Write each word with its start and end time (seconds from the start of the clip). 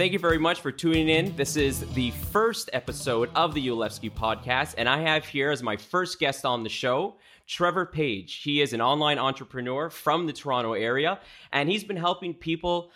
thank 0.00 0.14
you 0.14 0.18
very 0.18 0.38
much 0.38 0.62
for 0.62 0.72
tuning 0.72 1.10
in. 1.10 1.36
This 1.36 1.56
is 1.56 1.80
the 1.92 2.10
first 2.10 2.70
episode 2.72 3.28
of 3.34 3.52
the 3.52 3.68
Yolevski 3.68 4.10
podcast, 4.10 4.74
and 4.78 4.88
I 4.88 5.02
have 5.02 5.26
here 5.26 5.50
as 5.50 5.62
my 5.62 5.76
first 5.76 6.18
guest 6.18 6.46
on 6.46 6.62
the 6.62 6.70
show. 6.70 7.16
Trevor 7.46 7.84
Page. 7.84 8.36
He 8.36 8.62
is 8.62 8.72
an 8.72 8.80
online 8.80 9.18
entrepreneur 9.18 9.90
from 9.90 10.24
the 10.24 10.32
Toronto 10.32 10.72
area, 10.72 11.20
and 11.52 11.68
he's 11.68 11.84
been 11.84 11.98
helping 11.98 12.32
people 12.32 12.92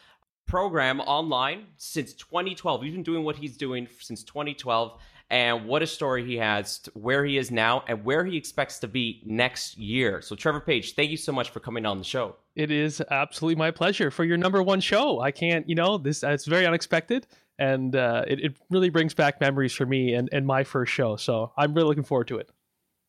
program 0.47 0.99
online 1.01 1.67
since 1.77 2.15
2012. 2.15 2.83
He's 2.85 2.95
been 2.95 3.03
doing 3.03 3.23
what 3.23 3.37
he's 3.37 3.59
doing 3.59 3.87
since 4.01 4.25
2012 4.25 4.99
and 5.31 5.67
what 5.67 5.83
a 5.83 5.87
story 5.87 6.25
he 6.25 6.37
has, 6.37 6.81
where 6.95 7.25
he 7.25 7.39
is 7.39 7.51
now, 7.51 7.85
and 7.89 8.05
where 8.05 8.25
he 8.25 8.37
expects 8.37 8.79
to 8.81 8.89
be 8.89 9.23
next 9.25 9.77
year. 9.77 10.21
So, 10.21 10.37
Trevor 10.37 10.61
Page, 10.61 10.95
thank 10.95 11.11
you 11.11 11.17
so 11.17 11.33
much 11.33 11.51
for 11.51 11.61
coming 11.61 11.87
on 11.87 11.99
the 11.99 12.05
show. 12.05 12.37
It 12.55 12.71
is 12.71 13.03
absolutely 13.11 13.57
my 13.57 13.71
pleasure 13.71 14.11
for 14.11 14.25
your 14.25 14.37
number 14.37 14.63
one 14.63 14.81
show. 14.81 15.21
I 15.21 15.31
can't, 15.31 15.69
you 15.69 15.75
know, 15.75 15.99
this 15.99 16.23
it's 16.23 16.47
very 16.47 16.67
unexpected, 16.67 17.27
and 17.59 17.97
uh, 17.97 18.25
it, 18.27 18.41
it 18.41 18.57
really 18.71 18.91
brings 18.91 19.15
back 19.15 19.41
memories 19.41 19.73
for 19.73 19.87
me 19.87 20.15
and, 20.15 20.29
and 20.33 20.47
my 20.47 20.63
first 20.63 20.93
show. 20.93 21.17
So, 21.17 21.53
I'm 21.57 21.75
really 21.75 21.89
looking 21.89 22.05
forward 22.05 22.29
to 22.29 22.39
it. 22.39 22.51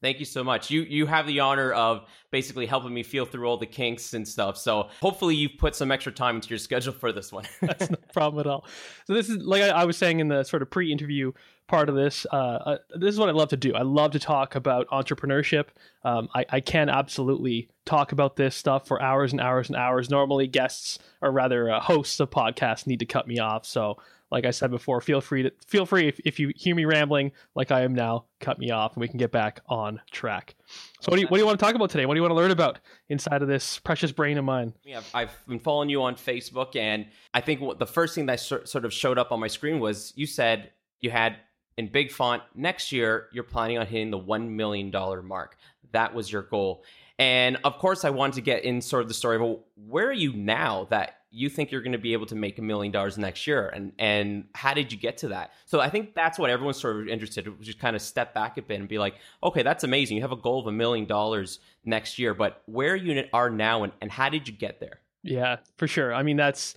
Thank 0.06 0.20
you 0.20 0.26
so 0.26 0.44
much. 0.44 0.70
You 0.70 0.84
you 0.84 1.08
have 1.08 1.26
the 1.26 1.40
honor 1.40 1.72
of 1.72 2.06
basically 2.30 2.68
helping 2.68 2.94
me 2.94 3.02
feel 3.02 3.26
through 3.26 3.48
all 3.48 3.58
the 3.58 3.66
kinks 3.66 4.14
and 4.14 4.28
stuff. 4.28 4.56
So 4.56 4.90
hopefully 5.02 5.36
you've 5.36 5.58
put 5.58 5.76
some 5.76 5.90
extra 5.92 6.12
time 6.12 6.36
into 6.36 6.50
your 6.50 6.60
schedule 6.60 6.94
for 6.94 7.12
this 7.12 7.32
one. 7.32 7.46
That's 7.62 7.90
no 7.90 7.98
problem 8.14 8.42
at 8.42 8.48
all. 8.48 8.66
So 9.08 9.14
this 9.14 9.30
is 9.30 9.38
like 9.38 9.64
I, 9.64 9.70
I 9.70 9.86
was 9.86 9.98
saying 9.98 10.20
in 10.20 10.28
the 10.28 10.44
sort 10.44 10.62
of 10.62 10.70
pre-interview 10.70 11.32
part 11.68 11.90
of 11.90 11.96
this. 11.96 12.26
Uh, 12.32 12.36
uh, 12.36 12.78
this 12.96 13.14
is 13.14 13.20
what 13.20 13.30
I 13.30 13.32
love 13.32 13.50
to 13.50 13.58
do. 13.58 13.74
I 13.74 13.82
love 13.82 14.12
to 14.12 14.20
talk 14.20 14.56
about 14.56 14.88
entrepreneurship. 14.90 15.68
Um, 16.04 16.30
I, 16.36 16.46
I 16.50 16.60
can 16.60 16.90
absolutely 16.90 17.70
talk 17.86 18.12
about 18.12 18.36
this 18.36 18.56
stuff 18.56 18.88
for 18.88 19.02
hours 19.02 19.32
and 19.32 19.42
hours 19.42 19.70
and 19.70 19.76
hours. 19.76 20.10
Normally, 20.10 20.48
guests 20.48 21.00
or 21.22 21.32
rather 21.32 21.72
uh, 21.72 21.80
hosts 21.80 22.20
of 22.20 22.30
podcasts 22.30 22.88
need 22.88 23.00
to 23.00 23.06
cut 23.06 23.28
me 23.28 23.40
off. 23.40 23.66
So, 23.66 23.98
like 24.32 24.46
I 24.46 24.52
said 24.52 24.72
before, 24.72 25.02
feel 25.02 25.22
free 25.22 25.44
to 25.44 25.52
feel 25.68 25.86
free 25.86 26.08
if, 26.08 26.20
if 26.26 26.40
you 26.40 26.52
hear 26.56 26.76
me 26.76 26.86
rambling 26.86 27.32
like 27.56 27.72
I 27.72 27.82
am 27.82 27.94
now, 27.94 28.26
cut 28.40 28.60
me 28.60 28.72
off 28.72 28.94
and 28.94 29.02
we 29.02 29.08
can 29.08 29.18
get 29.18 29.32
back 29.32 29.62
on 29.68 30.02
track. 30.12 30.56
So, 31.02 31.10
what 31.10 31.16
do 31.16 31.22
you 31.22 31.28
what 31.28 31.38
do 31.38 31.42
you 31.42 31.46
want 31.46 31.60
to 31.60 31.66
talk 31.66 31.76
about 31.76 31.90
today? 31.90 32.06
What 32.06 32.14
do 32.14 32.20
you 32.20 32.24
want 32.24 32.32
to 32.32 32.36
learn 32.36 32.52
about 32.52 32.80
inside 33.10 33.42
of 33.42 33.48
this 33.48 33.80
precious 33.80 34.12
brain 34.12 34.38
of 34.38 34.46
mine? 34.46 34.74
Yeah, 34.84 35.02
I've 35.14 35.36
been 35.48 35.60
following 35.60 35.90
you 35.90 36.04
on 36.04 36.16
Facebook, 36.16 36.76
and 36.76 37.08
I 37.34 37.42
think 37.42 37.80
the 37.80 37.88
first 37.88 38.14
thing 38.16 38.28
that 38.28 38.40
sort 38.40 38.86
of 38.86 38.94
showed 38.94 39.18
up 39.18 39.32
on 39.32 39.40
my 39.40 39.48
screen 39.48 39.80
was 39.80 40.14
you 40.16 40.28
said 40.28 40.72
you 41.02 41.12
had 41.12 41.38
in 41.78 41.88
big 41.88 42.12
font 42.12 42.42
next 42.56 42.92
year 42.92 43.28
you're 43.32 43.44
planning 43.44 43.78
on 43.78 43.86
hitting 43.86 44.12
the 44.12 44.20
$1 44.20 44.50
million 44.50 44.92
mark. 45.26 45.58
That 45.92 46.14
was 46.14 46.32
your 46.32 46.44
goal. 46.44 46.84
And 47.18 47.58
of 47.64 47.78
course 47.78 48.04
i 48.04 48.10
wanted 48.10 48.36
to 48.36 48.42
get 48.42 48.64
in 48.64 48.82
sort 48.82 49.02
of 49.02 49.08
the 49.08 49.14
story 49.14 49.38
of 49.38 49.60
where 49.88 50.08
are 50.08 50.14
you 50.14 50.34
now 50.34 50.88
that 50.90 51.20
you 51.32 51.50
think 51.50 51.70
you're 51.70 51.82
going 51.82 51.92
to 51.92 51.98
be 51.98 52.14
able 52.14 52.26
to 52.26 52.36
make 52.36 52.60
a 52.60 52.62
million 52.62 52.92
dollars 52.92 53.18
next 53.18 53.46
year? 53.48 53.68
And 53.68 53.94
and 53.98 54.46
how 54.54 54.74
did 54.74 54.92
you 54.92 54.98
get 54.98 55.18
to 55.20 55.30
that? 55.30 55.52
So 55.66 55.80
i 55.80 55.90
think 55.90 56.14
that's 56.14 56.38
what 56.38 56.50
everyone's 56.50 56.80
sort 56.80 56.98
of 56.98 57.08
interested 57.08 57.48
in 57.48 57.56
just 57.62 57.80
kind 57.80 57.96
of 57.96 58.02
step 58.02 58.34
back 58.34 58.58
a 58.58 58.62
bit 58.62 58.80
and 58.80 58.90
be 58.90 58.98
like 58.98 59.16
okay 59.44 59.64
that's 59.64 59.84
amazing. 59.84 60.18
You 60.18 60.24
have 60.24 60.34
a 60.34 60.38
goal 60.38 60.60
of 60.60 60.68
a 60.68 60.74
million 60.74 61.06
dollars 61.06 61.60
next 61.86 62.20
year 62.20 62.34
but 62.34 62.64
where 62.66 62.96
you 62.96 63.24
are 63.32 63.50
now 63.50 63.84
and, 63.84 63.94
and 64.02 64.12
how 64.12 64.30
did 64.30 64.48
you 64.48 64.54
get 64.54 64.80
there? 64.82 65.00
Yeah 65.24 65.58
for 65.78 65.88
sure. 65.88 66.14
I 66.14 66.24
mean 66.24 66.38
that's 66.38 66.76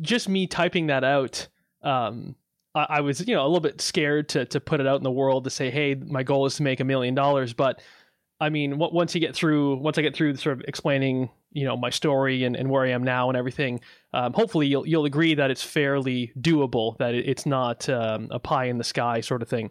just 0.00 0.28
me 0.28 0.48
typing 0.48 0.88
that 0.88 1.04
out 1.04 1.46
um, 1.82 2.34
I 2.84 3.00
was, 3.00 3.26
you 3.26 3.34
know, 3.34 3.42
a 3.42 3.48
little 3.48 3.60
bit 3.60 3.80
scared 3.80 4.28
to 4.30 4.44
to 4.46 4.60
put 4.60 4.80
it 4.80 4.86
out 4.86 4.96
in 4.96 5.02
the 5.02 5.10
world 5.10 5.44
to 5.44 5.50
say, 5.50 5.70
hey, 5.70 5.94
my 5.94 6.22
goal 6.22 6.46
is 6.46 6.56
to 6.56 6.62
make 6.62 6.80
a 6.80 6.84
million 6.84 7.14
dollars. 7.14 7.52
But 7.52 7.80
I 8.38 8.50
mean, 8.50 8.78
once 8.78 9.14
you 9.14 9.20
get 9.20 9.34
through, 9.34 9.76
once 9.76 9.96
I 9.96 10.02
get 10.02 10.14
through 10.14 10.36
sort 10.36 10.58
of 10.58 10.64
explaining, 10.68 11.30
you 11.52 11.64
know, 11.64 11.76
my 11.76 11.88
story 11.88 12.44
and, 12.44 12.54
and 12.54 12.68
where 12.70 12.84
I 12.84 12.90
am 12.90 13.02
now 13.02 13.30
and 13.30 13.36
everything, 13.36 13.80
um, 14.12 14.34
hopefully 14.34 14.66
you'll 14.66 14.86
you'll 14.86 15.06
agree 15.06 15.34
that 15.34 15.50
it's 15.50 15.62
fairly 15.62 16.32
doable, 16.38 16.98
that 16.98 17.14
it's 17.14 17.46
not 17.46 17.88
um, 17.88 18.28
a 18.30 18.38
pie 18.38 18.66
in 18.66 18.78
the 18.78 18.84
sky 18.84 19.20
sort 19.20 19.40
of 19.40 19.48
thing. 19.48 19.70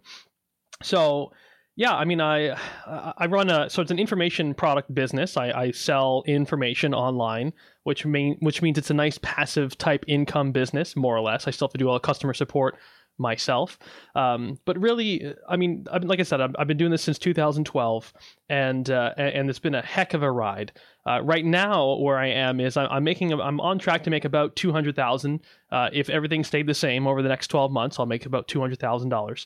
So 0.81 1.31
yeah, 1.75 1.93
I 1.93 2.05
mean, 2.05 2.21
I 2.21 2.57
I 2.87 3.27
run 3.27 3.49
a 3.49 3.69
so 3.69 3.81
it's 3.81 3.91
an 3.91 3.99
information 3.99 4.53
product 4.53 4.93
business. 4.95 5.35
I, 5.35 5.51
I 5.51 5.71
sell 5.71 6.23
information 6.25 6.93
online, 6.93 7.51
which 7.83 8.05
mean 8.05 8.37
which 8.39 8.61
means 8.61 8.77
it's 8.77 8.89
a 8.89 8.95
nice 8.95 9.19
passive 9.21 9.77
type 9.77 10.05
income 10.07 10.53
business, 10.53 10.95
more 10.95 11.15
or 11.15 11.21
less. 11.21 11.47
I 11.47 11.51
still 11.51 11.67
have 11.67 11.73
to 11.73 11.77
do 11.77 11.89
all 11.89 11.95
the 11.95 11.99
customer 11.99 12.33
support 12.33 12.77
myself, 13.17 13.79
um, 14.15 14.59
but 14.65 14.77
really, 14.79 15.33
I 15.47 15.55
mean, 15.55 15.85
I 15.91 15.97
like 15.97 16.19
I 16.19 16.23
said, 16.23 16.41
I've, 16.41 16.55
I've, 16.59 16.67
been 16.67 16.77
doing 16.77 16.91
this 16.91 17.03
since 17.03 17.17
2012, 17.17 18.13
and 18.49 18.89
uh, 18.89 19.13
and 19.17 19.49
it's 19.49 19.59
been 19.59 19.75
a 19.75 19.81
heck 19.81 20.13
of 20.13 20.23
a 20.23 20.31
ride. 20.31 20.73
Uh, 21.07 21.21
right 21.21 21.45
now, 21.45 21.95
where 21.95 22.17
I 22.17 22.27
am 22.27 22.59
is 22.59 22.77
I'm, 22.77 22.87
I'm 22.89 23.03
making 23.03 23.31
I'm 23.33 23.59
on 23.59 23.79
track 23.79 24.03
to 24.03 24.09
make 24.09 24.25
about 24.25 24.55
two 24.55 24.71
hundred 24.71 24.95
thousand. 24.95 25.41
Uh, 25.71 25.89
if 25.93 26.09
everything 26.09 26.43
stayed 26.43 26.67
the 26.67 26.73
same 26.73 27.07
over 27.07 27.21
the 27.21 27.29
next 27.29 27.47
12 27.47 27.71
months, 27.71 27.99
I'll 27.99 28.05
make 28.05 28.25
about 28.25 28.47
two 28.47 28.59
hundred 28.59 28.79
thousand 28.79 29.07
um, 29.07 29.09
dollars, 29.09 29.45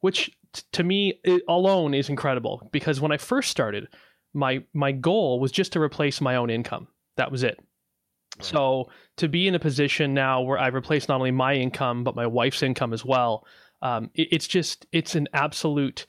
which 0.00 0.30
to 0.72 0.84
me 0.84 1.20
alone 1.48 1.94
is 1.94 2.08
incredible 2.08 2.68
because 2.72 3.00
when 3.00 3.12
I 3.12 3.16
first 3.16 3.50
started, 3.50 3.88
my 4.32 4.62
my 4.72 4.92
goal 4.92 5.40
was 5.40 5.52
just 5.52 5.72
to 5.72 5.80
replace 5.80 6.20
my 6.20 6.36
own 6.36 6.50
income. 6.50 6.88
That 7.16 7.30
was 7.30 7.42
it. 7.42 7.58
So 8.40 8.90
to 9.16 9.28
be 9.28 9.46
in 9.46 9.54
a 9.54 9.60
position 9.60 10.14
now 10.14 10.40
where 10.42 10.58
I 10.58 10.68
replace 10.68 11.08
not 11.08 11.16
only 11.16 11.30
my 11.30 11.54
income 11.54 12.04
but 12.04 12.16
my 12.16 12.26
wife's 12.26 12.62
income 12.62 12.92
as 12.92 13.04
well, 13.04 13.46
um, 13.82 14.10
it, 14.14 14.28
it's 14.32 14.46
just 14.46 14.86
it's 14.92 15.14
an 15.14 15.28
absolute 15.32 16.06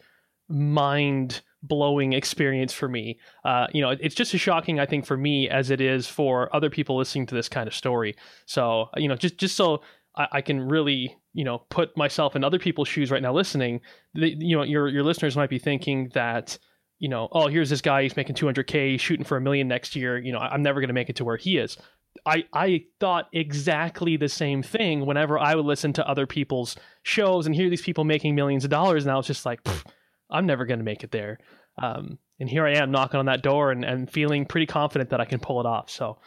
mind 0.50 1.42
blowing 1.62 2.14
experience 2.14 2.74
for 2.74 2.88
me. 2.88 3.20
Uh, 3.44 3.68
you 3.74 3.82
know, 3.82 3.96
it's 4.00 4.16
just 4.16 4.34
as 4.34 4.42
shocking 4.42 4.80
I 4.80 4.86
think 4.86 5.06
for 5.06 5.18
me 5.18 5.50
as 5.50 5.70
it 5.70 5.82
is 5.82 6.08
for 6.08 6.54
other 6.56 6.70
people 6.70 6.98
listening 6.98 7.26
to 7.28 7.36
this 7.36 7.50
kind 7.50 7.68
of 7.68 7.74
story. 7.74 8.16
So 8.46 8.90
you 8.98 9.08
know, 9.08 9.16
just 9.16 9.38
just 9.38 9.56
so 9.56 9.82
I, 10.16 10.28
I 10.34 10.42
can 10.42 10.62
really 10.62 11.16
you 11.36 11.44
know 11.44 11.60
put 11.70 11.96
myself 11.96 12.36
in 12.36 12.44
other 12.44 12.58
people's 12.58 12.88
shoes 12.88 13.12
right 13.12 13.22
now 13.22 13.34
listening 13.34 13.82
the, 14.14 14.30
you 14.30 14.56
know 14.56 14.64
your 14.64 14.88
your 14.88 15.04
listeners 15.04 15.36
might 15.36 15.50
be 15.50 15.60
thinking 15.60 16.10
that 16.14 16.58
you 16.98 17.10
know 17.10 17.28
oh 17.34 17.48
here's 17.48 17.70
this 17.70 17.82
guy 17.82 18.04
he's 18.04 18.16
making 18.16 18.36
200k 18.36 19.00
shooting 19.00 19.26
for 19.26 19.38
a 19.38 19.42
million 19.42 19.68
next 19.68 19.96
year 19.96 20.18
you 20.18 20.32
know 20.32 20.40
i'm 20.40 20.64
never 20.64 20.80
going 20.80 20.88
to 20.88 20.94
make 20.94 21.10
it 21.10 21.18
to 21.18 21.26
where 21.26 21.38
he 21.38 21.58
is 21.58 21.78
I, 22.26 22.46
I 22.54 22.86
thought 23.00 23.28
exactly 23.34 24.18
the 24.18 24.30
same 24.30 24.64
thing 24.64 25.06
whenever 25.06 25.38
I 25.38 25.56
would 25.56 25.66
listen 25.66 25.94
to 25.94 26.08
other 26.08 26.26
people's 26.26 26.76
shows 27.04 27.46
and 27.46 27.56
hear 27.56 27.70
these 27.70 27.82
people 27.82 28.04
making 28.04 28.36
millions 28.36 28.64
of 28.64 28.70
dollars, 28.70 29.06
and 29.06 29.12
I 29.12 29.18
was 29.18 29.28
just 29.28 29.46
like, 29.46 29.60
I'm 30.30 30.46
never 30.46 30.66
going 30.66 30.80
to 30.80 30.86
make 30.86 31.04
it 31.04 31.12
there. 31.12 31.40
Um, 31.82 32.18
and 32.40 32.50
here 32.50 32.66
I 32.66 32.74
am 32.74 32.92
knocking 32.92 33.20
on 33.20 33.26
that 33.28 33.44
door 33.44 33.72
and, 33.72 33.84
and 33.84 34.10
feeling 34.10 34.46
pretty 34.46 34.66
confident 34.66 35.10
that 35.12 35.22
I 35.22 35.26
can 35.26 35.40
pull 35.40 35.60
it 35.60 35.66
off. 35.66 35.90
So, 35.90 36.20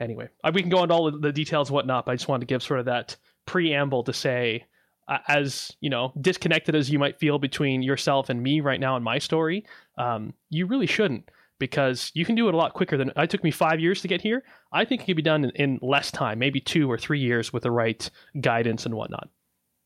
anyway, 0.00 0.28
we 0.52 0.60
can 0.60 0.70
go 0.70 0.82
into 0.82 0.94
all 0.94 1.10
the 1.10 1.32
details 1.32 1.70
whatnot, 1.70 2.06
but 2.06 2.12
I 2.12 2.14
just 2.16 2.28
wanted 2.28 2.46
to 2.46 2.52
give 2.52 2.62
sort 2.62 2.80
of 2.80 2.86
that 2.86 3.16
preamble 3.46 4.04
to 4.04 4.12
say 4.12 4.64
uh, 5.08 5.18
as 5.26 5.74
you 5.80 5.88
know 5.88 6.12
disconnected 6.20 6.74
as 6.74 6.90
you 6.90 6.98
might 6.98 7.18
feel 7.18 7.38
between 7.38 7.82
yourself 7.82 8.28
and 8.28 8.42
me 8.42 8.60
right 8.60 8.78
now 8.78 8.94
in 8.96 9.02
my 9.02 9.18
story 9.18 9.64
um, 9.96 10.34
you 10.50 10.66
really 10.66 10.86
shouldn't 10.86 11.30
because 11.58 12.10
you 12.14 12.24
can 12.24 12.34
do 12.34 12.48
it 12.48 12.54
a 12.54 12.56
lot 12.56 12.74
quicker 12.74 12.96
than 12.96 13.12
it 13.16 13.30
took 13.30 13.42
me 13.42 13.50
five 13.50 13.80
years 13.80 14.00
to 14.02 14.08
get 14.08 14.20
here. 14.20 14.42
I 14.72 14.84
think 14.84 15.02
it 15.02 15.06
could 15.06 15.16
be 15.16 15.22
done 15.22 15.44
in, 15.44 15.50
in 15.50 15.78
less 15.82 16.10
time 16.10 16.38
maybe 16.38 16.60
two 16.60 16.90
or 16.90 16.98
three 16.98 17.20
years 17.20 17.52
with 17.52 17.62
the 17.64 17.70
right 17.70 18.10
guidance 18.40 18.86
and 18.86 18.94
whatnot. 18.94 19.28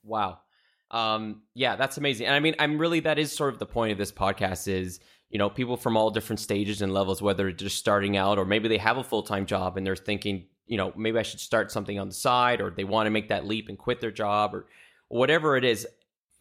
Wow. 0.05 0.39
Um, 0.91 1.43
yeah 1.55 1.77
that's 1.77 1.97
amazing. 1.97 2.27
And 2.27 2.35
i 2.35 2.41
mean 2.41 2.55
i'm 2.59 2.77
really 2.77 3.01
that 3.01 3.19
is 3.19 3.35
sort 3.35 3.55
of 3.55 3.59
the 3.59 3.65
point 3.65 3.93
of 3.93 3.99
this 3.99 4.13
podcast 4.13 4.69
is 4.69 5.01
you 5.31 5.39
know 5.39 5.49
people 5.49 5.79
from 5.79 5.97
all 5.97 6.11
different 6.11 6.41
stages 6.41 6.83
and 6.83 6.93
levels 6.93 7.23
whether 7.23 7.51
just 7.51 7.79
starting 7.79 8.19
out 8.19 8.39
or 8.39 8.45
maybe 8.45 8.69
they 8.69 8.77
have 8.77 8.99
a 8.99 9.05
full-time 9.05 9.47
job 9.47 9.79
and 9.79 9.87
they're 9.87 9.97
thinking 9.97 10.45
you 10.67 10.77
know, 10.77 10.93
maybe 10.97 11.19
I 11.19 11.23
should 11.23 11.41
start 11.41 11.71
something 11.71 11.99
on 11.99 12.09
the 12.09 12.15
side 12.15 12.61
or 12.61 12.71
they 12.71 12.85
want 12.85 13.07
to 13.07 13.11
make 13.11 13.29
that 13.29 13.47
leap 13.47 13.69
and 13.69 13.77
quit 13.77 14.01
their 14.01 14.11
job 14.11 14.55
or 14.55 14.67
whatever 15.09 15.57
it 15.57 15.65
is. 15.65 15.87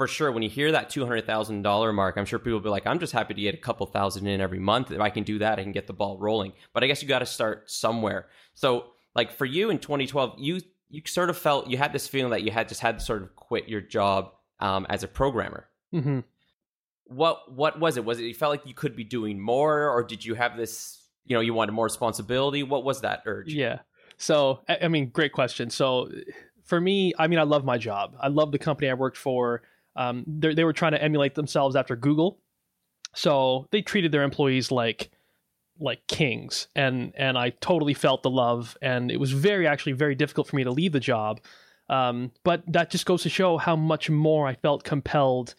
For 0.01 0.07
sure, 0.07 0.31
when 0.31 0.41
you 0.41 0.49
hear 0.49 0.71
that 0.71 0.89
$200,000 0.89 1.93
mark, 1.93 2.17
I'm 2.17 2.25
sure 2.25 2.39
people 2.39 2.53
will 2.53 2.61
be 2.61 2.69
like, 2.69 2.87
I'm 2.87 2.97
just 2.97 3.13
happy 3.13 3.35
to 3.35 3.41
get 3.41 3.53
a 3.53 3.57
couple 3.59 3.85
thousand 3.85 4.25
in 4.25 4.41
every 4.41 4.57
month. 4.57 4.89
If 4.89 4.99
I 4.99 5.11
can 5.11 5.21
do 5.23 5.37
that, 5.37 5.59
I 5.59 5.61
can 5.61 5.73
get 5.73 5.85
the 5.85 5.93
ball 5.93 6.17
rolling. 6.17 6.53
But 6.73 6.83
I 6.83 6.87
guess 6.87 7.03
you 7.03 7.07
got 7.07 7.19
to 7.19 7.27
start 7.27 7.69
somewhere. 7.69 8.25
So, 8.55 8.85
like 9.13 9.31
for 9.31 9.45
you 9.45 9.69
in 9.69 9.77
2012, 9.77 10.39
you 10.39 10.61
you 10.89 11.03
sort 11.05 11.29
of 11.29 11.37
felt 11.37 11.67
you 11.67 11.77
had 11.77 11.93
this 11.93 12.07
feeling 12.07 12.31
that 12.31 12.41
you 12.41 12.49
had 12.49 12.67
just 12.67 12.81
had 12.81 12.97
to 12.97 13.05
sort 13.05 13.21
of 13.21 13.35
quit 13.35 13.69
your 13.69 13.79
job 13.79 14.31
um, 14.59 14.87
as 14.89 15.03
a 15.03 15.07
programmer. 15.07 15.67
Mm-hmm. 15.93 16.21
What 17.05 17.53
what 17.53 17.79
was 17.79 17.95
it? 17.97 18.03
Was 18.03 18.19
it 18.19 18.23
you 18.23 18.33
felt 18.33 18.49
like 18.49 18.65
you 18.65 18.73
could 18.73 18.95
be 18.95 19.03
doing 19.03 19.39
more, 19.39 19.87
or 19.87 20.03
did 20.03 20.25
you 20.25 20.33
have 20.33 20.57
this? 20.57 20.99
You 21.25 21.35
know, 21.35 21.41
you 21.41 21.53
wanted 21.53 21.73
more 21.73 21.85
responsibility. 21.85 22.63
What 22.63 22.83
was 22.83 23.01
that 23.01 23.21
urge? 23.27 23.53
Yeah. 23.53 23.81
So, 24.17 24.61
I 24.67 24.87
mean, 24.87 25.09
great 25.09 25.31
question. 25.31 25.69
So, 25.69 26.09
for 26.63 26.81
me, 26.81 27.13
I 27.19 27.27
mean, 27.27 27.37
I 27.37 27.43
love 27.43 27.63
my 27.63 27.77
job. 27.77 28.15
I 28.19 28.29
love 28.29 28.51
the 28.51 28.57
company 28.57 28.89
I 28.89 28.95
worked 28.95 29.17
for. 29.17 29.61
Um, 29.95 30.23
they 30.27 30.63
were 30.63 30.73
trying 30.73 30.93
to 30.93 31.03
emulate 31.03 31.35
themselves 31.35 31.75
after 31.75 31.95
Google, 31.95 32.39
so 33.13 33.67
they 33.71 33.81
treated 33.81 34.11
their 34.11 34.23
employees 34.23 34.71
like 34.71 35.11
like 35.79 36.05
kings, 36.07 36.67
and 36.75 37.13
and 37.17 37.37
I 37.37 37.51
totally 37.61 37.93
felt 37.93 38.23
the 38.23 38.29
love. 38.29 38.77
And 38.81 39.11
it 39.11 39.19
was 39.19 39.31
very 39.31 39.67
actually 39.67 39.93
very 39.93 40.15
difficult 40.15 40.47
for 40.47 40.55
me 40.55 40.63
to 40.63 40.71
leave 40.71 40.93
the 40.93 40.99
job. 40.99 41.41
Um, 41.89 42.31
but 42.43 42.63
that 42.67 42.89
just 42.89 43.05
goes 43.05 43.23
to 43.23 43.29
show 43.29 43.57
how 43.57 43.75
much 43.75 44.09
more 44.09 44.47
I 44.47 44.55
felt 44.55 44.83
compelled 44.83 45.55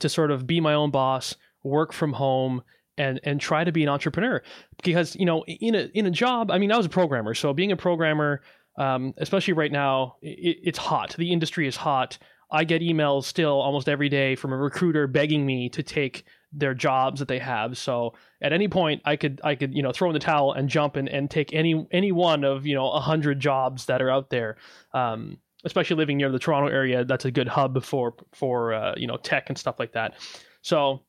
to 0.00 0.08
sort 0.08 0.30
of 0.30 0.46
be 0.46 0.60
my 0.60 0.74
own 0.74 0.90
boss, 0.90 1.36
work 1.62 1.92
from 1.92 2.12
home, 2.14 2.62
and 2.98 3.20
and 3.22 3.40
try 3.40 3.62
to 3.62 3.70
be 3.70 3.84
an 3.84 3.88
entrepreneur 3.88 4.42
because 4.82 5.14
you 5.16 5.26
know 5.26 5.44
in 5.44 5.74
a 5.74 5.90
in 5.94 6.06
a 6.06 6.10
job 6.10 6.50
i 6.50 6.56
mean 6.56 6.72
i 6.72 6.76
was 6.76 6.86
a 6.86 6.88
programmer 6.88 7.34
so 7.34 7.52
being 7.52 7.70
a 7.70 7.76
programmer 7.76 8.40
um, 8.78 9.14
especially 9.18 9.54
right 9.54 9.72
now. 9.72 10.16
It, 10.22 10.58
it's 10.62 10.78
hot. 10.78 11.14
The 11.18 11.32
industry 11.32 11.66
is 11.66 11.76
hot. 11.76 12.18
I 12.50 12.64
get 12.64 12.82
emails 12.82 13.24
still 13.24 13.60
almost 13.60 13.88
every 13.88 14.08
day 14.08 14.36
from 14.36 14.52
a 14.52 14.56
recruiter 14.56 15.06
begging 15.06 15.44
me 15.44 15.68
to 15.70 15.82
take 15.82 16.24
their 16.52 16.74
jobs 16.74 17.18
that 17.18 17.28
they 17.28 17.38
have. 17.38 17.76
So 17.76 18.14
at 18.40 18.52
any 18.52 18.68
point, 18.68 19.02
I 19.04 19.16
could 19.16 19.40
I 19.44 19.54
could 19.54 19.74
you 19.74 19.82
know 19.82 19.92
throw 19.92 20.08
in 20.08 20.14
the 20.14 20.20
towel 20.20 20.52
and 20.52 20.68
jump 20.68 20.96
and, 20.96 21.08
and 21.08 21.30
take 21.30 21.52
any 21.52 21.86
any 21.90 22.12
one 22.12 22.44
of 22.44 22.66
you 22.66 22.74
know 22.74 22.90
a 22.90 23.00
hundred 23.00 23.40
jobs 23.40 23.86
that 23.86 24.00
are 24.00 24.10
out 24.10 24.30
there. 24.30 24.56
Um, 24.92 25.38
especially 25.64 25.96
living 25.96 26.16
near 26.16 26.30
the 26.30 26.38
Toronto 26.38 26.68
area, 26.68 27.04
that's 27.04 27.24
a 27.24 27.30
good 27.30 27.48
hub 27.48 27.82
for 27.82 28.14
for 28.32 28.72
uh, 28.72 28.94
you 28.96 29.06
know 29.06 29.16
tech 29.16 29.48
and 29.48 29.58
stuff 29.58 29.78
like 29.78 29.92
that. 29.92 30.14
So 30.62 31.02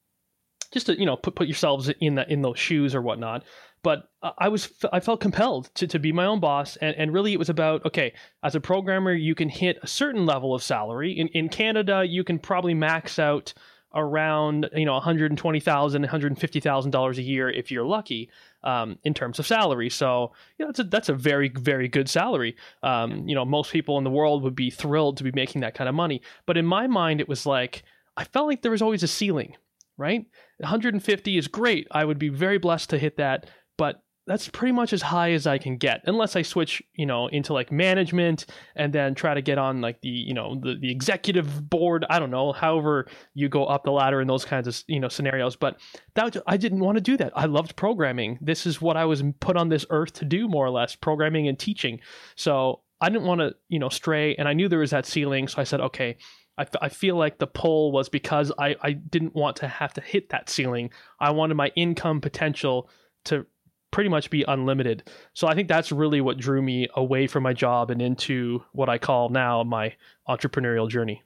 just 0.72 0.88
to 0.88 1.00
you 1.00 1.06
know 1.06 1.16
put 1.16 1.36
put 1.36 1.48
yourselves 1.48 1.89
in 2.01 2.16
that 2.16 2.30
in 2.30 2.42
those 2.42 2.60
shoes 2.60 2.95
or 2.95 3.01
whatnot. 3.01 3.44
But 3.83 4.09
I 4.38 4.50
was 4.50 4.71
I 4.91 5.00
felt 5.00 5.21
compelled 5.21 5.74
to, 5.75 5.88
to 5.88 6.00
be 6.00 6.12
my 6.12 6.25
own 6.25 6.39
boss, 6.39 6.75
and, 6.77 6.95
and 6.95 7.13
really 7.13 7.33
it 7.33 7.39
was 7.39 7.50
about 7.50 7.85
okay, 7.85 8.13
as 8.44 8.56
a 8.56 8.59
programmer, 8.59 9.13
you 9.13 9.35
can 9.35 9.50
hit 9.50 9.77
a 9.81 9.88
certain 9.88 10.25
level 10.25 10.53
of 10.53 10.63
salary. 10.63 11.12
In 11.12 11.27
in 11.29 11.50
Canada, 11.50 12.03
you 12.06 12.24
can 12.24 12.39
probably 12.39 12.74
max 12.74 13.19
out 13.19 13.53
around 13.95 14.69
you 14.75 14.85
know 14.85 14.94
120,000 14.94 16.01
150,000 16.01 16.91
dollars 16.91 17.18
a 17.18 17.21
year 17.21 17.50
if 17.50 17.71
you're 17.71 17.85
lucky 17.85 18.29
um, 18.63 18.97
in 19.03 19.13
terms 19.13 19.39
of 19.39 19.47
salary. 19.47 19.89
So 19.89 20.33
yeah 20.57 20.65
that's 20.68 20.79
a 20.79 20.83
that's 20.83 21.09
a 21.09 21.13
very 21.13 21.50
very 21.50 21.88
good 21.88 22.09
salary. 22.09 22.56
Um, 22.83 23.27
you 23.27 23.35
know 23.35 23.45
most 23.45 23.71
people 23.71 23.97
in 23.97 24.03
the 24.03 24.09
world 24.09 24.44
would 24.44 24.56
be 24.56 24.69
thrilled 24.69 25.18
to 25.18 25.24
be 25.24 25.31
making 25.33 25.62
that 25.62 25.75
kind 25.75 25.88
of 25.88 25.95
money. 25.95 26.21
But 26.45 26.57
in 26.57 26.65
my 26.65 26.88
mind 26.88 27.21
it 27.21 27.29
was 27.29 27.45
like 27.45 27.83
I 28.18 28.24
felt 28.24 28.47
like 28.47 28.62
there 28.62 28.71
was 28.71 28.81
always 28.81 29.03
a 29.03 29.07
ceiling 29.07 29.56
right? 29.97 30.25
150 30.59 31.38
is 31.38 31.47
great. 31.47 31.88
I 31.91 32.06
would 32.06 32.19
be 32.19 32.29
very 32.29 32.57
blessed 32.57 32.91
to 32.91 33.00
hit 33.00 33.18
that 33.18 33.50
but 33.77 34.01
that's 34.25 34.50
pretty 34.50 34.74
much 34.74 34.91
as 34.91 35.01
high 35.01 35.31
as 35.31 35.47
I 35.47 35.57
can 35.57 35.77
get, 35.77 36.01
unless 36.06 36.35
I 36.35 36.41
switch, 36.41 36.83
you 36.95 37.06
know, 37.06 37.27
into 37.27 37.53
like 37.53 37.71
management 37.71 38.45
and 38.75 38.91
then 38.91 39.15
try 39.15 39.33
to 39.33 39.41
get 39.41 39.57
on 39.57 39.79
like 39.79 40.01
the, 40.01 40.09
you 40.09 40.33
know, 40.33 40.59
the, 40.62 40.75
the 40.75 40.91
executive 40.91 41.69
board. 41.69 42.06
I 42.09 42.19
don't 42.19 42.29
know, 42.29 42.51
however 42.51 43.07
you 43.33 43.47
go 43.47 43.65
up 43.65 43.85
the 43.85 43.91
ladder 43.91 44.19
in 44.19 44.27
those 44.27 44.44
kinds 44.44 44.68
of, 44.68 44.83
you 44.88 45.00
know, 45.00 45.07
scenarios. 45.07 45.56
But 45.56 45.79
that 46.15 46.35
I 46.45 46.57
didn't 46.57 46.81
want 46.81 46.97
to 46.97 47.01
do 47.01 47.15
that. 47.15 47.31
I 47.38 47.45
loved 47.45 47.77
programming. 47.77 48.38
This 48.41 48.65
is 48.65 48.81
what 48.81 48.97
I 48.97 49.06
was 49.06 49.24
put 49.39 49.56
on 49.56 49.69
this 49.69 49.85
earth 49.91 50.12
to 50.15 50.25
do, 50.25 50.50
more 50.50 50.65
or 50.65 50.71
less, 50.71 50.94
programming 50.94 51.47
and 51.47 51.57
teaching. 51.57 52.01
So 52.35 52.81
I 53.00 53.07
didn't 53.07 53.27
want 53.27 53.39
to, 53.39 53.56
you 53.69 53.79
know, 53.79 53.88
stray, 53.89 54.35
and 54.35 54.45
I 54.45 54.51
knew 54.51 54.68
there 54.68 54.79
was 54.79 54.91
that 54.91 55.06
ceiling. 55.06 55.47
So 55.47 55.62
I 55.62 55.63
said, 55.63 55.79
okay. 55.79 56.18
I, 56.57 56.63
f- 56.63 56.81
I 56.81 56.89
feel 56.89 57.15
like 57.15 57.38
the 57.38 57.47
pull 57.47 57.91
was 57.91 58.09
because 58.09 58.51
I, 58.57 58.75
I 58.81 58.91
didn't 58.91 59.35
want 59.35 59.57
to 59.57 59.68
have 59.69 59.94
to 59.94 60.01
hit 60.01 60.29
that 60.29 60.50
ceiling. 60.50 60.89
I 61.19 61.29
wanted 61.29 61.56
my 61.56 61.71
income 61.75 62.19
potential 62.19 62.89
to 63.25 63.45
pretty 63.92 64.10
much 64.10 64.30
be 64.30 64.44
unlimited. 64.48 65.10
So 65.34 65.48
I 65.48 65.56
think 65.56 65.68
that's 65.68 65.92
really 65.92 66.22
what 66.22 66.38
drew 66.38 66.62
me 66.62 66.88
away 66.95 67.28
from 67.28 67.44
my 67.44 67.54
job 67.54 67.89
and 67.89 68.01
into 68.01 68.63
what 68.74 68.89
I 68.89 68.98
call 68.98 69.30
now 69.30 69.63
my 69.63 69.95
entrepreneurial 70.28 70.89
journey. 70.89 71.24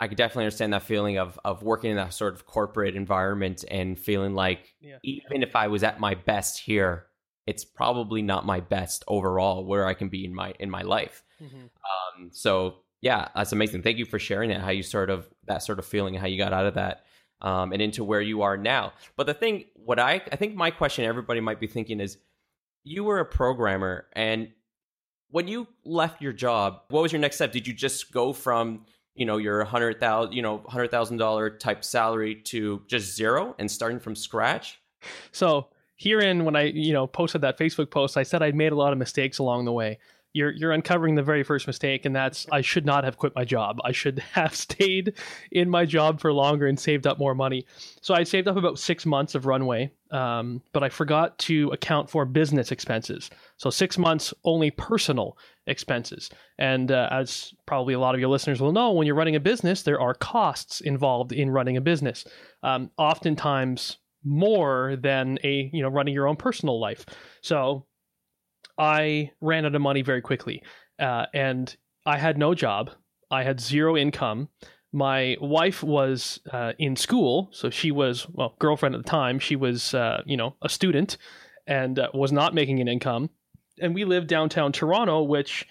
I 0.00 0.08
could 0.08 0.16
definitely 0.16 0.44
understand 0.44 0.72
that 0.72 0.82
feeling 0.82 1.18
of 1.18 1.38
of 1.44 1.62
working 1.62 1.90
in 1.90 1.96
that 1.96 2.14
sort 2.14 2.34
of 2.34 2.46
corporate 2.46 2.96
environment 2.96 3.64
and 3.70 3.98
feeling 3.98 4.34
like 4.34 4.74
yeah. 4.80 4.96
even 5.02 5.42
if 5.42 5.54
I 5.54 5.68
was 5.68 5.82
at 5.82 6.00
my 6.00 6.14
best 6.14 6.58
here, 6.58 7.06
it's 7.46 7.64
probably 7.64 8.22
not 8.22 8.46
my 8.46 8.60
best 8.60 9.04
overall 9.08 9.64
where 9.64 9.86
I 9.86 9.92
can 9.92 10.08
be 10.08 10.24
in 10.24 10.34
my 10.34 10.54
in 10.58 10.70
my 10.70 10.82
life. 10.82 11.22
Mm-hmm. 11.42 11.56
Um, 11.56 12.30
so 12.32 12.76
yeah, 13.02 13.28
that's 13.34 13.52
amazing. 13.52 13.82
Thank 13.82 13.98
you 13.98 14.06
for 14.06 14.18
sharing 14.18 14.48
that. 14.50 14.62
How 14.62 14.70
you 14.70 14.82
sort 14.82 15.10
of 15.10 15.28
that 15.46 15.62
sort 15.62 15.78
of 15.78 15.84
feeling, 15.84 16.14
how 16.14 16.26
you 16.26 16.38
got 16.38 16.54
out 16.54 16.66
of 16.66 16.74
that 16.74 17.04
um, 17.42 17.72
and 17.72 17.80
into 17.80 18.04
where 18.04 18.20
you 18.20 18.42
are 18.42 18.56
now. 18.56 18.92
But 19.16 19.26
the 19.26 19.34
thing, 19.34 19.64
what 19.74 19.98
I 19.98 20.22
I 20.32 20.36
think 20.36 20.54
my 20.54 20.70
question 20.70 21.04
everybody 21.04 21.40
might 21.40 21.60
be 21.60 21.66
thinking 21.66 22.00
is, 22.00 22.18
you 22.84 23.04
were 23.04 23.20
a 23.20 23.24
programmer, 23.24 24.06
and 24.12 24.48
when 25.30 25.48
you 25.48 25.68
left 25.84 26.20
your 26.20 26.32
job, 26.32 26.82
what 26.88 27.02
was 27.02 27.12
your 27.12 27.20
next 27.20 27.36
step? 27.36 27.52
Did 27.52 27.66
you 27.66 27.74
just 27.74 28.12
go 28.12 28.32
from 28.32 28.84
you 29.14 29.26
know 29.26 29.36
your 29.36 29.64
hundred 29.64 30.00
thousand 30.00 30.32
you 30.32 30.42
know 30.42 30.62
hundred 30.68 30.90
thousand 30.90 31.18
dollar 31.18 31.50
type 31.50 31.84
salary 31.84 32.36
to 32.46 32.82
just 32.86 33.14
zero 33.16 33.54
and 33.58 33.70
starting 33.70 34.00
from 34.00 34.14
scratch? 34.14 34.80
So 35.32 35.68
herein, 35.96 36.44
when 36.44 36.56
I 36.56 36.64
you 36.64 36.92
know 36.92 37.06
posted 37.06 37.42
that 37.42 37.58
Facebook 37.58 37.90
post, 37.90 38.16
I 38.16 38.22
said 38.22 38.42
I'd 38.42 38.54
made 38.54 38.72
a 38.72 38.76
lot 38.76 38.92
of 38.92 38.98
mistakes 38.98 39.38
along 39.38 39.64
the 39.64 39.72
way 39.72 39.98
you're 40.32 40.52
you're 40.52 40.72
uncovering 40.72 41.14
the 41.14 41.22
very 41.22 41.42
first 41.42 41.66
mistake 41.66 42.04
and 42.04 42.14
that's 42.14 42.46
I 42.52 42.60
should 42.60 42.86
not 42.86 43.04
have 43.04 43.16
quit 43.16 43.34
my 43.34 43.44
job. 43.44 43.78
I 43.84 43.92
should 43.92 44.18
have 44.32 44.54
stayed 44.54 45.14
in 45.50 45.68
my 45.68 45.84
job 45.84 46.20
for 46.20 46.32
longer 46.32 46.66
and 46.66 46.78
saved 46.78 47.06
up 47.06 47.18
more 47.18 47.34
money. 47.34 47.66
So 48.00 48.14
I 48.14 48.24
saved 48.24 48.48
up 48.48 48.56
about 48.56 48.78
6 48.78 49.06
months 49.06 49.34
of 49.34 49.46
runway, 49.46 49.92
um, 50.10 50.62
but 50.72 50.82
I 50.82 50.88
forgot 50.88 51.38
to 51.40 51.70
account 51.70 52.10
for 52.10 52.24
business 52.24 52.70
expenses. 52.72 53.30
So 53.56 53.70
6 53.70 53.98
months 53.98 54.32
only 54.44 54.70
personal 54.70 55.36
expenses. 55.66 56.30
And 56.58 56.92
uh, 56.92 57.08
as 57.10 57.52
probably 57.66 57.94
a 57.94 58.00
lot 58.00 58.14
of 58.14 58.20
your 58.20 58.30
listeners 58.30 58.60
will 58.60 58.72
know, 58.72 58.92
when 58.92 59.06
you're 59.06 59.16
running 59.16 59.36
a 59.36 59.40
business, 59.40 59.82
there 59.82 60.00
are 60.00 60.14
costs 60.14 60.80
involved 60.80 61.32
in 61.32 61.50
running 61.50 61.76
a 61.76 61.80
business. 61.80 62.24
Um, 62.62 62.90
oftentimes 62.98 63.98
more 64.24 64.96
than 65.00 65.38
a 65.44 65.70
you 65.72 65.82
know 65.82 65.88
running 65.88 66.14
your 66.14 66.28
own 66.28 66.36
personal 66.36 66.78
life. 66.80 67.04
So 67.42 67.86
I 68.80 69.30
ran 69.42 69.66
out 69.66 69.74
of 69.74 69.82
money 69.82 70.00
very 70.00 70.22
quickly, 70.22 70.62
uh, 70.98 71.26
and 71.34 71.76
I 72.06 72.16
had 72.16 72.38
no 72.38 72.54
job. 72.54 72.90
I 73.30 73.44
had 73.44 73.60
zero 73.60 73.94
income. 73.94 74.48
My 74.90 75.36
wife 75.40 75.82
was 75.82 76.40
uh, 76.50 76.72
in 76.78 76.96
school, 76.96 77.50
so 77.52 77.68
she 77.68 77.90
was 77.90 78.26
well 78.30 78.56
girlfriend 78.58 78.94
at 78.94 79.04
the 79.04 79.10
time. 79.10 79.38
She 79.38 79.54
was 79.54 79.92
uh, 79.94 80.22
you 80.24 80.36
know 80.36 80.56
a 80.62 80.68
student 80.70 81.18
and 81.66 81.98
uh, 81.98 82.08
was 82.14 82.32
not 82.32 82.54
making 82.54 82.80
an 82.80 82.88
income. 82.88 83.28
And 83.80 83.94
we 83.94 84.04
lived 84.04 84.28
downtown 84.28 84.72
Toronto, 84.72 85.22
which 85.22 85.66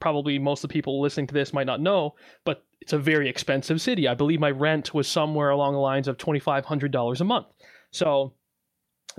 probably 0.00 0.38
most 0.38 0.64
of 0.64 0.68
the 0.68 0.72
people 0.72 1.00
listening 1.02 1.26
to 1.28 1.34
this 1.34 1.52
might 1.52 1.66
not 1.66 1.80
know, 1.80 2.14
but 2.44 2.64
it's 2.80 2.92
a 2.94 2.98
very 2.98 3.28
expensive 3.28 3.80
city. 3.80 4.08
I 4.08 4.14
believe 4.14 4.40
my 4.40 4.50
rent 4.50 4.92
was 4.92 5.06
somewhere 5.06 5.50
along 5.50 5.74
the 5.74 5.80
lines 5.80 6.08
of 6.08 6.16
twenty 6.16 6.40
five 6.40 6.64
hundred 6.64 6.92
dollars 6.92 7.20
a 7.20 7.24
month. 7.24 7.46
So 7.90 8.32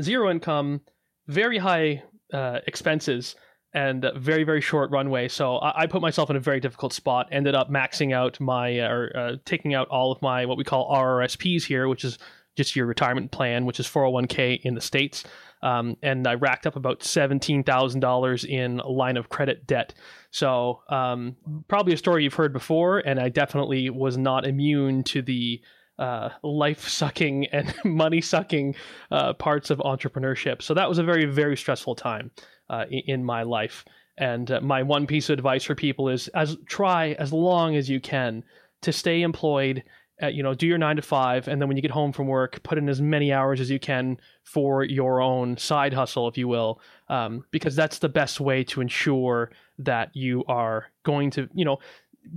zero 0.02 0.32
income, 0.32 0.82
very 1.28 1.60
high 1.60 2.04
uh, 2.36 2.60
expenses 2.68 3.36
and 3.74 4.06
very 4.16 4.44
very 4.44 4.62
short 4.62 4.92
runway. 4.92 5.28
So 5.28 5.58
I, 5.58 5.84
I, 5.84 5.88
put 5.88 6.02
myself 6.02 6.30
in 6.30 6.36
a 6.36 6.40
very 6.40 6.60
difficult 6.60 6.92
spot. 6.92 7.28
Ended 7.32 7.56
up 7.56 7.70
maxing 7.70 8.14
out 8.14 8.40
my 8.40 8.80
uh, 8.80 8.90
or 8.90 9.12
uh, 9.16 9.36
taking 9.46 9.74
out 9.74 9.88
all 9.88 10.12
of 10.12 10.22
my 10.22 10.46
what 10.46 10.58
we 10.58 10.66
call 10.66 10.92
RRSPs 10.92 11.64
here, 11.64 11.88
which 11.88 12.04
is 12.04 12.18
just 12.58 12.76
your 12.76 12.86
retirement 12.88 13.32
plan, 13.32 13.66
which 13.66 13.80
is 13.80 13.88
401k 13.88 14.62
in 14.64 14.76
the 14.76 14.82
states. 14.82 15.24
Um, 15.62 15.98
and 16.04 16.28
I 16.28 16.36
racked 16.36 16.68
up 16.68 16.76
about 16.76 17.04
seventeen 17.04 17.64
thousand 17.64 18.02
dollars 18.02 18.44
in 18.44 18.78
line 18.78 19.16
of 19.16 19.30
credit 19.30 19.66
debt. 19.66 19.94
So 20.32 20.82
um, 20.90 21.38
probably 21.70 21.94
a 21.94 21.98
story 21.98 22.24
you've 22.26 22.34
heard 22.34 22.52
before, 22.52 23.00
and 23.00 23.18
I 23.18 23.30
definitely 23.30 23.90
was 23.90 24.18
not 24.18 24.46
immune 24.46 25.04
to 25.06 25.22
the 25.22 25.62
uh, 26.00 26.30
life 26.44 26.88
sucking 26.88 27.48
and 27.48 27.74
money 27.86 28.22
sucking 28.22 28.76
uh, 29.12 29.34
parts 29.34 29.70
of 29.70 29.80
entrepreneurship. 29.80 30.62
So 30.62 30.74
that 30.74 30.90
was 30.90 30.98
a 30.98 31.04
very, 31.04 31.26
very 31.26 31.58
stressful 31.58 31.96
time 31.96 32.32
uh, 32.70 32.86
in 32.90 33.24
my 33.24 33.44
life. 33.44 33.86
And 34.18 34.50
uh, 34.50 34.62
my 34.62 34.84
one 34.84 35.08
piece 35.08 35.30
of 35.30 35.34
advice 35.38 35.64
for 35.64 35.76
people 35.76 36.10
is 36.10 36.28
as 36.30 36.58
try 36.68 37.12
as 37.14 37.34
long 37.34 37.76
as 37.76 37.90
you 37.90 38.00
can 38.00 38.44
to 38.82 38.92
stay 38.92 39.22
employed. 39.22 39.84
At, 40.22 40.34
you 40.34 40.44
know, 40.44 40.54
do 40.54 40.66
your 40.66 40.78
nine 40.78 40.96
to 40.96 41.02
five, 41.02 41.50
and 41.50 41.62
then 41.62 41.68
when 41.68 41.76
you 41.76 41.82
get 41.82 41.92
home 41.92 42.14
from 42.14 42.28
work, 42.28 42.64
put 42.64 42.78
in 42.78 42.88
as 42.88 43.02
many 43.02 43.34
hours 43.34 43.60
as 43.60 43.70
you 43.70 43.80
can 43.80 44.18
for 44.44 44.86
your 44.86 45.20
own 45.20 45.58
side 45.58 45.94
hustle, 45.94 46.30
if 46.30 46.38
you 46.38 46.48
will, 46.48 46.80
um, 47.10 47.44
because 47.52 47.76
that's 47.76 48.00
the 48.00 48.08
best 48.08 48.40
way 48.40 48.64
to 48.64 48.80
ensure 48.80 49.52
that 49.78 50.16
you 50.16 50.46
are 50.48 50.86
going 51.04 51.32
to, 51.32 51.50
you 51.54 51.66
know, 51.66 51.80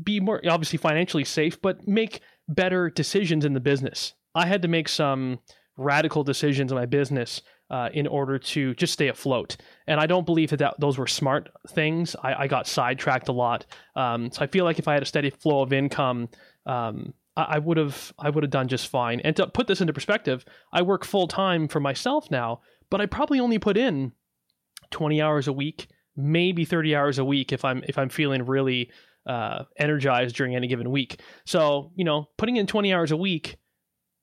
be 0.02 0.18
more 0.18 0.40
obviously 0.48 0.76
financially 0.76 1.24
safe, 1.24 1.62
but 1.62 1.86
make 1.86 2.20
better 2.48 2.90
decisions 2.90 3.44
in 3.44 3.52
the 3.52 3.60
business. 3.60 4.14
I 4.34 4.46
had 4.46 4.62
to 4.62 4.68
make 4.68 4.88
some 4.88 5.40
radical 5.76 6.24
decisions 6.24 6.72
in 6.72 6.76
my 6.76 6.86
business 6.86 7.42
uh, 7.70 7.88
in 7.92 8.06
order 8.06 8.38
to 8.38 8.74
just 8.74 8.92
stay 8.92 9.08
afloat. 9.08 9.56
And 9.86 10.00
I 10.00 10.06
don't 10.06 10.26
believe 10.26 10.50
that, 10.50 10.58
that 10.58 10.80
those 10.80 10.98
were 10.98 11.06
smart 11.06 11.50
things. 11.68 12.16
I, 12.22 12.44
I 12.44 12.46
got 12.46 12.66
sidetracked 12.66 13.28
a 13.28 13.32
lot. 13.32 13.66
Um, 13.94 14.30
so 14.32 14.42
I 14.42 14.46
feel 14.46 14.64
like 14.64 14.78
if 14.78 14.88
I 14.88 14.94
had 14.94 15.02
a 15.02 15.06
steady 15.06 15.30
flow 15.30 15.62
of 15.62 15.72
income, 15.72 16.28
um, 16.66 17.14
I 17.36 17.60
would 17.60 17.76
have 17.76 18.12
I 18.18 18.30
would 18.30 18.42
have 18.42 18.50
done 18.50 18.66
just 18.66 18.88
fine. 18.88 19.20
And 19.20 19.36
to 19.36 19.46
put 19.46 19.68
this 19.68 19.80
into 19.80 19.92
perspective, 19.92 20.44
I 20.72 20.82
work 20.82 21.04
full 21.04 21.28
time 21.28 21.68
for 21.68 21.78
myself 21.78 22.28
now, 22.32 22.62
but 22.90 23.00
I 23.00 23.06
probably 23.06 23.38
only 23.38 23.60
put 23.60 23.76
in 23.76 24.12
20 24.90 25.22
hours 25.22 25.46
a 25.46 25.52
week, 25.52 25.86
maybe 26.18 26.64
30 26.64 26.96
hours 26.96 27.18
a 27.18 27.24
week 27.24 27.52
if 27.52 27.64
I'm 27.64 27.82
if 27.86 27.96
I'm 27.96 28.08
feeling 28.08 28.44
really 28.44 28.90
uh, 29.26 29.64
energized 29.76 30.36
during 30.36 30.56
any 30.56 30.66
given 30.66 30.90
week. 30.90 31.20
So, 31.46 31.92
you 31.94 32.04
know, 32.04 32.28
putting 32.36 32.56
in 32.56 32.66
20 32.66 32.92
hours 32.92 33.12
a 33.12 33.16
week 33.16 33.56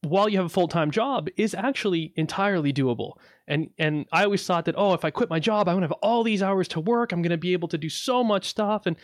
while 0.02 0.28
you 0.28 0.38
have 0.38 0.46
a 0.46 0.50
full-time 0.50 0.92
job 0.92 1.30
is 1.38 1.56
actually 1.56 2.14
entirely 2.16 2.74
doable. 2.74 3.14
And 3.48 3.70
and 3.78 4.06
I 4.12 4.24
always 4.24 4.46
thought 4.46 4.66
that 4.66 4.76
oh, 4.78 4.94
if 4.94 5.06
I 5.06 5.12
quit 5.12 5.30
my 5.30 5.40
job, 5.40 5.70
I'm 5.70 5.78
to 5.78 5.84
have 5.84 5.92
all 5.94 6.24
these 6.24 6.44
hours 6.44 6.68
to 6.70 6.80
work. 6.80 7.12
I'm 7.12 7.24
to 7.24 7.38
be 7.38 7.54
able 7.54 7.70
to 7.70 7.78
do 7.78 7.90
so 7.90 8.24
much 8.24 8.48
stuff 8.48 8.86
and 8.86 8.98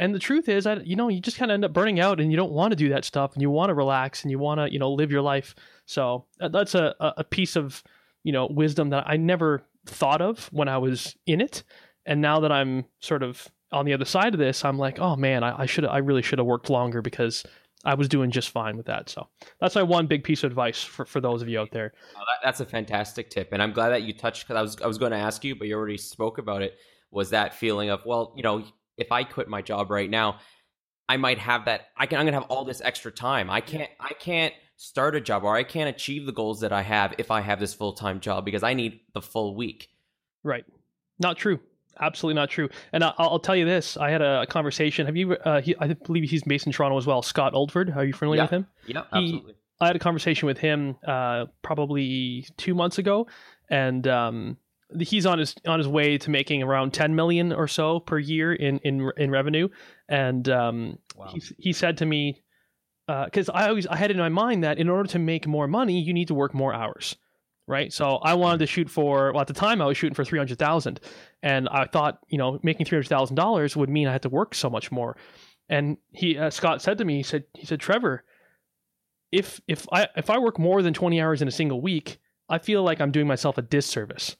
and 0.00 0.14
the 0.14 0.20
truth 0.20 0.48
is 0.48 0.64
that 0.64 0.86
you 0.86 0.96
know, 0.96 1.08
you 1.08 1.20
just 1.20 1.36
kind 1.36 1.50
of 1.50 1.54
end 1.54 1.64
up 1.64 1.72
burning 1.72 2.00
out 2.00 2.20
and 2.20 2.30
you 2.30 2.36
don't 2.36 2.52
want 2.52 2.70
to 2.70 2.76
do 2.76 2.88
that 2.90 3.04
stuff 3.04 3.34
and 3.34 3.42
you 3.42 3.50
want 3.50 3.70
to 3.70 3.74
relax 3.74 4.22
and 4.22 4.30
you 4.30 4.38
want 4.38 4.60
to, 4.60 4.72
you 4.72 4.78
know, 4.78 4.92
live 4.92 5.10
your 5.10 5.22
life. 5.22 5.54
So, 5.86 6.26
uh, 6.40 6.48
that's 6.48 6.74
a 6.76 6.94
a 7.00 7.24
piece 7.24 7.56
of, 7.56 7.82
you 8.22 8.32
know, 8.32 8.46
wisdom 8.46 8.90
that 8.90 9.04
I 9.08 9.16
never 9.16 9.64
thought 9.86 10.20
of 10.20 10.46
when 10.52 10.68
I 10.68 10.78
was 10.78 11.16
in 11.26 11.40
it. 11.40 11.64
And 12.08 12.22
now 12.22 12.40
that 12.40 12.50
I'm 12.50 12.86
sort 13.00 13.22
of 13.22 13.46
on 13.70 13.84
the 13.84 13.92
other 13.92 14.06
side 14.06 14.32
of 14.32 14.40
this, 14.40 14.64
I'm 14.64 14.78
like, 14.78 14.98
oh 14.98 15.14
man, 15.14 15.44
I, 15.44 15.62
I 15.62 15.66
should 15.66 15.84
I 15.84 15.98
really 15.98 16.22
should 16.22 16.38
have 16.38 16.46
worked 16.46 16.70
longer 16.70 17.02
because 17.02 17.44
I 17.84 17.94
was 17.94 18.08
doing 18.08 18.30
just 18.30 18.48
fine 18.48 18.78
with 18.78 18.86
that. 18.86 19.10
So 19.10 19.28
that's 19.60 19.74
my 19.74 19.82
one 19.82 20.06
big 20.06 20.24
piece 20.24 20.42
of 20.42 20.50
advice 20.50 20.82
for, 20.82 21.04
for 21.04 21.20
those 21.20 21.42
of 21.42 21.48
you 21.50 21.60
out 21.60 21.70
there. 21.70 21.92
Oh, 22.16 22.20
that, 22.20 22.38
that's 22.42 22.60
a 22.60 22.66
fantastic 22.66 23.28
tip, 23.28 23.50
and 23.52 23.62
I'm 23.62 23.72
glad 23.72 23.90
that 23.90 24.02
you 24.02 24.14
touched 24.14 24.44
because 24.48 24.56
I 24.56 24.62
was 24.62 24.80
I 24.82 24.86
was 24.86 24.96
going 24.96 25.12
to 25.12 25.18
ask 25.18 25.44
you, 25.44 25.54
but 25.54 25.68
you 25.68 25.76
already 25.76 25.98
spoke 25.98 26.38
about 26.38 26.62
it. 26.62 26.78
Was 27.10 27.30
that 27.30 27.54
feeling 27.54 27.90
of 27.90 28.00
well, 28.06 28.32
you 28.36 28.42
know, 28.42 28.64
if 28.96 29.12
I 29.12 29.22
quit 29.22 29.48
my 29.48 29.60
job 29.60 29.90
right 29.90 30.08
now, 30.08 30.38
I 31.10 31.18
might 31.18 31.38
have 31.38 31.66
that. 31.66 31.88
I 31.94 32.06
can. 32.06 32.18
I'm 32.18 32.26
gonna 32.26 32.40
have 32.40 32.50
all 32.50 32.64
this 32.64 32.80
extra 32.80 33.12
time. 33.12 33.50
I 33.50 33.60
can't. 33.60 33.90
I 34.00 34.14
can't 34.14 34.54
start 34.76 35.14
a 35.14 35.20
job 35.20 35.44
or 35.44 35.54
I 35.54 35.62
can't 35.62 35.94
achieve 35.94 36.24
the 36.24 36.32
goals 36.32 36.60
that 36.60 36.72
I 36.72 36.82
have 36.82 37.14
if 37.18 37.30
I 37.30 37.42
have 37.42 37.60
this 37.60 37.74
full 37.74 37.92
time 37.92 38.20
job 38.20 38.46
because 38.46 38.62
I 38.62 38.72
need 38.72 39.00
the 39.12 39.20
full 39.20 39.54
week. 39.54 39.88
Right. 40.42 40.64
Not 41.18 41.36
true. 41.36 41.60
Absolutely 42.00 42.34
not 42.34 42.50
true. 42.50 42.68
And 42.92 43.02
I, 43.04 43.12
will 43.18 43.40
tell 43.40 43.56
you 43.56 43.64
this: 43.64 43.96
I 43.96 44.10
had 44.10 44.22
a 44.22 44.46
conversation. 44.46 45.06
Have 45.06 45.16
you? 45.16 45.32
Uh, 45.32 45.60
he, 45.60 45.74
I 45.78 45.94
believe 45.94 46.28
he's 46.28 46.42
based 46.42 46.66
in 46.66 46.72
Toronto 46.72 46.96
as 46.96 47.06
well. 47.06 47.22
Scott 47.22 47.54
Oldford. 47.54 47.94
Are 47.96 48.04
you 48.04 48.12
familiar 48.12 48.38
yeah. 48.38 48.44
with 48.44 48.50
him? 48.50 48.66
Yeah, 48.86 49.02
absolutely. 49.12 49.52
He, 49.52 49.58
I 49.80 49.86
had 49.86 49.96
a 49.96 50.00
conversation 50.00 50.46
with 50.46 50.58
him 50.58 50.96
uh, 51.06 51.46
probably 51.62 52.46
two 52.56 52.74
months 52.74 52.98
ago, 52.98 53.28
and 53.70 54.06
um, 54.08 54.56
he's 54.98 55.26
on 55.26 55.38
his 55.38 55.54
on 55.66 55.78
his 55.78 55.88
way 55.88 56.18
to 56.18 56.30
making 56.30 56.62
around 56.62 56.92
10 56.92 57.14
million 57.14 57.52
or 57.52 57.68
so 57.68 58.00
per 58.00 58.18
year 58.18 58.52
in 58.52 58.78
in 58.78 59.10
in 59.16 59.30
revenue. 59.30 59.68
And 60.08 60.48
um, 60.48 60.98
wow. 61.16 61.30
he 61.32 61.42
he 61.58 61.72
said 61.72 61.98
to 61.98 62.06
me, 62.06 62.42
because 63.06 63.48
uh, 63.48 63.52
I 63.52 63.68
always 63.68 63.86
I 63.86 63.96
had 63.96 64.10
in 64.10 64.18
my 64.18 64.28
mind 64.28 64.64
that 64.64 64.78
in 64.78 64.88
order 64.88 65.08
to 65.10 65.18
make 65.18 65.46
more 65.46 65.68
money, 65.68 66.00
you 66.00 66.12
need 66.12 66.28
to 66.28 66.34
work 66.34 66.54
more 66.54 66.74
hours 66.74 67.16
right? 67.68 67.92
So 67.92 68.16
I 68.16 68.34
wanted 68.34 68.58
to 68.58 68.66
shoot 68.66 68.90
for 68.90 69.30
well 69.32 69.42
at 69.42 69.46
the 69.46 69.52
time 69.52 69.80
I 69.80 69.86
was 69.86 69.96
shooting 69.96 70.14
for 70.14 70.24
three 70.24 70.38
hundred 70.38 70.58
thousand, 70.58 71.00
and 71.42 71.68
I 71.68 71.86
thought 71.86 72.18
you 72.28 72.38
know 72.38 72.58
making 72.62 72.86
three 72.86 72.96
hundred 72.96 73.08
thousand 73.08 73.36
dollars 73.36 73.76
would 73.76 73.88
mean 73.88 74.08
I 74.08 74.12
had 74.12 74.22
to 74.22 74.28
work 74.28 74.54
so 74.54 74.70
much 74.70 74.90
more. 74.90 75.16
And 75.68 75.98
he 76.12 76.38
uh, 76.38 76.50
Scott 76.50 76.82
said 76.82 76.98
to 76.98 77.04
me, 77.04 77.18
he 77.18 77.22
said 77.22 77.44
he 77.54 77.66
said 77.66 77.80
Trevor, 77.80 78.24
if 79.30 79.60
if 79.68 79.86
I 79.92 80.08
if 80.16 80.30
I 80.30 80.38
work 80.38 80.58
more 80.58 80.82
than 80.82 80.94
twenty 80.94 81.20
hours 81.20 81.42
in 81.42 81.48
a 81.48 81.52
single 81.52 81.80
week, 81.80 82.18
I 82.48 82.58
feel 82.58 82.82
like 82.82 83.00
I'm 83.00 83.12
doing 83.12 83.26
myself 83.26 83.58
a 83.58 83.62
disservice. 83.62 84.36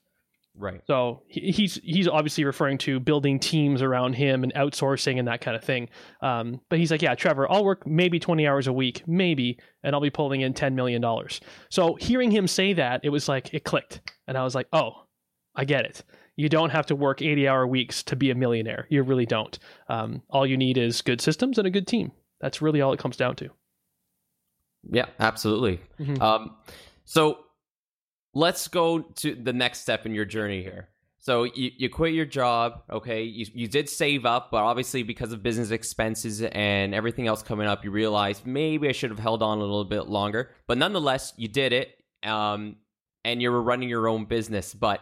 Right. 0.61 0.81
So 0.89 1.23
he's 1.29 1.77
he's 1.85 2.09
obviously 2.09 2.45
referring 2.45 2.79
to 2.79 2.99
building 2.99 3.39
teams 3.39 3.81
around 3.81 4.15
him 4.15 4.43
and 4.43 4.53
outsourcing 4.55 5.19
and 5.19 5.29
that 5.29 5.41
kind 5.41 5.57
of 5.57 5.63
thing. 5.63 5.89
Um, 6.21 6.61
but 6.69 6.81
he's 6.81 6.91
like, 6.91 7.01
yeah, 7.01 7.15
Trevor, 7.15 7.51
I'll 7.51 7.65
work 7.65 7.87
maybe 7.87 8.19
20 8.19 8.47
hours 8.47 8.67
a 8.67 8.73
week, 8.73 9.05
maybe, 9.07 9.61
and 9.85 9.95
I'll 9.95 10.01
be 10.01 10.11
pulling 10.11 10.41
in 10.41 10.55
10 10.55 10.75
million 10.75 11.01
dollars. 11.01 11.41
So 11.71 11.95
hearing 11.95 12.33
him 12.33 12.49
say 12.49 12.73
that, 12.73 13.03
it 13.05 13.11
was 13.11 13.29
like 13.29 13.55
it 13.55 13.63
clicked, 13.63 14.01
and 14.27 14.37
I 14.37 14.43
was 14.43 14.57
like, 14.57 14.67
oh, 14.73 15.05
I 15.55 15.65
get 15.65 15.85
it. 15.85 16.03
You 16.39 16.49
don't 16.49 16.71
have 16.71 16.87
to 16.87 16.95
work 16.95 17.21
80 17.21 17.49
hour 17.49 17.67
weeks 17.67 18.05
to 18.05 18.15
be 18.15 18.31
a 18.31 18.35
millionaire. 18.37 18.87
You 18.91 19.03
really 19.03 19.27
don't. 19.27 19.59
Um, 19.89 20.23
all 20.31 20.47
you 20.47 20.57
need 20.57 20.79
is 20.79 21.03
good 21.03 21.21
systems 21.21 21.59
and 21.59 21.67
a 21.67 21.71
good 21.71 21.89
team. 21.89 22.13
That's 22.41 22.63
really 22.63 22.81
all 22.81 22.93
it 22.93 23.01
comes 23.01 23.17
down 23.17 23.35
to. 23.37 23.51
Yeah, 24.89 25.07
absolutely. 25.19 25.81
Mm-hmm. 25.99 26.23
Um, 26.23 26.55
so 27.05 27.41
let's 28.35 28.69
go 28.69 29.01
to 29.01 29.35
the 29.35 29.53
next 29.53 29.81
step 29.81 30.07
in 30.07 30.15
your 30.15 30.25
journey 30.25 30.63
here. 30.63 30.91
So 31.19 31.43
you, 31.43 31.73
you 31.77 31.91
quit 31.91 32.15
your 32.15 32.25
job, 32.25 32.83
okay? 32.89 33.25
You, 33.25 33.45
you 33.53 33.67
did 33.67 33.89
save 33.89 34.25
up, 34.25 34.53
but 34.53 34.59
obviously 34.59 35.03
because 35.03 35.33
of 35.33 35.43
business 35.43 35.73
expenses 35.73 36.41
and 36.41 36.95
everything 36.95 37.27
else 37.27 37.43
coming 37.43 37.67
up, 37.67 37.85
you 37.85 37.91
realized 37.91 38.47
maybe 38.47 38.89
I 38.89 38.93
should 38.93 39.11
have 39.11 39.19
held 39.19 39.43
on 39.43 39.59
a 39.59 39.61
little 39.61 39.85
bit 39.85 40.07
longer. 40.07 40.53
But 40.69 40.79
nonetheless, 40.79 41.33
you 41.37 41.49
did 41.49 41.73
it, 41.73 41.97
um, 42.23 42.77
and 43.25 43.43
you 43.43 43.51
were 43.51 43.61
running 43.61 43.89
your 43.89 44.07
own 44.07 44.27
business. 44.27 44.73
But 44.73 45.01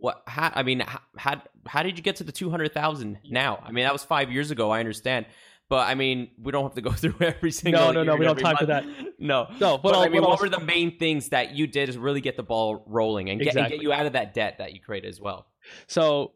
what? 0.00 0.22
How, 0.26 0.52
I 0.54 0.62
mean, 0.62 0.84
how, 1.16 1.42
how 1.66 1.82
did 1.82 1.98
you 1.98 2.02
get 2.02 2.16
to 2.16 2.24
the 2.24 2.32
two 2.32 2.50
hundred 2.50 2.72
thousand 2.72 3.18
now? 3.24 3.62
I 3.64 3.72
mean, 3.72 3.84
that 3.84 3.92
was 3.92 4.04
five 4.04 4.30
years 4.30 4.50
ago. 4.50 4.70
I 4.70 4.80
understand, 4.80 5.26
but 5.68 5.88
I 5.88 5.94
mean, 5.94 6.30
we 6.36 6.52
don't 6.52 6.64
have 6.64 6.74
to 6.74 6.80
go 6.80 6.90
through 6.92 7.14
every 7.20 7.52
single. 7.52 7.80
No, 7.80 7.92
no, 7.92 8.02
no. 8.02 8.16
We 8.16 8.24
don't 8.24 8.36
have 8.36 8.42
time 8.42 8.52
month. 8.52 8.60
for 8.60 8.66
that. 8.66 8.84
No, 9.22 9.48
no. 9.60 9.76
But, 9.76 9.92
but 9.92 9.96
I 9.96 10.08
mean, 10.08 10.22
what 10.22 10.40
were 10.40 10.48
the 10.48 10.60
main 10.60 10.98
things 10.98 11.28
that 11.28 11.54
you 11.54 11.66
did 11.66 11.92
to 11.92 12.00
really 12.00 12.22
get 12.22 12.38
the 12.38 12.42
ball 12.42 12.82
rolling 12.86 13.28
and 13.28 13.38
get, 13.38 13.48
exactly. 13.48 13.76
and 13.76 13.80
get 13.80 13.82
you 13.82 13.92
out 13.92 14.06
of 14.06 14.14
that 14.14 14.32
debt 14.32 14.56
that 14.58 14.72
you 14.72 14.80
created 14.80 15.08
as 15.08 15.20
well? 15.20 15.46
So, 15.88 16.32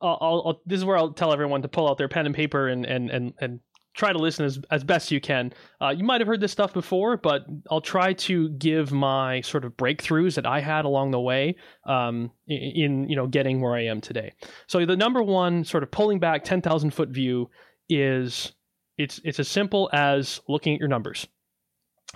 I'll, 0.00 0.18
I'll, 0.20 0.62
this 0.64 0.78
is 0.78 0.86
where 0.86 0.96
I'll 0.96 1.12
tell 1.12 1.34
everyone 1.34 1.60
to 1.62 1.68
pull 1.68 1.86
out 1.86 1.98
their 1.98 2.08
pen 2.08 2.24
and 2.24 2.34
paper 2.34 2.66
and 2.68 2.86
and 2.86 3.10
and 3.10 3.34
and 3.38 3.60
try 3.94 4.12
to 4.12 4.18
listen 4.18 4.44
as 4.44 4.58
as 4.70 4.84
best 4.84 5.10
you 5.10 5.20
can. 5.20 5.52
Uh, 5.80 5.90
you 5.90 6.04
might 6.04 6.20
have 6.20 6.28
heard 6.28 6.40
this 6.40 6.52
stuff 6.52 6.74
before, 6.74 7.16
but 7.16 7.46
I'll 7.70 7.80
try 7.80 8.12
to 8.12 8.50
give 8.50 8.92
my 8.92 9.40
sort 9.40 9.64
of 9.64 9.76
breakthroughs 9.76 10.34
that 10.34 10.46
I 10.46 10.60
had 10.60 10.84
along 10.84 11.12
the 11.12 11.20
way 11.20 11.56
um, 11.86 12.30
in, 12.46 13.08
you 13.08 13.16
know 13.16 13.26
getting 13.26 13.60
where 13.60 13.74
I 13.74 13.84
am 13.84 14.00
today. 14.00 14.32
So 14.66 14.84
the 14.84 14.96
number 14.96 15.22
one 15.22 15.64
sort 15.64 15.82
of 15.82 15.90
pulling 15.90 16.18
back 16.18 16.44
ten 16.44 16.60
thousand 16.60 16.90
foot 16.90 17.08
view 17.08 17.48
is 17.88 18.52
it's 18.98 19.20
it's 19.24 19.38
as 19.38 19.48
simple 19.48 19.88
as 19.92 20.40
looking 20.48 20.74
at 20.74 20.80
your 20.80 20.88
numbers. 20.88 21.26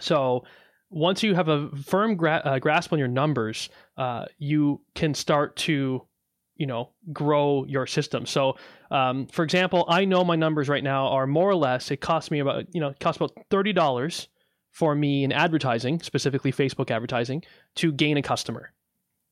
So 0.00 0.44
once 0.90 1.22
you 1.22 1.34
have 1.34 1.48
a 1.48 1.70
firm 1.76 2.16
gra- 2.16 2.42
uh, 2.44 2.58
grasp 2.58 2.92
on 2.92 2.98
your 2.98 3.08
numbers, 3.08 3.68
uh, 3.96 4.24
you 4.38 4.80
can 4.94 5.14
start 5.14 5.56
to 5.56 6.02
you 6.58 6.66
know 6.66 6.90
grow 7.12 7.64
your 7.66 7.86
system. 7.86 8.26
So 8.26 8.56
um, 8.90 9.26
for 9.28 9.42
example, 9.42 9.86
I 9.88 10.04
know 10.04 10.24
my 10.24 10.36
numbers 10.36 10.68
right 10.68 10.84
now 10.84 11.08
are 11.08 11.26
more 11.26 11.48
or 11.48 11.56
less. 11.56 11.90
It 11.90 12.00
costs 12.00 12.30
me 12.30 12.40
about 12.40 12.66
you 12.74 12.80
know 12.80 12.88
it 12.88 13.00
costs 13.00 13.20
about 13.20 13.32
thirty 13.50 13.72
dollars 13.72 14.28
for 14.72 14.94
me 14.94 15.24
in 15.24 15.32
advertising, 15.32 16.00
specifically 16.00 16.52
Facebook 16.52 16.90
advertising, 16.90 17.42
to 17.76 17.90
gain 17.92 18.16
a 18.16 18.22
customer 18.22 18.72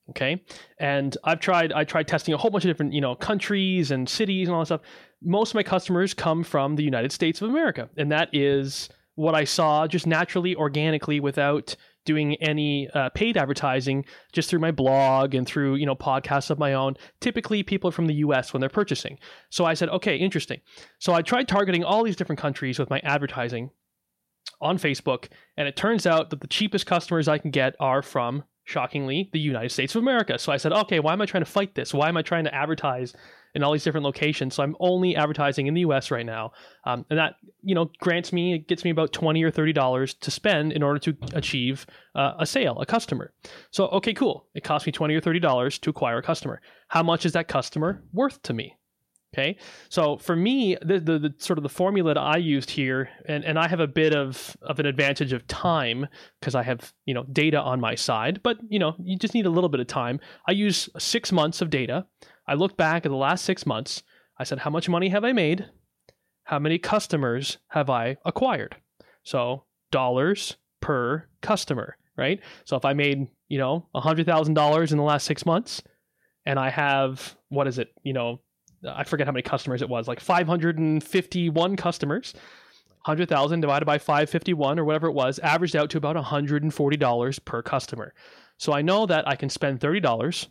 okay 0.08 0.40
and 0.78 1.16
i've 1.24 1.40
tried 1.40 1.72
i 1.72 1.82
tried 1.82 2.06
testing 2.06 2.32
a 2.32 2.36
whole 2.36 2.50
bunch 2.50 2.64
of 2.64 2.68
different 2.68 2.92
you 2.92 3.00
know 3.00 3.14
countries 3.14 3.90
and 3.90 4.08
cities 4.08 4.48
and 4.48 4.54
all 4.54 4.60
that 4.60 4.66
stuff 4.66 4.80
most 5.22 5.50
of 5.50 5.54
my 5.56 5.62
customers 5.62 6.14
come 6.14 6.44
from 6.44 6.76
the 6.76 6.82
united 6.82 7.10
states 7.10 7.42
of 7.42 7.50
america 7.50 7.88
and 7.96 8.12
that 8.12 8.28
is 8.32 8.88
what 9.16 9.34
i 9.34 9.44
saw 9.44 9.86
just 9.86 10.06
naturally 10.06 10.54
organically 10.54 11.20
without 11.20 11.76
doing 12.04 12.36
any 12.36 12.88
uh, 12.94 13.08
paid 13.10 13.36
advertising 13.36 14.04
just 14.32 14.48
through 14.48 14.60
my 14.60 14.70
blog 14.70 15.34
and 15.34 15.46
through 15.46 15.74
you 15.74 15.84
know 15.84 15.96
podcasts 15.96 16.50
of 16.50 16.58
my 16.58 16.72
own 16.72 16.94
typically 17.20 17.62
people 17.62 17.90
from 17.90 18.06
the 18.06 18.14
us 18.14 18.52
when 18.52 18.60
they're 18.60 18.70
purchasing 18.70 19.18
so 19.50 19.64
i 19.64 19.74
said 19.74 19.88
okay 19.88 20.16
interesting 20.16 20.60
so 20.98 21.12
i 21.12 21.20
tried 21.20 21.48
targeting 21.48 21.84
all 21.84 22.04
these 22.04 22.16
different 22.16 22.40
countries 22.40 22.78
with 22.78 22.88
my 22.88 23.00
advertising 23.00 23.70
on 24.60 24.78
facebook 24.78 25.28
and 25.56 25.66
it 25.68 25.76
turns 25.76 26.06
out 26.06 26.30
that 26.30 26.40
the 26.40 26.46
cheapest 26.46 26.86
customers 26.86 27.28
i 27.28 27.36
can 27.36 27.50
get 27.50 27.74
are 27.80 28.02
from 28.02 28.44
shockingly, 28.66 29.30
the 29.32 29.38
United 29.38 29.70
States 29.70 29.94
of 29.94 30.02
America. 30.02 30.38
So 30.38 30.52
I 30.52 30.56
said, 30.56 30.72
okay, 30.72 31.00
why 31.00 31.12
am 31.12 31.22
I 31.22 31.26
trying 31.26 31.44
to 31.44 31.50
fight 31.50 31.74
this? 31.74 31.94
Why 31.94 32.08
am 32.08 32.16
I 32.16 32.22
trying 32.22 32.44
to 32.44 32.54
advertise 32.54 33.14
in 33.56 33.64
all 33.64 33.72
these 33.72 33.82
different 33.82 34.04
locations? 34.04 34.54
So 34.54 34.62
I'm 34.62 34.76
only 34.78 35.16
advertising 35.16 35.66
in 35.66 35.74
the 35.74 35.80
US 35.80 36.10
right 36.10 36.24
now. 36.24 36.52
Um, 36.84 37.04
and 37.10 37.18
that, 37.18 37.34
you 37.62 37.74
know, 37.74 37.90
grants 37.98 38.32
me, 38.32 38.54
it 38.54 38.68
gets 38.68 38.84
me 38.84 38.90
about 38.90 39.12
20 39.12 39.42
or 39.42 39.50
$30 39.50 40.18
to 40.20 40.30
spend 40.30 40.72
in 40.72 40.82
order 40.82 41.00
to 41.00 41.16
achieve 41.34 41.86
uh, 42.14 42.34
a 42.38 42.46
sale, 42.46 42.78
a 42.78 42.86
customer. 42.86 43.32
So, 43.70 43.86
okay, 43.88 44.14
cool. 44.14 44.46
It 44.54 44.62
costs 44.62 44.86
me 44.86 44.92
20 44.92 45.14
or 45.14 45.20
$30 45.20 45.80
to 45.80 45.90
acquire 45.90 46.18
a 46.18 46.22
customer. 46.22 46.60
How 46.88 47.02
much 47.02 47.26
is 47.26 47.32
that 47.32 47.48
customer 47.48 48.04
worth 48.12 48.40
to 48.42 48.54
me? 48.54 48.76
Okay, 49.36 49.58
so 49.90 50.16
for 50.16 50.34
me, 50.34 50.78
the, 50.80 50.98
the, 50.98 51.18
the, 51.18 51.34
sort 51.38 51.58
of 51.58 51.62
the 51.62 51.68
formula 51.68 52.14
that 52.14 52.20
I 52.20 52.38
used 52.38 52.70
here, 52.70 53.10
and, 53.26 53.44
and 53.44 53.58
I 53.58 53.68
have 53.68 53.80
a 53.80 53.86
bit 53.86 54.14
of, 54.14 54.56
of 54.62 54.78
an 54.78 54.86
advantage 54.86 55.34
of 55.34 55.46
time 55.46 56.06
because 56.40 56.54
I 56.54 56.62
have 56.62 56.94
you 57.04 57.12
know 57.12 57.24
data 57.24 57.60
on 57.60 57.78
my 57.78 57.96
side, 57.96 58.40
but 58.42 58.56
you 58.68 58.78
know 58.78 58.94
you 58.98 59.18
just 59.18 59.34
need 59.34 59.44
a 59.44 59.50
little 59.50 59.68
bit 59.68 59.80
of 59.80 59.88
time. 59.88 60.20
I 60.48 60.52
use 60.52 60.88
six 60.98 61.32
months 61.32 61.60
of 61.60 61.68
data. 61.68 62.06
I 62.46 62.54
look 62.54 62.76
back 62.76 63.04
at 63.04 63.10
the 63.10 63.16
last 63.16 63.44
six 63.44 63.66
months. 63.66 64.02
I 64.38 64.44
said, 64.44 64.60
how 64.60 64.70
much 64.70 64.88
money 64.88 65.08
have 65.08 65.24
I 65.24 65.32
made? 65.32 65.66
How 66.44 66.58
many 66.58 66.78
customers 66.78 67.58
have 67.68 67.90
I 67.90 68.16
acquired? 68.24 68.76
So 69.24 69.64
dollars 69.90 70.56
per 70.80 71.26
customer, 71.40 71.96
right? 72.16 72.40
So 72.64 72.76
if 72.76 72.84
I 72.84 72.92
made 72.92 73.28
you 73.48 73.58
know 73.58 73.88
a 73.94 74.00
hundred 74.00 74.26
thousand 74.26 74.54
dollars 74.54 74.92
in 74.92 74.98
the 74.98 75.04
last 75.04 75.26
six 75.26 75.44
months, 75.44 75.82
and 76.44 76.58
I 76.58 76.70
have 76.70 77.36
what 77.48 77.66
is 77.66 77.78
it, 77.78 77.92
you 78.04 78.12
know 78.12 78.40
I 78.86 79.04
forget 79.04 79.26
how 79.26 79.32
many 79.32 79.42
customers 79.42 79.82
it 79.82 79.88
was, 79.88 80.06
like 80.06 80.20
551 80.20 81.76
customers. 81.76 82.34
100,000 83.04 83.60
divided 83.60 83.86
by 83.86 83.98
551 83.98 84.80
or 84.80 84.84
whatever 84.84 85.06
it 85.06 85.12
was 85.12 85.38
averaged 85.38 85.76
out 85.76 85.90
to 85.90 85.96
about 85.96 86.16
$140 86.16 87.44
per 87.44 87.62
customer. 87.62 88.12
So 88.58 88.72
I 88.72 88.82
know 88.82 89.06
that 89.06 89.28
I 89.28 89.36
can 89.36 89.48
spend 89.48 89.78
$30 89.78 90.48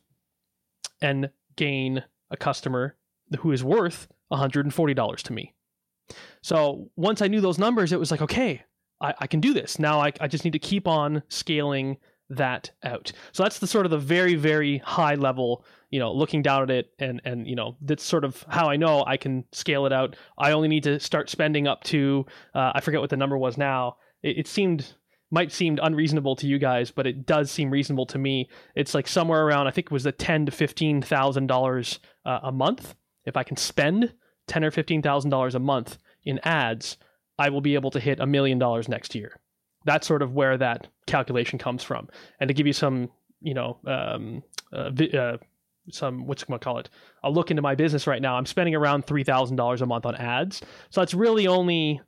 and 1.02 1.30
gain 1.56 2.04
a 2.30 2.38
customer 2.38 2.96
who 3.40 3.52
is 3.52 3.64
worth 3.64 4.08
$140 4.32 5.22
to 5.24 5.34
me. 5.34 5.54
So 6.42 6.90
once 6.96 7.22
I 7.22 7.28
knew 7.28 7.42
those 7.42 7.58
numbers, 7.58 7.92
it 7.92 8.00
was 8.00 8.12
like, 8.12 8.22
okay, 8.22 8.64
I, 9.02 9.14
I 9.20 9.28
can 9.28 9.40
do 9.40 9.54
this. 9.54 9.80
Now 9.80 10.00
I, 10.00 10.12
I 10.22 10.28
just 10.28 10.46
need 10.46 10.54
to 10.54 10.60
keep 10.60 10.88
on 10.88 11.24
scaling 11.30 11.98
that 12.30 12.72
out. 12.84 13.12
So 13.32 13.44
that's 13.44 13.60
the 13.60 13.68
sort 13.68 13.86
of 13.86 13.92
the 13.92 13.98
very, 13.98 14.36
very 14.36 14.80
high 14.80 15.16
level 15.16 15.66
you 15.96 16.00
know 16.00 16.12
looking 16.12 16.42
down 16.42 16.62
at 16.64 16.70
it 16.70 16.92
and 17.00 17.22
and 17.24 17.48
you 17.48 17.56
know 17.56 17.78
that's 17.82 18.04
sort 18.04 18.26
of 18.26 18.44
how 18.50 18.70
i 18.70 18.76
know 18.76 19.06
i 19.08 19.16
can 19.16 19.46
scale 19.54 19.86
it 19.86 19.94
out 19.94 20.18
i 20.38 20.52
only 20.52 20.68
need 20.68 20.84
to 20.84 21.00
start 21.00 21.30
spending 21.30 21.68
up 21.68 21.86
to 21.86 22.26
uh, 22.54 22.74
i 22.76 22.82
forget 22.82 23.00
what 23.00 23.10
the 23.10 23.16
number 23.16 23.38
was 23.38 23.58
now 23.58 23.96
it, 24.22 24.40
it 24.40 24.48
seemed 24.48 24.96
might 25.36 25.51
seem 25.51 25.77
unreasonable 25.84 26.38
to 26.38 26.48
you 26.48 26.58
guys, 26.58 26.92
but 26.92 27.06
it 27.06 27.25
does 27.25 27.51
seem 27.51 27.70
reasonable 27.70 28.06
to 28.06 28.18
me. 28.18 28.50
It's 28.74 28.96
like 28.96 29.06
somewhere 29.06 29.46
around, 29.46 29.68
I 29.68 29.72
think 29.72 29.88
it 29.88 29.92
was 29.92 30.06
the 30.06 30.13
ten 30.13 30.46
to 30.46 30.51
fifteen 30.51 31.01
thousand 31.01 31.51
uh, 31.51 31.54
dollars 31.54 32.00
a 32.25 32.54
month 32.54 32.96
if 33.25 33.36
I 33.36 33.44
can 33.44 33.58
spend 33.58 34.13
ten 34.48 34.63
or 34.63 34.72
fifteen 34.72 35.01
thousand 35.01 35.32
dollars 35.32 35.54
a 35.54 35.60
month 35.60 35.98
in 36.24 36.39
ads, 36.44 36.98
I 37.38 37.50
will 37.50 37.60
be 37.60 37.75
able 37.75 37.92
to 37.92 38.00
hit 38.00 38.22
a 38.22 38.25
million 38.25 38.58
dollars 38.58 38.88
next 38.88 39.13
year. 39.13 39.38
That's 39.84 40.08
sort 40.08 40.22
of 40.22 40.34
where 40.34 40.58
that 40.58 40.88
calculation 41.06 41.60
comes 41.60 41.84
from. 41.84 42.08
And 42.39 42.48
to 42.48 42.54
give 42.54 42.65
you 42.65 42.74
some, 42.74 43.12
you 43.42 43.54
know, 43.54 43.77
um, 43.86 44.42
uh, 44.72 44.89
uh, 45.18 45.38
some 45.92 46.25
what's 46.27 46.46
going 46.46 46.58
to 46.58 46.63
call 46.63 46.80
it 46.80 46.89
a 47.24 47.30
look 47.30 47.51
into 47.51 47.62
my 47.62 47.75
business 47.75 48.08
right 48.08 48.20
now 48.20 48.36
i'm 48.36 48.46
spending 48.48 48.74
around 48.74 49.06
$3000 49.06 49.82
a 49.82 49.86
month 49.86 50.08
on 50.08 50.15
ads 50.15 50.63
so 50.89 51.00
that's 51.00 51.13
really 51.13 51.46
only 51.46 52.01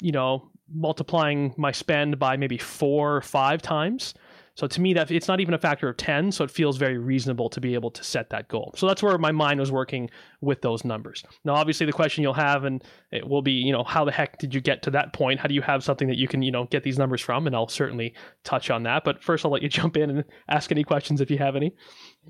you 0.00 0.10
know 0.10 0.50
multiplying 0.72 1.54
my 1.56 1.72
spend 1.72 2.18
by 2.18 2.36
maybe 2.36 2.58
four 2.58 3.16
or 3.16 3.22
five 3.22 3.62
times. 3.62 4.14
So 4.54 4.66
to 4.66 4.80
me 4.80 4.92
that 4.94 5.10
it's 5.10 5.28
not 5.28 5.40
even 5.40 5.54
a 5.54 5.58
factor 5.58 5.88
of 5.88 5.96
10 5.96 6.32
so 6.32 6.44
it 6.44 6.50
feels 6.50 6.76
very 6.76 6.98
reasonable 6.98 7.48
to 7.48 7.60
be 7.60 7.72
able 7.74 7.90
to 7.92 8.04
set 8.04 8.28
that 8.30 8.48
goal. 8.48 8.74
So 8.76 8.86
that's 8.86 9.02
where 9.02 9.16
my 9.16 9.32
mind 9.32 9.58
was 9.58 9.72
working 9.72 10.10
with 10.42 10.60
those 10.60 10.84
numbers. 10.84 11.24
Now 11.44 11.54
obviously 11.54 11.86
the 11.86 11.92
question 11.92 12.22
you'll 12.22 12.34
have 12.34 12.64
and 12.64 12.84
it 13.10 13.26
will 13.26 13.42
be 13.42 13.52
you 13.52 13.72
know 13.72 13.84
how 13.84 14.04
the 14.04 14.12
heck 14.12 14.38
did 14.38 14.54
you 14.54 14.60
get 14.60 14.82
to 14.82 14.90
that 14.90 15.12
point? 15.14 15.40
How 15.40 15.48
do 15.48 15.54
you 15.54 15.62
have 15.62 15.82
something 15.82 16.08
that 16.08 16.18
you 16.18 16.28
can 16.28 16.42
you 16.42 16.50
know 16.50 16.64
get 16.66 16.82
these 16.82 16.98
numbers 16.98 17.22
from? 17.22 17.46
And 17.46 17.56
i'll 17.56 17.68
certainly 17.68 18.12
touch 18.44 18.70
on 18.70 18.82
that. 18.82 19.02
But 19.04 19.22
first 19.22 19.44
i'll 19.44 19.50
let 19.50 19.62
you 19.62 19.68
jump 19.80 19.96
in 19.96 20.10
and 20.10 20.24
ask 20.48 20.70
any 20.70 20.84
questions 20.84 21.20
if 21.20 21.30
you 21.30 21.38
have 21.38 21.56
any. 21.56 21.74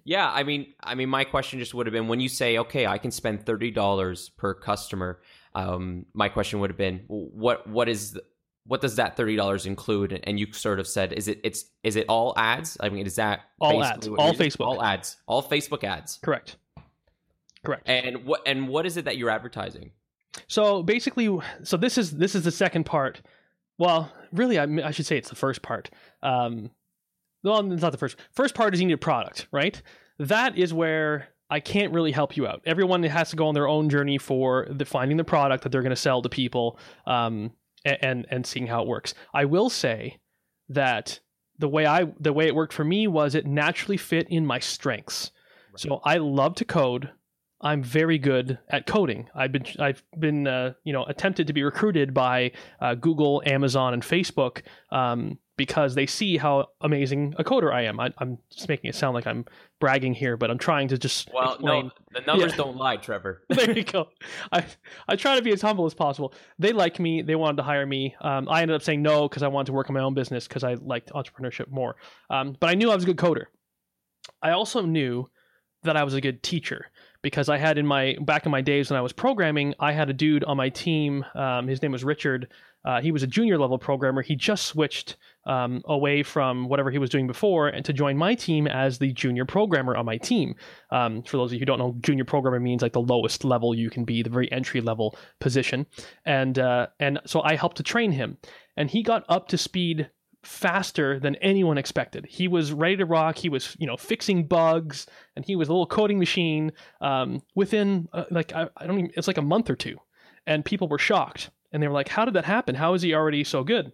Yeah, 0.04 0.30
I 0.30 0.44
mean, 0.44 0.72
I 0.82 0.94
mean, 0.94 1.08
my 1.08 1.24
question 1.24 1.58
just 1.58 1.74
would 1.74 1.86
have 1.86 1.92
been 1.92 2.08
when 2.08 2.20
you 2.20 2.28
say, 2.28 2.58
okay, 2.58 2.86
I 2.86 2.98
can 2.98 3.10
spend 3.10 3.44
thirty 3.44 3.70
dollars 3.70 4.30
per 4.30 4.54
customer. 4.54 5.20
Um, 5.54 6.06
my 6.14 6.28
question 6.28 6.60
would 6.60 6.70
have 6.70 6.78
been, 6.78 7.04
what 7.08 7.66
what 7.66 7.88
is 7.88 8.16
what 8.70 8.80
does 8.80 8.94
that 8.94 9.16
thirty 9.16 9.34
dollars 9.34 9.66
include? 9.66 10.20
And 10.22 10.38
you 10.38 10.52
sort 10.52 10.78
of 10.78 10.86
said, 10.86 11.12
is 11.12 11.26
it 11.26 11.40
it's 11.42 11.64
is 11.82 11.96
it 11.96 12.06
all 12.08 12.32
ads? 12.36 12.76
I 12.78 12.88
mean, 12.88 13.04
is 13.04 13.16
that 13.16 13.40
all 13.60 13.82
ads, 13.82 14.06
all 14.06 14.32
Facebook, 14.32 14.64
all 14.64 14.80
ads, 14.80 15.16
all 15.26 15.42
Facebook 15.42 15.82
ads? 15.82 16.20
Correct. 16.22 16.54
Correct. 17.64 17.82
And 17.88 18.24
what 18.24 18.42
and 18.46 18.68
what 18.68 18.86
is 18.86 18.96
it 18.96 19.06
that 19.06 19.16
you're 19.16 19.28
advertising? 19.28 19.90
So 20.46 20.84
basically, 20.84 21.36
so 21.64 21.76
this 21.76 21.98
is 21.98 22.12
this 22.12 22.36
is 22.36 22.44
the 22.44 22.52
second 22.52 22.84
part. 22.84 23.22
Well, 23.76 24.12
really, 24.30 24.56
I, 24.56 24.68
I 24.84 24.92
should 24.92 25.06
say 25.06 25.16
it's 25.16 25.30
the 25.30 25.34
first 25.34 25.62
part. 25.62 25.90
Um, 26.22 26.70
well, 27.42 27.72
it's 27.72 27.82
not 27.82 27.90
the 27.90 27.98
first. 27.98 28.18
First 28.30 28.54
part 28.54 28.72
is 28.72 28.80
you 28.80 28.86
need 28.86 28.92
a 28.92 28.98
product, 28.98 29.48
right? 29.50 29.82
That 30.20 30.56
is 30.56 30.72
where 30.72 31.26
I 31.50 31.58
can't 31.58 31.92
really 31.92 32.12
help 32.12 32.36
you 32.36 32.46
out. 32.46 32.62
Everyone 32.66 33.02
has 33.02 33.30
to 33.30 33.36
go 33.36 33.48
on 33.48 33.54
their 33.54 33.66
own 33.66 33.90
journey 33.90 34.16
for 34.16 34.68
the 34.70 34.84
finding 34.84 35.16
the 35.16 35.24
product 35.24 35.64
that 35.64 35.72
they're 35.72 35.82
going 35.82 35.90
to 35.90 35.96
sell 35.96 36.22
to 36.22 36.28
people, 36.28 36.78
um, 37.06 37.50
and 37.84 38.26
and 38.30 38.46
seeing 38.46 38.66
how 38.66 38.82
it 38.82 38.88
works. 38.88 39.14
I 39.34 39.44
will 39.44 39.70
say 39.70 40.18
that 40.68 41.20
the 41.58 41.68
way 41.68 41.86
I 41.86 42.12
the 42.18 42.32
way 42.32 42.46
it 42.46 42.54
worked 42.54 42.72
for 42.72 42.84
me 42.84 43.06
was 43.06 43.34
it 43.34 43.46
naturally 43.46 43.96
fit 43.96 44.28
in 44.28 44.46
my 44.46 44.58
strengths. 44.58 45.30
Right. 45.72 45.80
So 45.80 46.00
I 46.04 46.16
love 46.16 46.54
to 46.56 46.64
code. 46.64 47.10
I'm 47.62 47.82
very 47.82 48.18
good 48.18 48.58
at 48.70 48.86
coding. 48.86 49.28
I've 49.34 49.52
been 49.52 49.66
I've 49.78 50.02
been 50.18 50.46
uh, 50.46 50.72
you 50.84 50.92
know 50.92 51.04
attempted 51.04 51.46
to 51.48 51.52
be 51.52 51.62
recruited 51.62 52.14
by 52.14 52.52
uh, 52.80 52.94
Google, 52.94 53.42
Amazon, 53.44 53.92
and 53.92 54.02
Facebook 54.02 54.62
um, 54.90 55.38
because 55.60 55.94
they 55.94 56.06
see 56.06 56.38
how 56.38 56.68
amazing 56.80 57.34
a 57.36 57.44
coder 57.44 57.70
I 57.70 57.82
am. 57.82 58.00
I, 58.00 58.10
am 58.18 58.38
just 58.50 58.66
making 58.66 58.88
it 58.88 58.94
sound 58.94 59.14
like 59.14 59.26
I'm 59.26 59.44
bragging 59.78 60.14
here, 60.14 60.38
but 60.38 60.50
I'm 60.50 60.56
trying 60.56 60.88
to 60.88 60.96
just 60.96 61.28
well, 61.34 61.52
explain. 61.52 61.84
no, 61.84 62.18
the 62.18 62.26
numbers 62.26 62.52
yeah. 62.52 62.56
don't 62.56 62.78
lie, 62.78 62.96
Trevor. 62.96 63.42
there 63.50 63.70
you 63.76 63.84
go. 63.84 64.08
I 64.50 64.64
I 65.06 65.16
try 65.16 65.36
to 65.36 65.42
be 65.42 65.52
as 65.52 65.60
humble 65.60 65.84
as 65.84 65.92
possible. 65.92 66.32
They 66.58 66.72
liked 66.72 66.98
me. 66.98 67.20
They 67.20 67.34
wanted 67.34 67.58
to 67.58 67.62
hire 67.64 67.84
me. 67.84 68.14
Um, 68.22 68.48
I 68.48 68.62
ended 68.62 68.74
up 68.74 68.80
saying 68.80 69.02
no 69.02 69.28
because 69.28 69.42
I 69.42 69.48
wanted 69.48 69.66
to 69.66 69.72
work 69.74 69.90
on 69.90 69.94
my 69.94 70.00
own 70.00 70.14
business 70.14 70.48
because 70.48 70.64
I 70.64 70.76
liked 70.80 71.12
entrepreneurship 71.12 71.68
more. 71.68 71.96
Um, 72.30 72.56
but 72.58 72.70
I 72.70 72.74
knew 72.74 72.90
I 72.90 72.94
was 72.94 73.04
a 73.04 73.06
good 73.06 73.18
coder. 73.18 73.44
I 74.40 74.52
also 74.52 74.80
knew 74.80 75.28
that 75.82 75.94
I 75.94 76.04
was 76.04 76.14
a 76.14 76.22
good 76.22 76.42
teacher 76.42 76.86
because 77.20 77.50
I 77.50 77.58
had 77.58 77.76
in 77.76 77.86
my 77.86 78.16
back 78.22 78.46
in 78.46 78.52
my 78.52 78.62
days 78.62 78.88
when 78.88 78.96
I 78.96 79.02
was 79.02 79.12
programming, 79.12 79.74
I 79.78 79.92
had 79.92 80.08
a 80.08 80.14
dude 80.14 80.42
on 80.44 80.56
my 80.56 80.70
team. 80.70 81.22
Um, 81.34 81.68
his 81.68 81.82
name 81.82 81.92
was 81.92 82.02
Richard. 82.02 82.48
Uh, 82.82 83.00
he 83.02 83.12
was 83.12 83.22
a 83.22 83.26
junior 83.26 83.58
level 83.58 83.78
programmer. 83.78 84.22
He 84.22 84.36
just 84.36 84.66
switched 84.66 85.16
um, 85.46 85.82
away 85.86 86.22
from 86.22 86.68
whatever 86.68 86.90
he 86.90 86.98
was 86.98 87.10
doing 87.10 87.26
before 87.26 87.68
and 87.68 87.84
to 87.84 87.92
join 87.92 88.16
my 88.16 88.34
team 88.34 88.66
as 88.66 88.98
the 88.98 89.12
junior 89.12 89.44
programmer 89.44 89.96
on 89.96 90.04
my 90.04 90.18
team. 90.18 90.54
Um, 90.90 91.22
for 91.22 91.36
those 91.36 91.50
of 91.50 91.54
you 91.54 91.58
who 91.60 91.64
don't 91.64 91.78
know, 91.78 91.96
junior 92.00 92.24
programmer 92.24 92.60
means 92.60 92.82
like 92.82 92.92
the 92.92 93.00
lowest 93.00 93.44
level 93.44 93.74
you 93.74 93.90
can 93.90 94.04
be, 94.04 94.22
the 94.22 94.30
very 94.30 94.50
entry 94.52 94.80
level 94.80 95.16
position. 95.40 95.86
And 96.24 96.58
uh, 96.58 96.88
and 96.98 97.20
so 97.26 97.42
I 97.42 97.56
helped 97.56 97.78
to 97.78 97.82
train 97.82 98.12
him, 98.12 98.38
and 98.76 98.90
he 98.90 99.02
got 99.02 99.24
up 99.28 99.48
to 99.48 99.58
speed 99.58 100.10
faster 100.42 101.18
than 101.18 101.36
anyone 101.36 101.78
expected. 101.78 102.26
He 102.26 102.48
was 102.48 102.72
ready 102.72 102.96
to 102.96 103.04
rock. 103.04 103.36
He 103.36 103.48
was, 103.48 103.76
you 103.78 103.86
know, 103.86 103.96
fixing 103.96 104.46
bugs, 104.46 105.06
and 105.36 105.44
he 105.44 105.56
was 105.56 105.68
a 105.68 105.72
little 105.72 105.86
coding 105.86 106.18
machine 106.18 106.72
um, 107.00 107.42
within 107.54 108.08
uh, 108.12 108.24
like 108.30 108.52
I, 108.54 108.68
I, 108.76 108.86
don't 108.86 108.98
even. 108.98 109.12
It's 109.16 109.26
like 109.26 109.38
a 109.38 109.42
month 109.42 109.70
or 109.70 109.76
two, 109.76 109.98
and 110.46 110.64
people 110.64 110.88
were 110.88 110.98
shocked, 110.98 111.50
and 111.72 111.82
they 111.82 111.88
were 111.88 111.94
like, 111.94 112.08
"How 112.08 112.24
did 112.24 112.34
that 112.34 112.44
happen? 112.44 112.74
How 112.74 112.94
is 112.94 113.02
he 113.02 113.14
already 113.14 113.44
so 113.44 113.64
good?" 113.64 113.92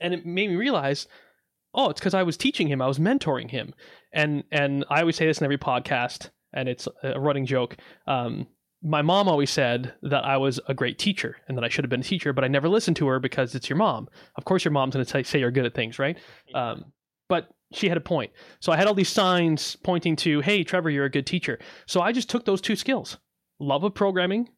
And 0.00 0.14
it 0.14 0.26
made 0.26 0.50
me 0.50 0.56
realize, 0.56 1.06
oh, 1.74 1.90
it's 1.90 2.00
because 2.00 2.14
I 2.14 2.22
was 2.22 2.36
teaching 2.36 2.68
him. 2.68 2.80
I 2.82 2.86
was 2.86 2.98
mentoring 2.98 3.50
him, 3.50 3.74
and 4.12 4.44
and 4.50 4.84
I 4.90 5.00
always 5.00 5.16
say 5.16 5.26
this 5.26 5.38
in 5.38 5.44
every 5.44 5.58
podcast, 5.58 6.30
and 6.52 6.68
it's 6.68 6.88
a 7.02 7.20
running 7.20 7.46
joke. 7.46 7.76
Um, 8.06 8.46
my 8.82 9.02
mom 9.02 9.28
always 9.28 9.50
said 9.50 9.92
that 10.02 10.24
I 10.24 10.38
was 10.38 10.58
a 10.66 10.74
great 10.74 10.98
teacher 10.98 11.36
and 11.46 11.56
that 11.56 11.64
I 11.64 11.68
should 11.68 11.84
have 11.84 11.90
been 11.90 12.00
a 12.00 12.04
teacher, 12.04 12.32
but 12.32 12.44
I 12.44 12.48
never 12.48 12.68
listened 12.68 12.96
to 12.96 13.06
her 13.08 13.20
because 13.20 13.54
it's 13.54 13.68
your 13.68 13.76
mom. 13.76 14.08
Of 14.36 14.44
course, 14.44 14.64
your 14.64 14.72
mom's 14.72 14.94
going 14.94 15.04
to 15.04 15.24
say 15.24 15.38
you're 15.38 15.50
good 15.50 15.66
at 15.66 15.74
things, 15.74 15.98
right? 15.98 16.16
Um, 16.54 16.86
but 17.28 17.48
she 17.72 17.88
had 17.88 17.98
a 17.98 18.00
point. 18.00 18.32
So 18.60 18.72
I 18.72 18.76
had 18.76 18.86
all 18.86 18.94
these 18.94 19.10
signs 19.10 19.76
pointing 19.76 20.16
to, 20.16 20.40
hey, 20.40 20.64
Trevor, 20.64 20.90
you're 20.90 21.04
a 21.04 21.10
good 21.10 21.26
teacher. 21.26 21.58
So 21.86 22.00
I 22.00 22.12
just 22.12 22.30
took 22.30 22.44
those 22.44 22.60
two 22.60 22.76
skills 22.76 23.18
love 23.60 23.84
of 23.84 23.94
programming, 23.94 24.48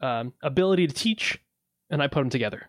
um, 0.00 0.32
ability 0.42 0.86
to 0.86 0.94
teach, 0.94 1.38
and 1.90 2.02
I 2.02 2.06
put 2.06 2.20
them 2.20 2.30
together, 2.30 2.68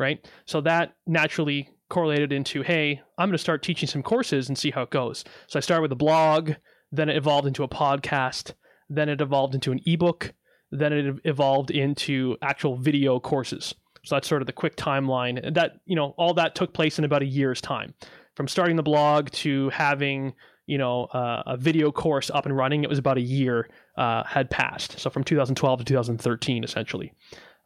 right? 0.00 0.26
So 0.46 0.60
that 0.62 0.94
naturally 1.06 1.68
correlated 1.88 2.32
into, 2.32 2.62
hey, 2.62 3.00
I'm 3.18 3.28
going 3.28 3.32
to 3.32 3.38
start 3.38 3.62
teaching 3.62 3.88
some 3.88 4.02
courses 4.02 4.48
and 4.48 4.56
see 4.56 4.70
how 4.70 4.82
it 4.82 4.90
goes. 4.90 5.24
So 5.46 5.58
I 5.58 5.60
started 5.60 5.82
with 5.82 5.92
a 5.92 5.96
blog, 5.96 6.52
then 6.90 7.08
it 7.08 7.16
evolved 7.16 7.46
into 7.46 7.62
a 7.62 7.68
podcast 7.68 8.54
then 8.90 9.08
it 9.08 9.20
evolved 9.20 9.54
into 9.54 9.72
an 9.72 9.80
ebook, 9.86 10.34
then 10.72 10.92
it 10.92 11.16
evolved 11.24 11.70
into 11.70 12.36
actual 12.42 12.76
video 12.76 13.20
courses. 13.20 13.74
So 14.04 14.16
that's 14.16 14.28
sort 14.28 14.42
of 14.42 14.46
the 14.46 14.52
quick 14.52 14.76
timeline. 14.76 15.40
And 15.42 15.54
that, 15.56 15.76
you 15.86 15.94
know, 15.94 16.14
all 16.18 16.34
that 16.34 16.54
took 16.54 16.74
place 16.74 16.98
in 16.98 17.04
about 17.04 17.22
a 17.22 17.26
year's 17.26 17.60
time. 17.60 17.94
From 18.34 18.48
starting 18.48 18.76
the 18.76 18.82
blog 18.82 19.30
to 19.30 19.68
having, 19.70 20.34
you 20.66 20.78
know, 20.78 21.04
uh, 21.04 21.42
a 21.46 21.56
video 21.56 21.92
course 21.92 22.30
up 22.30 22.46
and 22.46 22.56
running, 22.56 22.82
it 22.82 22.88
was 22.88 22.98
about 22.98 23.18
a 23.18 23.22
year 23.22 23.68
uh, 23.96 24.24
had 24.24 24.50
passed. 24.50 24.98
So 24.98 25.10
from 25.10 25.22
2012 25.22 25.78
to 25.80 25.84
2013, 25.84 26.64
essentially. 26.64 27.12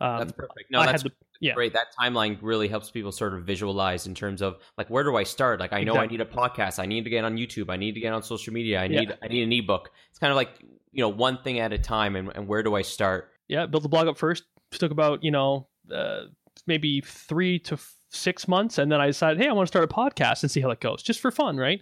Um, 0.00 0.18
that's 0.18 0.32
perfect. 0.32 0.70
No, 0.70 0.80
I 0.80 0.86
that's 0.86 1.04
the, 1.04 1.12
yeah. 1.44 1.54
great. 1.54 1.72
That 1.72 1.88
timeline 1.98 2.38
really 2.40 2.68
helps 2.68 2.90
people 2.90 3.12
sort 3.12 3.34
of 3.34 3.44
visualize 3.44 4.06
in 4.06 4.14
terms 4.14 4.42
of 4.42 4.56
like 4.78 4.88
where 4.90 5.04
do 5.04 5.16
I 5.16 5.22
start? 5.22 5.60
Like 5.60 5.72
I 5.72 5.84
know 5.84 5.92
exactly. 5.92 6.18
I 6.18 6.18
need 6.18 6.20
a 6.20 6.24
podcast, 6.24 6.78
I 6.78 6.86
need 6.86 7.04
to 7.04 7.10
get 7.10 7.24
on 7.24 7.36
YouTube, 7.36 7.70
I 7.70 7.76
need 7.76 7.92
to 7.92 8.00
get 8.00 8.12
on 8.12 8.22
social 8.22 8.52
media, 8.52 8.80
I 8.80 8.88
need 8.88 9.08
yeah. 9.08 9.16
I 9.22 9.28
need 9.28 9.42
an 9.42 9.52
ebook. 9.52 9.90
It's 10.10 10.18
kind 10.18 10.30
of 10.30 10.36
like 10.36 10.60
you 10.94 11.00
know 11.02 11.08
one 11.08 11.38
thing 11.42 11.58
at 11.58 11.72
a 11.72 11.78
time 11.78 12.16
and, 12.16 12.30
and 12.34 12.48
where 12.48 12.62
do 12.62 12.74
i 12.74 12.82
start 12.82 13.30
yeah 13.48 13.66
build 13.66 13.82
the 13.82 13.88
blog 13.88 14.06
up 14.06 14.16
first 14.16 14.44
it 14.72 14.78
took 14.78 14.92
about 14.92 15.22
you 15.22 15.30
know 15.30 15.66
uh, 15.92 16.22
maybe 16.66 17.02
three 17.02 17.58
to 17.58 17.74
f- 17.74 17.96
six 18.08 18.48
months 18.48 18.78
and 18.78 18.90
then 18.90 19.00
i 19.00 19.06
decided 19.06 19.42
hey 19.42 19.48
i 19.48 19.52
want 19.52 19.66
to 19.66 19.70
start 19.70 19.84
a 19.84 19.92
podcast 19.92 20.42
and 20.42 20.50
see 20.50 20.60
how 20.60 20.68
that 20.68 20.80
goes 20.80 21.02
just 21.02 21.20
for 21.20 21.30
fun 21.30 21.56
right 21.56 21.80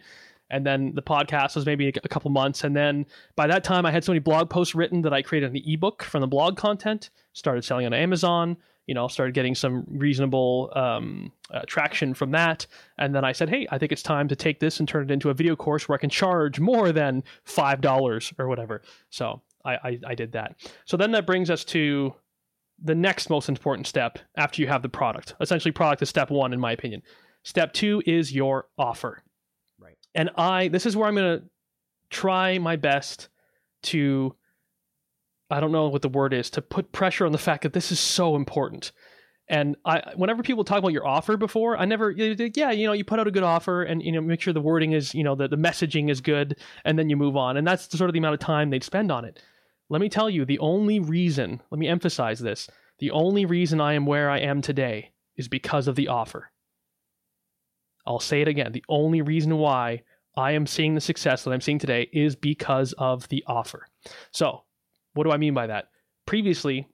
and 0.51 0.67
then 0.67 0.93
the 0.95 1.03
podcast 1.03 1.55
was 1.55 1.65
maybe 1.65 1.89
a 1.89 2.09
couple 2.09 2.31
months 2.31 2.65
and 2.65 2.75
then 2.75 3.07
by 3.37 3.47
that 3.47 3.63
time 3.63 3.85
i 3.87 3.91
had 3.91 4.03
so 4.03 4.13
many 4.13 4.19
blog 4.19 4.49
posts 4.49 4.75
written 4.75 5.03
that 5.03 5.13
i 5.13 5.21
created 5.21 5.55
an 5.55 5.63
ebook 5.67 6.03
from 6.03 6.23
the 6.23 6.27
blog 6.27 6.57
content 6.57 7.11
started 7.35 7.63
selling 7.65 7.85
on 7.85 7.93
amazon 7.93 8.57
you 8.87 8.95
know, 8.95 9.07
started 9.09 9.35
getting 9.35 9.55
some 9.55 9.85
reasonable 9.89 10.73
um, 10.75 11.33
uh, 11.53 11.61
traction 11.67 12.15
from 12.15 12.33
that. 12.33 12.67
And 12.99 13.15
then 13.15 13.25
I 13.25 13.33
said, 13.33 13.49
hey, 13.49 13.67
I 13.71 13.79
think 13.79 13.93
it's 13.93 14.03
time 14.03 14.29
to 14.29 14.37
take 14.37 14.59
this 14.59 14.81
and 14.81 14.89
turn 14.89 15.05
it 15.05 15.11
into 15.11 15.31
a 15.31 15.35
video 15.35 15.55
course 15.55 15.89
where 15.89 15.97
I 15.97 16.01
can 16.01 16.11
charge 16.11 16.59
more 16.59 16.93
than 16.93 17.23
$5 17.47 18.33
or 18.39 18.49
whatever. 18.49 18.83
So 19.11 19.41
I, 19.65 19.75
I, 19.75 19.99
I 20.09 20.15
did 20.15 20.33
that. 20.33 20.57
So 20.85 20.97
then 20.97 21.13
that 21.13 21.27
brings 21.27 21.51
us 21.51 21.65
to 21.67 22.15
the 22.83 22.95
next 22.95 23.31
most 23.31 23.49
important 23.49 23.87
step 23.87 24.19
after 24.37 24.61
you 24.61 24.69
have 24.69 24.83
the 24.83 24.89
product. 24.89 25.35
Essentially, 25.41 25.71
product 25.71 26.03
is 26.03 26.09
step 26.09 26.31
one, 26.31 26.53
in 26.53 26.59
my 26.59 26.73
opinion. 26.73 27.03
Step 27.45 27.73
two 27.73 28.03
is 28.07 28.33
your 28.33 28.67
offer. 28.77 29.23
Right. 29.79 29.97
And 30.15 30.31
I, 30.37 30.69
this 30.69 30.87
is 30.87 30.97
where 30.97 31.09
I'm 31.09 31.15
going 31.15 31.39
to 31.41 31.45
try 32.11 32.59
my 32.59 32.77
best 32.77 33.29
to 33.85 34.35
I 35.53 35.61
don't 35.61 35.73
know 35.73 35.89
what 35.89 36.03
the 36.03 36.09
word 36.09 36.33
is 36.33 36.51
to 36.51 36.63
put 36.63 36.93
pressure 36.93 37.27
on 37.27 37.33
the 37.33 37.39
fact 37.39 37.63
that 37.63 37.73
this 37.73 37.93
is 37.93 38.01
so 38.01 38.37
important. 38.37 38.93
And 39.49 39.77
I, 39.85 40.03
whenever 40.17 40.43
people 40.43 40.65
talk 40.65 40.79
about 40.79 40.93
your 40.93 41.07
offer 41.07 41.37
before, 41.37 41.77
I 41.77 41.85
never, 41.85 42.11
yeah, 42.11 42.71
you 42.71 42.87
know, 42.87 42.93
you 42.93 43.05
put 43.05 43.21
out 43.21 43.27
a 43.27 43.33
good 43.33 43.43
offer 43.43 43.83
and 43.83 44.03
you 44.03 44.13
know 44.13 44.21
make 44.21 44.41
sure 44.41 44.55
the 44.55 44.61
wording 44.61 44.93
is, 44.93 45.15
you 45.15 45.25
know, 45.25 45.35
the, 45.35 45.49
the 45.49 45.57
messaging 45.57 46.11
is 46.11 46.21
good, 46.21 46.59
and 46.85 46.99
then 46.99 47.11
you 47.11 47.17
move 47.17 47.37
on, 47.37 47.57
and 47.57 47.67
that's 47.67 47.91
sort 47.97 48.09
of 48.09 48.15
the 48.15 48.19
amount 48.19 48.35
of 48.35 48.41
time 48.41 48.71
they'd 48.71 48.85
spend 48.85 49.13
on 49.13 49.25
it. 49.25 49.43
Let 49.91 50.01
me 50.01 50.09
tell 50.09 50.31
you, 50.31 50.45
the 50.45 50.61
only 50.61 51.01
reason, 51.01 51.61
let 51.71 51.79
me 51.79 51.89
emphasize 51.89 52.41
this, 52.41 52.71
the 52.99 53.11
only 53.11 53.45
reason 53.45 53.81
I 53.81 53.93
am 53.93 54.07
where 54.07 54.31
I 54.31 54.39
am 54.39 54.63
today 54.63 55.13
is 55.37 55.49
because 55.49 55.87
of 55.87 55.97
the 55.97 56.09
offer. 56.09 56.51
I'll 58.07 58.21
say 58.21 58.41
it 58.41 58.49
again. 58.49 58.73
The 58.73 58.85
only 58.89 59.21
reason 59.21 59.59
why 59.59 60.03
I 60.37 60.53
am 60.53 60.67
seeing 60.67 60.95
the 60.95 61.01
success 61.01 61.45
that 61.45 61.51
I'm 61.51 61.61
seeing 61.61 61.79
today 61.79 62.09
is 62.13 62.37
because 62.37 62.95
of 62.95 63.29
the 63.29 63.45
offer. 63.47 63.87
So 64.31 64.63
what 65.15 65.25
do 65.25 65.31
I 65.31 65.37
mean 65.37 65.55
by 65.55 65.67
that? 65.67 65.89
previously, 66.27 66.89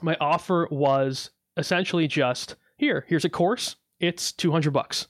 my 0.00 0.16
offer 0.20 0.68
was 0.70 1.30
essentially 1.56 2.06
just 2.06 2.56
here, 2.76 3.04
here's 3.08 3.24
a 3.24 3.30
course, 3.30 3.76
it's 4.00 4.32
200 4.32 4.72
bucks. 4.72 5.08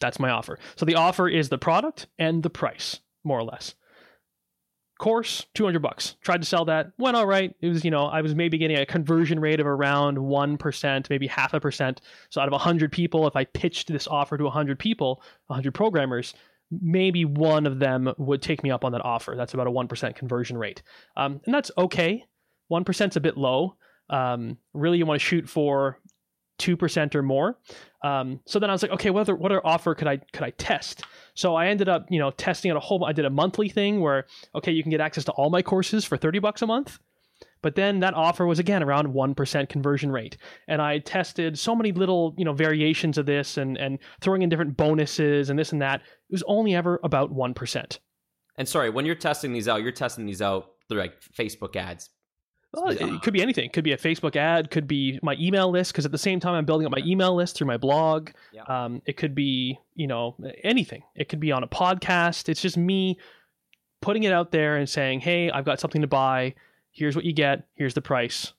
That's 0.00 0.20
my 0.20 0.30
offer. 0.30 0.58
So 0.76 0.86
the 0.86 0.94
offer 0.94 1.28
is 1.28 1.48
the 1.48 1.58
product 1.58 2.06
and 2.18 2.42
the 2.42 2.50
price, 2.50 3.00
more 3.24 3.38
or 3.38 3.44
less. 3.44 3.74
Course, 4.98 5.46
200 5.54 5.80
bucks. 5.80 6.16
Tried 6.22 6.42
to 6.42 6.46
sell 6.46 6.64
that, 6.64 6.90
went 6.98 7.16
all 7.16 7.26
right. 7.26 7.54
It 7.60 7.68
was, 7.68 7.84
you 7.84 7.90
know, 7.90 8.06
I 8.06 8.20
was 8.20 8.34
maybe 8.34 8.58
getting 8.58 8.78
a 8.78 8.86
conversion 8.86 9.38
rate 9.38 9.60
of 9.60 9.66
around 9.66 10.18
1%, 10.18 11.10
maybe 11.10 11.26
half 11.28 11.54
a 11.54 11.60
percent. 11.60 12.00
So 12.30 12.40
out 12.40 12.48
of 12.48 12.52
100 12.52 12.90
people, 12.90 13.26
if 13.28 13.36
I 13.36 13.44
pitched 13.44 13.88
this 13.88 14.08
offer 14.08 14.36
to 14.36 14.44
100 14.44 14.76
people, 14.78 15.22
100 15.46 15.72
programmers, 15.72 16.34
maybe 16.70 17.24
one 17.24 17.66
of 17.66 17.78
them 17.78 18.12
would 18.18 18.42
take 18.42 18.62
me 18.62 18.70
up 18.70 18.84
on 18.84 18.92
that 18.92 19.04
offer. 19.04 19.34
That's 19.36 19.54
about 19.54 19.66
a 19.66 19.70
1% 19.70 20.16
conversion 20.16 20.58
rate. 20.58 20.82
Um, 21.16 21.40
and 21.44 21.54
that's 21.54 21.70
okay. 21.78 22.24
1% 22.70 23.08
is 23.10 23.16
a 23.16 23.20
bit 23.20 23.36
low. 23.36 23.76
Um, 24.10 24.58
really, 24.74 24.98
you 24.98 25.06
want 25.06 25.20
to 25.20 25.26
shoot 25.26 25.48
for 25.48 25.98
2% 26.58 27.14
or 27.14 27.22
more. 27.22 27.58
Um, 28.02 28.40
so 28.46 28.58
then 28.58 28.70
I 28.70 28.72
was 28.72 28.82
like, 28.82 28.92
okay, 28.92 29.10
what 29.10 29.28
other, 29.28 29.66
offer 29.66 29.94
could 29.94 30.08
I, 30.08 30.18
could 30.32 30.42
I 30.42 30.50
test? 30.50 31.04
So 31.34 31.54
I 31.54 31.68
ended 31.68 31.88
up, 31.88 32.06
you 32.10 32.18
know, 32.18 32.30
testing 32.30 32.70
out 32.70 32.76
a 32.76 32.80
whole, 32.80 33.04
I 33.04 33.12
did 33.12 33.24
a 33.24 33.30
monthly 33.30 33.68
thing 33.68 34.00
where, 34.00 34.26
okay, 34.54 34.72
you 34.72 34.82
can 34.82 34.90
get 34.90 35.00
access 35.00 35.24
to 35.24 35.32
all 35.32 35.50
my 35.50 35.62
courses 35.62 36.04
for 36.04 36.16
30 36.16 36.38
bucks 36.40 36.62
a 36.62 36.66
month. 36.66 36.98
But 37.60 37.74
then 37.74 38.00
that 38.00 38.14
offer 38.14 38.46
was 38.46 38.58
again 38.58 38.82
around 38.82 39.08
1% 39.08 39.68
conversion 39.68 40.12
rate. 40.12 40.36
And 40.68 40.80
I 40.80 40.98
tested 40.98 41.58
so 41.58 41.74
many 41.74 41.92
little, 41.92 42.34
you 42.36 42.44
know, 42.44 42.52
variations 42.52 43.18
of 43.18 43.26
this 43.26 43.56
and, 43.56 43.76
and 43.76 43.98
throwing 44.20 44.42
in 44.42 44.48
different 44.48 44.76
bonuses 44.76 45.50
and 45.50 45.58
this 45.58 45.72
and 45.72 45.82
that. 45.82 46.02
It 46.28 46.32
was 46.32 46.44
only 46.46 46.74
ever 46.74 47.00
about 47.02 47.32
1%. 47.32 47.98
And 48.56 48.68
sorry, 48.68 48.90
when 48.90 49.06
you're 49.06 49.14
testing 49.14 49.52
these 49.52 49.68
out, 49.68 49.82
you're 49.82 49.92
testing 49.92 50.26
these 50.26 50.42
out 50.42 50.72
through 50.88 50.98
like 50.98 51.20
Facebook 51.36 51.76
ads, 51.76 52.10
well, 52.72 52.88
it 52.90 53.22
could 53.22 53.32
be 53.32 53.40
anything. 53.40 53.64
It 53.64 53.72
could 53.72 53.84
be 53.84 53.92
a 53.92 53.96
Facebook 53.96 54.36
ad. 54.36 54.70
Could 54.70 54.86
be 54.86 55.18
my 55.22 55.36
email 55.40 55.70
list. 55.70 55.92
Because 55.92 56.04
at 56.04 56.12
the 56.12 56.18
same 56.18 56.38
time, 56.38 56.54
I'm 56.54 56.66
building 56.66 56.86
up 56.86 56.92
my 56.92 57.02
email 57.04 57.34
list 57.34 57.56
through 57.56 57.66
my 57.66 57.78
blog. 57.78 58.30
Yeah. 58.52 58.62
Um, 58.64 59.00
it 59.06 59.16
could 59.16 59.34
be 59.34 59.78
you 59.94 60.06
know 60.06 60.36
anything. 60.62 61.02
It 61.14 61.28
could 61.30 61.40
be 61.40 61.50
on 61.50 61.62
a 61.62 61.68
podcast. 61.68 62.48
It's 62.48 62.60
just 62.60 62.76
me 62.76 63.18
putting 64.02 64.24
it 64.24 64.32
out 64.32 64.52
there 64.52 64.76
and 64.76 64.88
saying, 64.88 65.20
"Hey, 65.20 65.50
I've 65.50 65.64
got 65.64 65.80
something 65.80 66.02
to 66.02 66.06
buy. 66.06 66.54
Here's 66.90 67.16
what 67.16 67.24
you 67.24 67.32
get. 67.32 67.66
Here's 67.74 67.94
the 67.94 68.02
price 68.02 68.52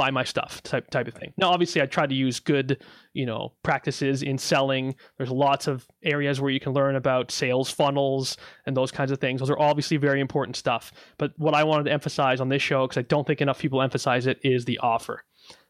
buy 0.00 0.10
my 0.10 0.24
stuff 0.24 0.62
type 0.62 0.88
type 0.90 1.06
of 1.06 1.12
thing. 1.12 1.34
Now, 1.36 1.50
obviously, 1.50 1.82
I 1.82 1.86
try 1.86 2.06
to 2.06 2.14
use 2.14 2.40
good, 2.40 2.82
you 3.12 3.26
know, 3.26 3.52
practices 3.62 4.22
in 4.22 4.38
selling. 4.38 4.94
There's 5.18 5.30
lots 5.30 5.66
of 5.66 5.86
areas 6.02 6.40
where 6.40 6.50
you 6.50 6.58
can 6.58 6.72
learn 6.72 6.96
about 6.96 7.30
sales 7.30 7.70
funnels 7.70 8.38
and 8.64 8.74
those 8.74 8.90
kinds 8.90 9.10
of 9.12 9.18
things. 9.18 9.40
Those 9.40 9.50
are 9.50 9.58
obviously 9.58 9.98
very 9.98 10.20
important 10.22 10.56
stuff. 10.56 10.90
But 11.18 11.32
what 11.36 11.54
I 11.54 11.64
wanted 11.64 11.84
to 11.84 11.92
emphasize 11.92 12.40
on 12.40 12.48
this 12.48 12.62
show, 12.62 12.86
because 12.86 12.96
I 12.96 13.02
don't 13.02 13.26
think 13.26 13.42
enough 13.42 13.58
people 13.58 13.82
emphasize 13.82 14.26
it, 14.26 14.38
is 14.42 14.64
the 14.64 14.78
offer. 14.78 15.22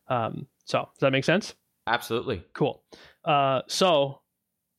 Um, 0.06 0.46
so, 0.64 0.78
does 0.78 1.00
that 1.00 1.10
make 1.10 1.24
sense? 1.24 1.54
Absolutely. 1.88 2.44
Cool. 2.54 2.84
Uh, 3.24 3.62
so, 3.66 4.20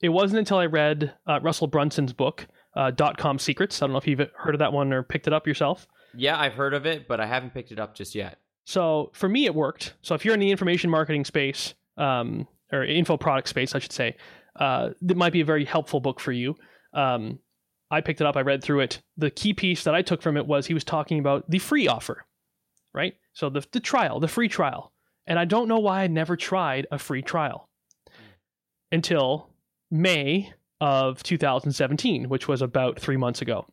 it 0.02 0.10
wasn't 0.10 0.40
until 0.40 0.60
I 0.60 0.68
read 0.68 1.14
uh, 1.28 1.42
Russell 1.42 1.68
Brunson's 1.68 2.14
book, 2.14 2.48
uh, 2.78 2.92
Dot 2.92 3.18
Com 3.18 3.38
Secrets. 3.38 3.82
I 3.82 3.86
don't 3.86 3.92
know 3.92 3.98
if 3.98 4.08
you've 4.08 4.30
heard 4.38 4.56
of 4.56 4.60
that 4.60 4.72
one 4.72 4.94
or 4.94 5.04
picked 5.04 5.28
it 5.28 5.34
up 5.34 5.46
yourself. 5.46 5.88
Yeah, 6.16 6.40
I've 6.40 6.54
heard 6.54 6.74
of 6.74 6.86
it, 6.86 7.08
but 7.10 7.20
I 7.20 7.26
haven't 7.26 7.54
picked 7.54 7.74
it 7.74 7.80
up 7.80 7.96
just 7.96 8.16
yet. 8.16 8.38
So 8.66 9.12
for 9.14 9.28
me, 9.28 9.46
it 9.46 9.56
worked. 9.56 9.94
So 10.02 10.16
if 10.16 10.24
you're 10.24 10.34
in 10.34 10.40
the 10.40 10.52
information 10.52 10.90
marketing 10.90 11.26
space, 11.26 11.74
um, 11.98 12.48
or 12.72 12.84
info 12.84 13.18
product 13.18 13.50
space, 13.50 13.76
I 13.76 13.80
should 13.80 13.92
say, 13.92 14.16
uh, 14.56 14.92
that 15.02 15.18
might 15.18 15.34
be 15.34 15.42
a 15.42 15.46
very 15.46 15.66
helpful 15.66 16.00
book 16.00 16.20
for 16.20 16.32
you. 16.32 16.56
Um, 16.94 17.40
I 17.90 18.02
picked 18.02 18.22
it 18.22 18.28
up, 18.28 18.38
I 18.38 18.42
read 18.42 18.64
through 18.64 18.82
it. 18.82 19.02
The 19.18 19.30
key 19.30 19.54
piece 19.54 19.84
that 19.84 19.96
I 19.96 20.02
took 20.02 20.22
from 20.22 20.38
it 20.38 20.48
was 20.48 20.68
he 20.68 20.74
was 20.74 20.84
talking 20.84 21.20
about 21.20 21.50
the 21.50 21.60
free 21.60 21.88
offer, 21.88 22.26
right? 22.94 23.16
So 23.34 23.50
the, 23.50 23.66
the 23.72 23.82
trial, 23.82 24.20
the 24.20 24.28
free 24.28 24.48
trial. 24.48 24.94
And 25.28 25.38
I 25.38 25.46
don't 25.46 25.68
know 25.68 25.80
why 25.80 26.04
I 26.04 26.08
never 26.08 26.36
tried 26.36 26.88
a 26.92 26.98
free 26.98 27.22
trial 27.22 27.70
until 28.92 29.50
May 29.90 30.54
of 30.80 31.22
2017, 31.24 32.30
which 32.30 32.48
was 32.48 32.62
about 32.62 33.00
three 33.00 33.18
months 33.18 33.42
ago. 33.42 33.68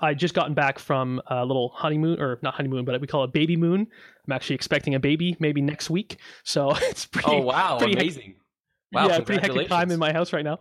I 0.00 0.14
just 0.14 0.34
gotten 0.34 0.54
back 0.54 0.78
from 0.78 1.20
a 1.26 1.44
little 1.44 1.70
honeymoon, 1.74 2.20
or 2.20 2.38
not 2.42 2.54
honeymoon, 2.54 2.84
but 2.84 3.00
we 3.00 3.06
call 3.06 3.24
it 3.24 3.32
baby 3.32 3.56
moon. 3.56 3.86
I'm 4.26 4.32
actually 4.32 4.56
expecting 4.56 4.94
a 4.94 5.00
baby 5.00 5.36
maybe 5.40 5.60
next 5.60 5.90
week, 5.90 6.18
so 6.44 6.70
it's 6.76 7.06
pretty. 7.06 7.30
Oh 7.30 7.40
wow, 7.40 7.78
pretty 7.78 7.94
amazing! 7.94 8.22
Hectic, 8.22 8.40
wow, 8.92 9.08
yeah, 9.08 9.20
pretty 9.20 9.40
hectic 9.40 9.68
time 9.68 9.90
in 9.90 9.98
my 9.98 10.12
house 10.12 10.32
right 10.32 10.44
now. 10.44 10.58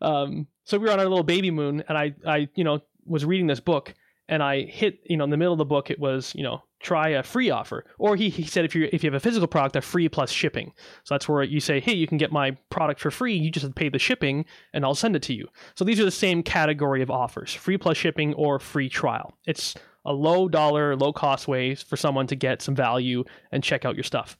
Um, 0.00 0.46
so 0.64 0.78
we 0.78 0.86
were 0.86 0.92
on 0.92 0.98
our 0.98 1.08
little 1.08 1.24
baby 1.24 1.50
moon, 1.50 1.82
and 1.88 1.96
I, 1.96 2.14
I, 2.26 2.48
you 2.54 2.64
know, 2.64 2.80
was 3.06 3.24
reading 3.24 3.46
this 3.46 3.60
book, 3.60 3.94
and 4.28 4.42
I 4.42 4.62
hit, 4.62 5.00
you 5.04 5.16
know, 5.16 5.24
in 5.24 5.30
the 5.30 5.36
middle 5.36 5.52
of 5.52 5.58
the 5.58 5.64
book, 5.64 5.90
it 5.90 5.98
was, 5.98 6.34
you 6.34 6.42
know, 6.42 6.62
try 6.80 7.10
a 7.10 7.22
free 7.22 7.50
offer. 7.50 7.84
Or 7.98 8.16
he, 8.16 8.28
he 8.28 8.44
said 8.44 8.64
if 8.64 8.74
you 8.74 8.88
if 8.92 9.02
you 9.02 9.08
have 9.10 9.16
a 9.16 9.20
physical 9.20 9.48
product, 9.48 9.76
a 9.76 9.80
free 9.80 10.08
plus 10.08 10.30
shipping. 10.30 10.72
So 11.04 11.14
that's 11.14 11.28
where 11.28 11.42
you 11.42 11.60
say, 11.60 11.80
hey, 11.80 11.94
you 11.94 12.06
can 12.06 12.18
get 12.18 12.32
my 12.32 12.52
product 12.70 13.00
for 13.00 13.10
free. 13.10 13.34
You 13.34 13.50
just 13.50 13.62
have 13.62 13.74
to 13.74 13.78
pay 13.78 13.88
the 13.88 13.98
shipping, 13.98 14.44
and 14.72 14.84
I'll 14.84 14.94
send 14.94 15.16
it 15.16 15.22
to 15.24 15.34
you. 15.34 15.48
So 15.76 15.84
these 15.84 16.00
are 16.00 16.04
the 16.04 16.10
same 16.10 16.42
category 16.42 17.02
of 17.02 17.10
offers: 17.10 17.52
free 17.52 17.78
plus 17.78 17.96
shipping 17.96 18.34
or 18.34 18.58
free 18.58 18.88
trial. 18.88 19.36
It's 19.46 19.74
a 20.04 20.12
low 20.12 20.48
dollar, 20.48 20.96
low 20.96 21.12
cost 21.12 21.48
way 21.48 21.74
for 21.74 21.96
someone 21.96 22.26
to 22.26 22.36
get 22.36 22.62
some 22.62 22.74
value 22.74 23.24
and 23.52 23.64
check 23.64 23.84
out 23.84 23.96
your 23.96 24.04
stuff. 24.04 24.36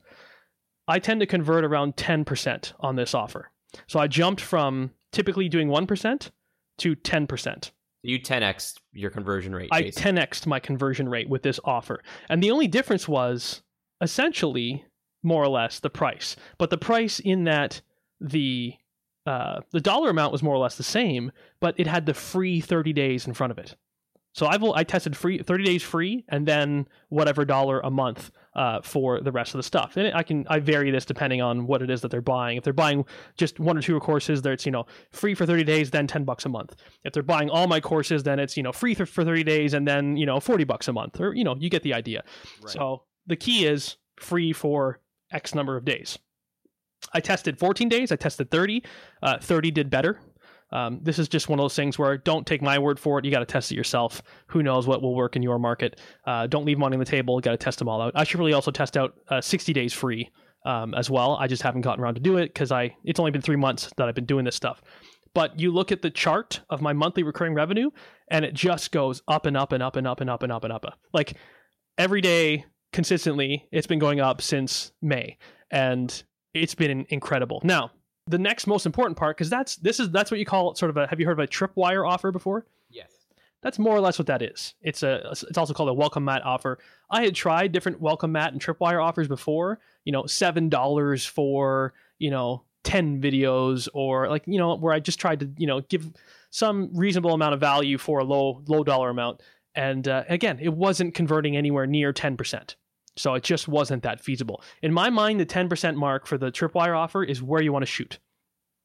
I 0.87 0.99
tend 0.99 1.21
to 1.21 1.27
convert 1.27 1.65
around 1.65 1.97
10% 1.97 2.73
on 2.81 2.97
this 2.97 3.15
offer. 3.15 3.51
So 3.87 3.99
I 3.99 4.07
jumped 4.07 4.41
from 4.41 4.91
typically 5.13 5.49
doing 5.49 5.69
1% 5.69 6.31
to 6.79 6.97
10%. 6.97 7.71
You 8.05 8.21
10x 8.21 8.75
your 8.93 9.11
conversion 9.11 9.55
rate. 9.55 9.71
I 9.73 9.85
10xed 9.85 10.47
my 10.47 10.61
conversion 10.61 11.09
rate 11.09 11.29
with 11.29 11.43
this 11.43 11.59
offer. 11.65 12.03
And 12.29 12.43
the 12.43 12.51
only 12.51 12.69
difference 12.69 13.09
was 13.09 13.63
essentially 14.01 14.85
more 15.23 15.43
or 15.43 15.49
less 15.49 15.81
the 15.81 15.91
price. 15.91 16.37
But 16.59 16.71
the 16.71 16.79
price 16.79 17.19
in 17.19 17.45
that 17.45 17.81
the 18.21 18.75
uh, 19.27 19.61
the 19.73 19.81
dollar 19.81 20.11
amount 20.11 20.33
was 20.33 20.43
more 20.43 20.55
or 20.55 20.59
less 20.59 20.77
the 20.77 20.83
same, 20.83 21.33
but 21.59 21.75
it 21.79 21.87
had 21.87 22.05
the 22.05 22.13
free 22.13 22.61
30 22.61 22.93
days 22.93 23.27
in 23.27 23.33
front 23.33 23.51
of 23.51 23.59
it. 23.59 23.75
So 24.35 24.47
I've 24.47 24.63
I 24.63 24.85
tested 24.85 25.17
free 25.17 25.39
30 25.39 25.65
days 25.65 25.83
free 25.83 26.25
and 26.29 26.47
then 26.47 26.87
whatever 27.09 27.45
dollar 27.45 27.81
a 27.81 27.91
month 27.91 28.31
uh, 28.55 28.81
for 28.83 29.21
the 29.21 29.33
rest 29.33 29.55
of 29.55 29.59
the 29.59 29.63
stuff. 29.63 29.97
And 29.97 30.15
I 30.15 30.23
can 30.23 30.47
I 30.49 30.61
vary 30.61 30.91
this 30.91 31.05
depending 31.05 31.41
on 31.41 31.67
what 31.67 31.83
it 31.83 31.91
is 31.91 32.01
that 32.03 32.11
they're 32.11 32.21
buying. 32.21 32.57
If 32.57 32.65
they're 32.65 32.73
buying 32.73 33.05
just 33.37 33.59
one 33.59 33.77
or 33.77 33.83
two 33.83 33.99
courses, 34.01 34.43
there 34.43 34.53
it's 34.53 34.67
you 34.67 34.73
know 34.73 34.87
free 35.11 35.35
for 35.35 35.47
30 35.47 35.65
days, 35.65 35.91
then 35.91 36.07
10 36.07 36.25
bucks 36.25 36.45
a 36.45 36.49
month. 36.49 36.77
If 37.05 37.13
they're 37.13 37.23
buying 37.23 37.51
all 37.51 37.67
my 37.67 37.81
courses, 37.81 38.23
then 38.23 38.39
it's 38.39 38.57
you 38.57 38.63
know 38.63 38.73
free 38.73 38.95
for 38.95 39.07
30 39.07 39.45
days 39.45 39.75
and 39.75 39.87
then 39.87 40.17
you 40.17 40.27
know 40.27 40.41
40 40.41 40.65
bucks 40.65 40.89
a 40.89 40.93
month. 40.93 41.21
Or 41.21 41.35
you 41.35 41.45
know 41.45 41.57
you 41.59 41.69
get 41.69 41.83
the 41.83 41.95
idea. 41.95 42.25
Right. 42.63 42.71
So 42.71 43.03
the 43.27 43.37
key 43.37 43.67
is 43.67 43.97
free 44.17 44.53
for 44.53 45.01
X 45.33 45.55
number 45.55 45.77
of 45.77 45.85
days. 45.85 46.19
I 47.13 47.21
tested 47.21 47.59
14 47.59 47.89
days. 47.89 48.11
I 48.13 48.17
tested 48.17 48.51
30. 48.51 48.83
Uh, 49.23 49.39
30 49.39 49.71
did 49.71 49.91
better. 49.91 50.19
Um, 50.73 50.99
this 51.03 51.19
is 51.19 51.29
just 51.29 51.49
one 51.49 51.59
of 51.59 51.63
those 51.63 51.77
things 51.77 51.99
where 51.99 52.17
don't 52.19 52.47
take 52.47 52.63
my 52.63 52.79
word 52.79 52.99
for 52.99 53.19
it. 53.19 53.25
You 53.25 53.31
got 53.31 53.41
to 53.41 53.47
test 53.47 53.71
it 53.71 53.77
yourself. 53.77 54.23
Who 54.49 54.63
knows 54.63 54.87
what 54.87 55.03
will 55.03 55.15
work 55.15 55.37
in 55.37 55.43
your 55.43 55.59
market? 55.59 56.01
Uh, 56.27 56.47
don't 56.47 56.65
leave 56.65 56.79
money 56.79 56.95
on 56.95 57.01
the 57.01 57.05
table. 57.05 57.39
Got 57.41 57.53
to 57.53 57.57
test 57.57 57.79
them 57.79 57.89
all 57.89 58.01
out. 58.01 58.13
I 58.15 58.25
should 58.25 58.41
really 58.41 58.53
also 58.53 58.71
test 58.71 58.97
out 58.97 59.15
uh, 59.29 59.41
60 59.41 59.73
days 59.73 59.93
free 59.93 60.31
um, 60.65 60.95
as 60.95 61.11
well. 61.11 61.37
I 61.39 61.47
just 61.47 61.63
haven't 61.63 61.83
gotten 61.83 62.03
around 62.03 62.15
to 62.15 62.21
do 62.21 62.39
it 62.39 62.49
because 62.49 62.73
I 62.73 62.97
it's 63.05 63.21
only 63.21 63.31
been 63.31 63.43
three 63.43 63.57
months 63.57 63.91
that 63.97 64.09
I've 64.09 64.15
been 64.15 64.25
doing 64.25 64.45
this 64.45 64.57
stuff. 64.57 64.83
But 65.35 65.59
you 65.59 65.73
look 65.73 65.91
at 65.91 66.03
the 66.03 66.11
chart 66.11 66.61
of 66.71 66.81
my 66.81 66.93
monthly 66.93 67.25
recurring 67.25 67.55
revenue, 67.55 67.91
and 68.31 68.45
it 68.45 68.55
just 68.55 68.93
goes 68.93 69.21
up 69.27 69.47
and 69.47 69.57
up 69.57 69.73
and 69.73 69.83
up 69.83 69.97
and 69.97 70.07
up 70.07 70.21
and 70.21 70.31
up 70.31 70.43
and 70.43 70.53
up 70.53 70.65
and 70.65 70.73
up. 70.73 70.87
Like 71.13 71.35
every 71.99 72.21
day 72.21 72.65
consistently, 72.93 73.67
it's 73.73 73.89
been 73.89 73.99
going 73.99 74.21
up 74.21 74.41
since 74.41 74.93
May, 75.03 75.37
and 75.71 76.23
it's 76.55 76.75
been 76.75 77.05
incredible. 77.11 77.61
Now 77.65 77.91
the 78.27 78.39
next 78.39 78.67
most 78.67 78.87
important 78.87 79.17
part 79.17 79.37
because 79.37 79.51
that's 79.51 79.77
this 79.77 80.01
is 80.01 80.11
that's 80.11 80.31
what 80.31 80.41
you 80.41 80.47
call 80.47 80.75
sort 80.75 80.91
of 80.91 80.97
a 80.97 81.07
have 81.07 81.21
you 81.21 81.27
heard 81.27 81.39
of 81.39 81.45
a 81.45 81.49
tripwire 81.49 82.09
offer 82.09 82.33
before? 82.33 82.67
Yes. 82.91 83.11
That's 83.63 83.79
more 83.79 83.95
or 83.95 84.01
less 84.01 84.19
what 84.19 84.27
that 84.27 84.43
is. 84.43 84.75
It's 84.83 85.03
a 85.03 85.31
it's 85.31 85.59
also 85.59 85.75
called 85.75 85.89
a 85.89 85.95
welcome 85.95 86.25
mat 86.25 86.43
offer. 86.45 86.79
I 87.11 87.25
had 87.25 87.35
tried 87.35 87.73
different 87.73 88.01
welcome 88.01 88.33
mat 88.33 88.53
and 88.53 88.63
tripwire 88.63 89.03
offers 89.03 89.29
before 89.29 89.81
you 90.05 90.13
know 90.13 90.27
seven 90.27 90.69
dollars 90.69 91.27
for 91.27 91.93
you 92.19 92.31
know 92.31 92.63
10 92.85 93.21
videos 93.21 93.89
or 93.95 94.29
like 94.29 94.43
you 94.47 94.59
know 94.59 94.77
where 94.77 94.93
i 94.93 95.01
just 95.01 95.19
tried 95.19 95.41
to 95.41 95.51
you 95.57 95.67
know 95.67 95.81
give 95.81 96.13
some 96.51 96.91
reasonable 96.93 97.33
amount 97.33 97.55
of 97.55 97.61
value 97.61 97.97
for 97.97 98.19
a 98.19 98.25
low 98.25 98.63
low 98.69 98.85
dollar 98.85 99.09
amount. 99.11 99.43
And 99.75 100.07
uh, 100.07 100.25
again 100.29 100.59
it 100.61 100.73
wasn't 100.73 101.15
converting 101.15 101.57
anywhere 101.57 101.87
near 101.87 102.13
10% 102.13 102.75
so 103.17 103.35
it 103.35 103.43
just 103.43 103.69
wasn't 103.69 104.03
that 104.03 104.21
feasible. 104.21 104.63
In 104.83 104.93
my 104.93 105.11
mind, 105.11 105.41
the 105.41 105.47
10% 105.47 105.95
mark 105.95 106.27
for 106.27 106.39
the 106.39 106.51
tripwire 106.51 106.97
offer 106.97 107.23
is 107.23 107.43
where 107.43 107.63
you 107.63 107.73
want 107.73 107.83
to 107.83 107.91
shoot. 107.91 108.19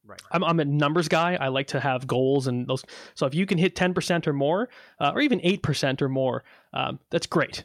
Right. 0.05 0.21
I'm, 0.31 0.43
I'm 0.43 0.59
a 0.59 0.65
numbers 0.65 1.07
guy. 1.07 1.37
I 1.39 1.49
like 1.49 1.67
to 1.67 1.79
have 1.79 2.07
goals 2.07 2.47
and 2.47 2.67
those. 2.67 2.83
So 3.13 3.27
if 3.27 3.35
you 3.35 3.45
can 3.45 3.57
hit 3.57 3.75
10% 3.75 4.25
or 4.25 4.33
more, 4.33 4.69
uh, 4.99 5.11
or 5.13 5.21
even 5.21 5.39
8% 5.39 6.01
or 6.01 6.09
more, 6.09 6.43
um, 6.73 6.99
that's 7.11 7.27
great. 7.27 7.63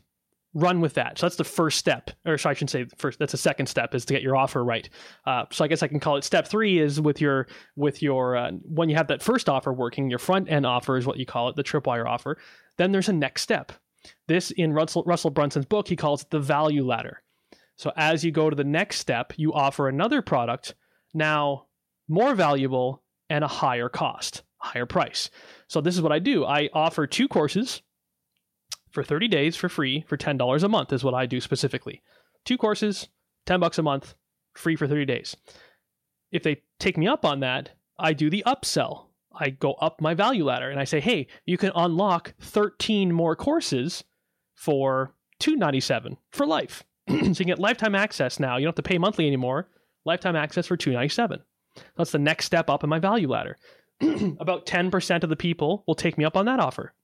Run 0.52 0.80
with 0.80 0.94
that. 0.94 1.18
So 1.18 1.26
that's 1.26 1.36
the 1.36 1.44
first 1.44 1.78
step, 1.78 2.10
or 2.24 2.38
so 2.38 2.48
I 2.48 2.54
shouldn't 2.54 2.70
say 2.70 2.86
first. 2.96 3.18
That's 3.18 3.32
the 3.32 3.38
second 3.38 3.66
step 3.66 3.92
is 3.92 4.04
to 4.04 4.14
get 4.14 4.22
your 4.22 4.36
offer 4.36 4.62
right. 4.62 4.88
Uh, 5.26 5.46
so 5.50 5.64
I 5.64 5.68
guess 5.68 5.82
I 5.82 5.88
can 5.88 5.98
call 5.98 6.16
it 6.16 6.22
step 6.22 6.46
three 6.46 6.78
is 6.78 7.00
with 7.00 7.20
your 7.20 7.48
with 7.74 8.02
your 8.02 8.36
uh, 8.36 8.52
when 8.62 8.88
you 8.88 8.94
have 8.94 9.08
that 9.08 9.20
first 9.20 9.48
offer 9.48 9.72
working, 9.72 10.10
your 10.10 10.20
front 10.20 10.48
end 10.48 10.64
offer 10.64 10.96
is 10.96 11.06
what 11.06 11.16
you 11.16 11.26
call 11.26 11.48
it, 11.48 11.56
the 11.56 11.64
tripwire 11.64 12.06
offer. 12.06 12.38
Then 12.76 12.92
there's 12.92 13.08
a 13.08 13.12
next 13.12 13.42
step, 13.42 13.72
This 14.28 14.50
in 14.50 14.72
Russell, 14.72 15.04
Russell 15.04 15.30
Brunson's 15.30 15.66
book, 15.66 15.88
he 15.88 15.96
calls 15.96 16.22
it 16.22 16.30
the 16.30 16.40
value 16.40 16.84
ladder. 16.84 17.22
So 17.76 17.92
as 17.96 18.24
you 18.24 18.30
go 18.30 18.50
to 18.50 18.56
the 18.56 18.64
next 18.64 18.98
step, 18.98 19.32
you 19.36 19.52
offer 19.52 19.88
another 19.88 20.22
product 20.22 20.74
now 21.12 21.66
more 22.08 22.34
valuable 22.34 23.02
and 23.30 23.42
a 23.42 23.48
higher 23.48 23.88
cost, 23.88 24.42
higher 24.58 24.86
price. 24.86 25.30
So 25.68 25.80
this 25.80 25.94
is 25.94 26.02
what 26.02 26.12
I 26.12 26.18
do. 26.18 26.44
I 26.44 26.70
offer 26.72 27.06
two 27.06 27.28
courses 27.28 27.82
for 28.90 29.02
30 29.02 29.28
days 29.28 29.56
for 29.56 29.68
free 29.68 30.04
for 30.06 30.16
$10 30.16 30.62
a 30.62 30.68
month 30.68 30.92
is 30.92 31.02
what 31.02 31.14
I 31.14 31.26
do 31.26 31.40
specifically. 31.40 32.02
Two 32.44 32.56
courses, 32.56 33.08
10 33.46 33.60
bucks 33.60 33.78
a 33.78 33.82
month, 33.82 34.14
free 34.54 34.76
for 34.76 34.86
30 34.86 35.04
days. 35.04 35.36
If 36.30 36.42
they 36.42 36.62
take 36.78 36.96
me 36.96 37.08
up 37.08 37.24
on 37.24 37.40
that, 37.40 37.70
I 37.98 38.12
do 38.12 38.30
the 38.30 38.44
upsell. 38.46 39.06
I 39.38 39.50
go 39.50 39.72
up 39.74 40.00
my 40.00 40.14
value 40.14 40.44
ladder 40.44 40.70
and 40.70 40.80
I 40.80 40.84
say, 40.84 41.00
"Hey, 41.00 41.26
you 41.46 41.56
can 41.56 41.72
unlock 41.74 42.34
13 42.40 43.12
more 43.12 43.36
courses 43.36 44.04
for 44.54 45.14
297 45.40 46.16
for 46.30 46.46
life." 46.46 46.84
so 47.08 47.14
you 47.16 47.44
get 47.44 47.58
lifetime 47.58 47.94
access 47.94 48.40
now. 48.40 48.56
You 48.56 48.64
don't 48.64 48.76
have 48.76 48.84
to 48.84 48.88
pay 48.88 48.98
monthly 48.98 49.26
anymore. 49.26 49.68
Lifetime 50.04 50.36
access 50.36 50.66
for 50.66 50.76
297. 50.76 51.40
That's 51.96 52.12
the 52.12 52.18
next 52.18 52.46
step 52.46 52.70
up 52.70 52.84
in 52.84 52.90
my 52.90 52.98
value 52.98 53.28
ladder. 53.28 53.58
About 54.40 54.66
10% 54.66 55.22
of 55.22 55.30
the 55.30 55.36
people 55.36 55.84
will 55.86 55.94
take 55.94 56.18
me 56.18 56.24
up 56.24 56.36
on 56.36 56.46
that 56.46 56.60
offer. 56.60 56.94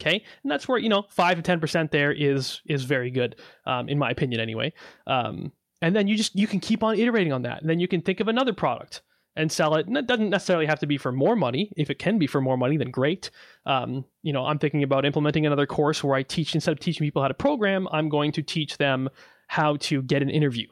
Okay, 0.00 0.22
and 0.42 0.52
that's 0.52 0.68
where 0.68 0.78
you 0.78 0.88
know 0.88 1.04
five 1.10 1.36
to 1.36 1.42
ten 1.42 1.58
percent 1.58 1.90
there 1.90 2.12
is 2.12 2.60
is 2.66 2.84
very 2.84 3.10
good, 3.10 3.34
um, 3.66 3.88
in 3.88 3.98
my 3.98 4.10
opinion, 4.10 4.40
anyway. 4.40 4.72
Um, 5.08 5.50
and 5.82 5.94
then 5.94 6.06
you 6.06 6.16
just 6.16 6.36
you 6.36 6.46
can 6.46 6.60
keep 6.60 6.84
on 6.84 6.96
iterating 6.96 7.32
on 7.32 7.42
that, 7.42 7.60
and 7.60 7.68
then 7.68 7.80
you 7.80 7.88
can 7.88 8.02
think 8.02 8.20
of 8.20 8.28
another 8.28 8.52
product 8.52 9.02
and 9.38 9.50
sell 9.50 9.74
it. 9.76 9.86
And 9.86 9.96
it 9.96 10.06
doesn't 10.06 10.30
necessarily 10.30 10.66
have 10.66 10.80
to 10.80 10.86
be 10.86 10.98
for 10.98 11.12
more 11.12 11.36
money. 11.36 11.72
If 11.76 11.88
it 11.88 11.98
can 11.98 12.18
be 12.18 12.26
for 12.26 12.40
more 12.40 12.58
money, 12.58 12.76
then 12.76 12.90
great. 12.90 13.30
Um, 13.64 14.04
you 14.22 14.32
know, 14.32 14.44
I'm 14.44 14.58
thinking 14.58 14.82
about 14.82 15.06
implementing 15.06 15.46
another 15.46 15.66
course 15.66 16.04
where 16.04 16.16
I 16.16 16.22
teach 16.22 16.54
instead 16.54 16.72
of 16.72 16.80
teaching 16.80 17.06
people 17.06 17.22
how 17.22 17.28
to 17.28 17.34
program, 17.34 17.88
I'm 17.92 18.08
going 18.08 18.32
to 18.32 18.42
teach 18.42 18.76
them 18.76 19.08
how 19.46 19.76
to 19.76 20.02
get 20.02 20.20
an 20.22 20.28
interview 20.28 20.66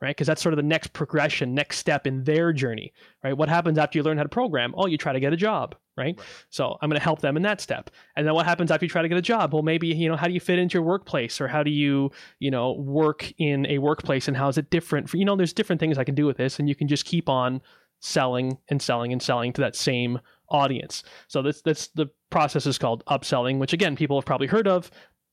right? 0.00 0.14
Because 0.14 0.26
that's 0.26 0.42
sort 0.42 0.52
of 0.52 0.56
the 0.56 0.62
next 0.62 0.92
progression, 0.92 1.54
next 1.54 1.78
step 1.78 2.06
in 2.06 2.22
their 2.24 2.52
journey, 2.52 2.92
right? 3.24 3.36
What 3.36 3.48
happens 3.48 3.78
after 3.78 3.98
you 3.98 4.02
learn 4.02 4.16
how 4.16 4.22
to 4.22 4.28
program? 4.28 4.74
Oh, 4.76 4.86
you 4.86 4.96
try 4.96 5.12
to 5.12 5.20
get 5.20 5.32
a 5.32 5.36
job, 5.36 5.74
right? 5.96 6.16
right. 6.16 6.26
So 6.50 6.78
I'm 6.80 6.88
going 6.88 6.98
to 6.98 7.02
help 7.02 7.20
them 7.20 7.36
in 7.36 7.42
that 7.42 7.60
step. 7.60 7.90
And 8.14 8.26
then 8.26 8.34
what 8.34 8.46
happens 8.46 8.70
after 8.70 8.84
you 8.84 8.90
try 8.90 9.02
to 9.02 9.08
get 9.08 9.18
a 9.18 9.22
job? 9.22 9.52
Well, 9.52 9.62
maybe, 9.62 9.88
you 9.88 10.08
know, 10.08 10.16
how 10.16 10.28
do 10.28 10.32
you 10.32 10.40
fit 10.40 10.58
into 10.58 10.74
your 10.74 10.84
workplace 10.84 11.40
or 11.40 11.48
how 11.48 11.62
do 11.62 11.70
you, 11.70 12.10
you 12.38 12.50
know, 12.50 12.72
work 12.72 13.32
in 13.38 13.66
a 13.66 13.78
workplace 13.78 14.28
and 14.28 14.36
how 14.36 14.48
is 14.48 14.58
it 14.58 14.70
different? 14.70 15.10
For, 15.10 15.16
you 15.16 15.24
know, 15.24 15.36
there's 15.36 15.52
different 15.52 15.80
things 15.80 15.98
I 15.98 16.04
can 16.04 16.14
do 16.14 16.26
with 16.26 16.36
this 16.36 16.58
and 16.58 16.68
you 16.68 16.76
can 16.76 16.86
just 16.86 17.04
keep 17.04 17.28
on 17.28 17.60
selling 18.00 18.58
and 18.68 18.80
selling 18.80 19.12
and 19.12 19.22
selling 19.22 19.52
to 19.52 19.60
that 19.60 19.76
same 19.76 20.20
audience. 20.50 21.02
So 21.28 21.42
that's, 21.42 21.62
that's 21.62 21.88
the 21.88 22.06
process 22.30 22.66
is 22.66 22.78
called 22.78 23.04
upselling, 23.06 23.58
which 23.58 23.72
again, 23.72 23.96
people 23.96 24.18
have 24.18 24.26
probably 24.26 24.46
heard 24.46 24.68
of. 24.68 24.90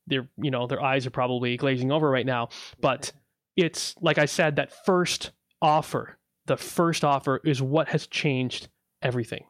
Their, 0.07 0.27
you 0.37 0.51
know, 0.51 0.67
their 0.67 0.83
eyes 0.83 1.07
are 1.07 1.11
probably 1.11 1.57
glazing 1.57 1.91
over 1.91 2.09
right 2.09 2.25
now, 2.25 2.49
but 2.79 3.11
it's 3.55 3.95
like 4.01 4.17
I 4.17 4.25
said, 4.25 4.57
that 4.57 4.85
first 4.85 5.31
offer, 5.61 6.17
the 6.45 6.57
first 6.57 7.03
offer 7.03 7.41
is 7.43 7.61
what 7.61 7.87
has 7.89 8.05
changed 8.07 8.67
everything. 9.01 9.45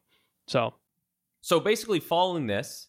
So, 0.48 0.74
so 1.42 1.60
basically, 1.60 2.00
following 2.00 2.48
this, 2.48 2.88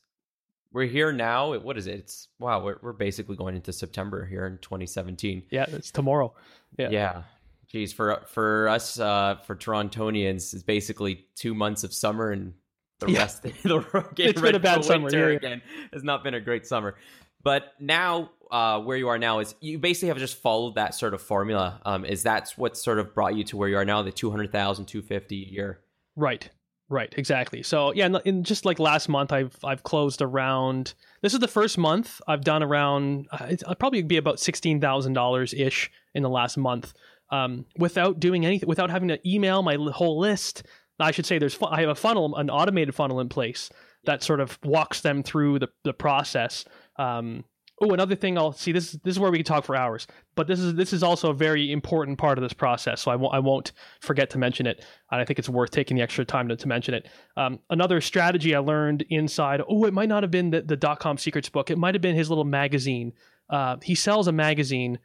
we're 0.73 0.87
here 0.87 1.13
now. 1.13 1.59
What 1.59 1.77
is 1.79 1.87
it? 1.87 1.95
It's 1.95 2.29
wow. 2.39 2.63
We're 2.63 2.77
we're 2.83 2.93
basically 2.93 3.37
going 3.37 3.57
into 3.57 3.73
September 3.73 4.27
here 4.27 4.47
in 4.47 4.59
2017. 4.59 5.45
Yeah, 5.51 5.67
it's 5.69 5.91
tomorrow. 5.91 6.35
Yeah. 6.79 6.91
Yeah. 6.91 7.23
Geez, 7.69 7.93
for 7.93 8.23
for 8.27 8.69
us, 8.69 8.99
uh, 8.99 9.37
for 9.45 9.57
Torontonians, 9.57 10.55
it's 10.55 10.63
basically 10.63 11.27
two 11.35 11.55
months 11.55 11.85
of 11.85 11.93
summer 11.93 12.31
and 12.31 12.55
the 13.01 13.11
yeah. 13.11 13.19
rest. 13.21 13.43
the 13.63 14.05
it's 14.19 14.41
been 14.41 14.55
a 14.55 14.61
bad 14.61 14.85
summer. 14.85 15.11
Yeah. 15.11 15.37
Again, 15.37 15.63
has 15.93 16.05
not 16.05 16.23
been 16.23 16.35
a 16.35 16.41
great 16.41 16.67
summer. 16.67 16.97
But 17.43 17.75
now, 17.79 18.31
uh, 18.51 18.81
where 18.81 18.97
you 18.97 19.09
are 19.09 19.19
now 19.19 19.39
is 19.39 19.55
you 19.61 19.79
basically 19.79 20.09
have 20.09 20.19
just 20.19 20.39
followed 20.39 20.75
that 20.75 20.95
sort 20.95 21.15
of 21.15 21.23
formula. 21.23 21.81
Um, 21.85 22.05
is 22.05 22.23
that's 22.23 22.59
what 22.59 22.77
sort 22.77 22.99
of 22.99 23.15
brought 23.15 23.37
you 23.37 23.45
to 23.45 23.57
where 23.57 23.69
you 23.69 23.77
are 23.77 23.85
now, 23.85 24.03
the 24.03 24.11
200,000, 24.11 24.87
250 24.87 25.43
a 25.43 25.49
year? 25.49 25.81
Right. 26.17 26.51
Right, 26.89 27.13
exactly. 27.17 27.65
So 27.65 27.93
yeah, 27.93 28.07
in, 28.07 28.17
in, 28.25 28.45
just 28.45 28.65
like 28.65 28.79
last 28.79 29.09
month, 29.09 29.33
I've 29.33 29.57
I've 29.65 29.83
closed 29.83 30.23
around. 30.23 30.95
This 31.21 31.35
is 31.35 31.41
the 31.41 31.49
first 31.49 31.79
month 31.79 32.21
I've 32.29 32.45
done 32.45 32.63
around. 32.63 33.27
Uh, 33.33 33.57
I'll 33.67 33.75
probably 33.75 34.03
be 34.03 34.19
about 34.19 34.39
sixteen 34.39 34.81
thousand 34.81 35.15
dollars 35.15 35.53
ish 35.53 35.91
in 36.15 36.23
the 36.23 36.31
last 36.31 36.57
month, 36.57 36.95
um, 37.31 37.65
without 37.79 38.21
doing 38.21 38.47
anything, 38.47 38.69
without 38.69 38.91
having 38.91 39.09
to 39.09 39.19
email 39.29 39.63
my 39.63 39.77
whole 39.93 40.19
list. 40.19 40.65
I 40.99 41.11
should 41.11 41.27
say 41.27 41.39
there's 41.39 41.59
I 41.63 41.81
have 41.81 41.91
a 41.91 41.95
funnel, 41.95 42.37
an 42.37 42.51
automated 42.51 42.95
funnel 42.95 43.21
in 43.21 43.29
place 43.29 43.71
that 44.05 44.23
sort 44.23 44.41
of 44.41 44.59
walks 44.65 45.01
them 45.01 45.23
through 45.23 45.59
the 45.59 45.69
the 45.85 45.93
process 45.93 46.65
um, 46.99 47.45
oh, 47.81 47.93
another 47.93 48.15
thing 48.15 48.39
I'll 48.39 48.53
see 48.53 48.73
this 48.73 48.93
this 48.93 49.15
is 49.15 49.19
where 49.19 49.31
we 49.31 49.39
can 49.39 49.45
talk 49.45 49.65
for 49.65 49.77
hours, 49.77 50.07
but 50.35 50.47
this 50.47 50.61
is 50.61 50.75
this 50.75 50.93
is 50.93 51.03
also 51.03 51.31
a 51.31 51.35
very 51.35 51.73
important 51.73 52.19
part 52.19 52.39
of 52.39 52.43
this 52.43 52.53
process, 52.53 53.01
so 53.01 53.11
I 53.11 53.17
won't 53.17 53.35
I 53.35 53.39
won't 53.39 53.73
forget 54.01 54.31
to 54.31 54.39
mention 54.39 54.67
it. 54.67 54.85
And 55.11 55.21
I 55.21 55.25
think 55.25 55.39
it's 55.39 55.49
worth 55.49 55.71
taking 55.71 55.97
the 55.97 56.03
extra 56.03 56.25
time 56.25 56.49
to, 56.49 56.57
to 56.57 56.69
mention 56.69 56.95
it. 56.95 57.09
Um, 57.37 57.59
another 57.71 58.01
strategy 58.01 58.55
I 58.55 58.59
learned 58.61 59.05
inside. 59.11 59.61
Oh, 59.69 59.85
it 59.85 59.95
might 59.95 60.09
not 60.09 60.23
have 60.23 60.31
been 60.31 60.51
the, 60.51 60.63
the 60.63 60.77
dot 60.77 61.01
com 61.01 61.19
secrets 61.19 61.49
book. 61.49 61.71
It 61.71 61.79
might 61.79 61.95
have 61.95 62.03
been 62.03 62.17
his 62.17 62.29
little 62.29 62.45
magazine. 62.45 63.13
Uh, 63.51 63.77
he 63.83 63.95
sells 63.95 64.29
a 64.29 64.33
magazine. 64.33 64.99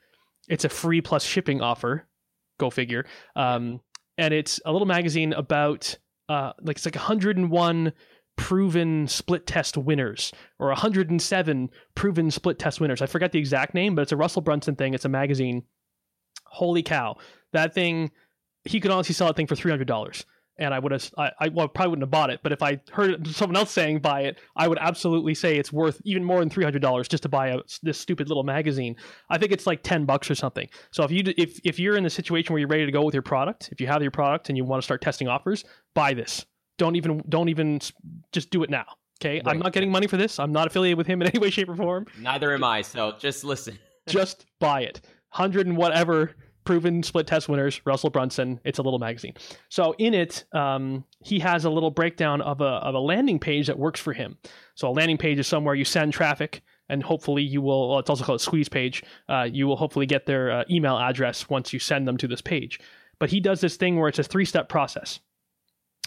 It's 0.47 0.65
a 0.65 0.69
free 0.69 1.01
plus 1.01 1.23
shipping 1.23 1.61
offer. 1.61 2.07
Go 2.61 2.69
figure. 2.69 3.05
Um, 3.35 3.81
and 4.19 4.35
it's 4.35 4.61
a 4.65 4.71
little 4.71 4.85
magazine 4.85 5.33
about 5.33 5.97
uh, 6.29 6.53
like 6.61 6.77
it's 6.77 6.85
like 6.85 6.95
101 6.95 7.93
proven 8.35 9.07
split 9.07 9.47
test 9.47 9.77
winners 9.77 10.31
or 10.59 10.67
107 10.67 11.69
proven 11.95 12.29
split 12.29 12.59
test 12.59 12.79
winners. 12.79 13.01
I 13.01 13.07
forget 13.07 13.31
the 13.31 13.39
exact 13.39 13.73
name, 13.73 13.95
but 13.95 14.03
it's 14.03 14.11
a 14.11 14.17
Russell 14.17 14.43
Brunson 14.43 14.75
thing. 14.75 14.93
It's 14.93 15.05
a 15.05 15.09
magazine. 15.09 15.63
Holy 16.45 16.83
cow. 16.83 17.17
That 17.53 17.73
thing, 17.73 18.11
he 18.63 18.79
could 18.79 18.91
honestly 18.91 19.15
sell 19.15 19.25
that 19.25 19.35
thing 19.35 19.47
for 19.47 19.55
$300. 19.55 20.23
And 20.61 20.73
I 20.73 20.79
would 20.79 20.91
have, 20.91 21.11
I, 21.17 21.31
I 21.39 21.47
well, 21.49 21.67
probably 21.67 21.89
wouldn't 21.89 22.03
have 22.03 22.11
bought 22.11 22.29
it, 22.29 22.39
but 22.43 22.51
if 22.51 22.61
I 22.61 22.79
heard 22.91 23.27
someone 23.27 23.57
else 23.57 23.71
saying 23.71 23.99
buy 23.99 24.21
it, 24.21 24.39
I 24.55 24.67
would 24.67 24.77
absolutely 24.79 25.33
say 25.33 25.57
it's 25.57 25.73
worth 25.73 25.99
even 26.05 26.23
more 26.23 26.39
than 26.39 26.49
$300 26.49 27.09
just 27.09 27.23
to 27.23 27.29
buy 27.29 27.47
a, 27.47 27.59
this 27.83 27.99
stupid 27.99 28.29
little 28.29 28.43
magazine. 28.43 28.95
I 29.29 29.37
think 29.37 29.51
it's 29.51 29.67
like 29.67 29.83
10 29.83 30.05
bucks 30.05 30.29
or 30.29 30.35
something. 30.35 30.69
So 30.91 31.03
if 31.03 31.11
you, 31.11 31.23
if, 31.37 31.59
if 31.63 31.79
you're 31.79 31.97
in 31.97 32.03
the 32.03 32.09
situation 32.09 32.53
where 32.53 32.59
you're 32.59 32.69
ready 32.69 32.85
to 32.85 32.91
go 32.91 33.03
with 33.03 33.13
your 33.13 33.23
product, 33.23 33.69
if 33.71 33.81
you 33.81 33.87
have 33.87 34.01
your 34.01 34.11
product 34.11 34.49
and 34.49 34.57
you 34.57 34.63
want 34.63 34.81
to 34.81 34.85
start 34.85 35.01
testing 35.01 35.27
offers, 35.27 35.65
buy 35.93 36.13
this 36.13 36.45
don't 36.81 36.95
even 36.95 37.23
don't 37.29 37.49
even 37.49 37.79
just 38.31 38.49
do 38.49 38.63
it 38.63 38.69
now. 38.71 38.85
Okay, 39.21 39.35
right. 39.35 39.53
I'm 39.53 39.59
not 39.59 39.71
getting 39.71 39.91
money 39.91 40.07
for 40.07 40.17
this. 40.17 40.39
I'm 40.39 40.51
not 40.51 40.65
affiliated 40.65 40.97
with 40.97 41.05
him 41.05 41.21
in 41.21 41.27
any 41.33 41.37
way, 41.37 41.51
shape, 41.51 41.69
or 41.69 41.75
form. 41.75 42.07
Neither 42.19 42.55
am 42.55 42.63
I. 42.63 42.81
So 42.81 43.13
just 43.19 43.43
listen. 43.43 43.77
just 44.07 44.47
buy 44.59 44.81
it. 44.81 45.01
Hundred 45.29 45.67
and 45.67 45.77
whatever 45.77 46.31
proven 46.63 47.03
split 47.03 47.27
test 47.27 47.49
winners. 47.49 47.81
Russell 47.85 48.09
Brunson. 48.09 48.59
It's 48.63 48.79
a 48.79 48.81
little 48.81 48.99
magazine. 48.99 49.33
So 49.69 49.93
in 49.97 50.13
it, 50.13 50.45
um, 50.53 51.03
he 51.23 51.39
has 51.39 51.65
a 51.65 51.69
little 51.69 51.91
breakdown 51.91 52.41
of 52.41 52.61
a 52.61 52.65
of 52.65 52.95
a 52.95 52.99
landing 52.99 53.39
page 53.39 53.67
that 53.67 53.77
works 53.77 53.99
for 53.99 54.13
him. 54.13 54.37
So 54.75 54.89
a 54.89 54.91
landing 54.91 55.17
page 55.17 55.39
is 55.39 55.47
somewhere 55.47 55.75
you 55.75 55.85
send 55.85 56.13
traffic. 56.13 56.61
And 56.89 57.01
hopefully 57.01 57.41
you 57.41 57.61
will. 57.61 57.89
Well, 57.89 57.99
it's 57.99 58.09
also 58.09 58.25
called 58.25 58.41
a 58.41 58.43
squeeze 58.43 58.67
page. 58.67 59.01
Uh, 59.29 59.47
you 59.49 59.65
will 59.65 59.77
hopefully 59.77 60.05
get 60.05 60.25
their 60.25 60.51
uh, 60.51 60.63
email 60.69 60.97
address 60.97 61.49
once 61.49 61.71
you 61.71 61.79
send 61.79 62.05
them 62.05 62.17
to 62.17 62.27
this 62.27 62.41
page. 62.41 62.81
But 63.17 63.29
he 63.29 63.39
does 63.39 63.61
this 63.61 63.77
thing 63.77 63.97
where 63.97 64.09
it's 64.09 64.19
a 64.19 64.23
three-step 64.23 64.67
process 64.67 65.21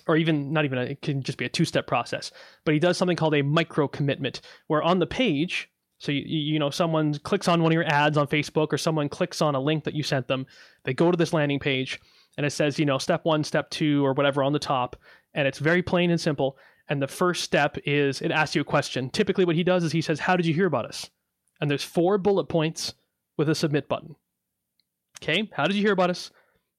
or 0.07 0.17
even 0.17 0.53
not 0.53 0.65
even 0.65 0.79
a, 0.79 0.83
it 0.83 1.03
can 1.03 1.23
just 1.23 1.39
be 1.39 1.45
a 1.45 1.49
two-step 1.49 1.87
process 1.87 2.31
but 2.65 2.75
he 2.75 2.81
does 2.81 2.99
something 2.99 3.17
called 3.17 3.35
a 3.35 3.43
micro 3.43 3.89
commitment 3.89 4.41
where 4.67 4.83
on 4.83 4.99
the 4.99 5.07
page 5.07 5.71
so 6.05 6.13
you, 6.13 6.23
you 6.23 6.59
know 6.59 6.71
someone 6.71 7.15
clicks 7.15 7.49
on 7.49 7.63
one 7.63 7.73
of 7.73 7.75
your 7.75 7.87
ads 7.87 8.17
on 8.17 8.27
facebook 8.27 8.73
or 8.73 8.79
someone 8.79 9.09
clicks 9.09 9.41
on 9.41 9.55
a 9.55 9.61
link 9.61 9.85
that 9.85 9.95
you 9.95 10.03
sent 10.03 10.29
them 10.29 10.47
they 10.85 10.95
go 10.95 11.11
to 11.11 11.17
this 11.17 11.33
landing 11.33 11.59
page 11.59 12.01
and 12.37 12.45
it 12.45 12.51
says 12.51 12.79
you 12.79 12.85
know 12.85 12.99
step 12.99 13.25
one 13.25 13.43
step 13.43 13.71
two 13.71 14.05
or 14.05 14.13
whatever 14.13 14.43
on 14.43 14.53
the 14.53 14.59
top 14.59 14.97
and 15.35 15.49
it's 15.49 15.59
very 15.59 15.83
plain 15.83 16.11
and 16.11 16.21
simple. 16.21 16.57
And 16.89 17.03
the 17.03 17.09
first 17.09 17.43
step 17.43 17.77
is 17.85 18.23
it 18.23 18.31
asks 18.31 18.55
you 18.55 18.63
a 18.63 18.65
question. 18.65 19.11
Typically 19.11 19.45
what 19.45 19.57
he 19.57 19.65
does 19.65 19.85
is 19.85 19.93
he 19.93 20.01
says 20.01 20.21
how 20.21 20.37
did 20.37 20.47
you 20.47 20.55
hear 20.55 20.67
about 20.67 20.87
us? 20.87 21.11
And 21.61 21.71
there's 21.71 21.85
four 21.85 22.19
bullet 22.19 22.49
points 22.49 22.95
with 23.37 23.49
a 23.49 23.55
submit 23.55 23.89
button. 23.89 24.15
Okay 25.23 25.51
how 25.53 25.65
did 25.67 25.77
you 25.77 25.83
hear 25.83 25.93
about 25.93 26.11
us? 26.11 26.31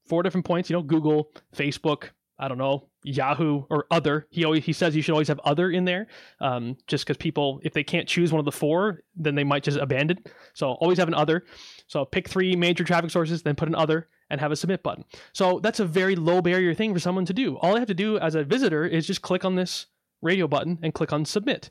Four 0.07 0.23
different 0.23 0.45
points 0.45 0.69
you 0.69 0.75
know 0.75 0.83
google 0.83 1.31
facebook 1.55 2.09
I 2.37 2.47
don't 2.47 2.57
know 2.57 2.89
Yahoo 3.03 3.63
or 3.69 3.85
other. 3.91 4.27
He 4.29 4.43
always 4.43 4.65
he 4.65 4.73
says 4.73 4.95
you 4.95 5.01
should 5.01 5.13
always 5.13 5.27
have 5.29 5.39
other 5.39 5.71
in 5.71 5.85
there, 5.85 6.07
um, 6.41 6.77
just 6.87 7.05
because 7.05 7.17
people 7.17 7.61
if 7.63 7.73
they 7.73 7.83
can't 7.83 8.07
choose 8.07 8.31
one 8.31 8.39
of 8.39 8.45
the 8.45 8.51
four, 8.51 9.03
then 9.15 9.35
they 9.35 9.43
might 9.43 9.63
just 9.63 9.77
abandon. 9.77 10.17
So 10.53 10.71
always 10.73 10.97
have 10.97 11.07
an 11.07 11.13
other. 11.13 11.45
So 11.87 12.03
pick 12.03 12.27
three 12.27 12.55
major 12.55 12.83
traffic 12.83 13.11
sources, 13.11 13.43
then 13.43 13.55
put 13.55 13.69
an 13.69 13.75
other, 13.75 14.09
and 14.29 14.41
have 14.41 14.51
a 14.51 14.55
submit 14.55 14.83
button. 14.83 15.05
So 15.33 15.59
that's 15.59 15.79
a 15.79 15.85
very 15.85 16.15
low 16.15 16.41
barrier 16.41 16.73
thing 16.73 16.93
for 16.93 16.99
someone 16.99 17.25
to 17.25 17.33
do. 17.33 17.57
All 17.57 17.75
I 17.75 17.79
have 17.79 17.87
to 17.87 17.93
do 17.93 18.17
as 18.17 18.35
a 18.35 18.43
visitor 18.43 18.85
is 18.85 19.07
just 19.07 19.21
click 19.21 19.45
on 19.45 19.55
this 19.55 19.85
radio 20.21 20.47
button 20.47 20.79
and 20.81 20.93
click 20.93 21.13
on 21.13 21.25
submit. 21.25 21.69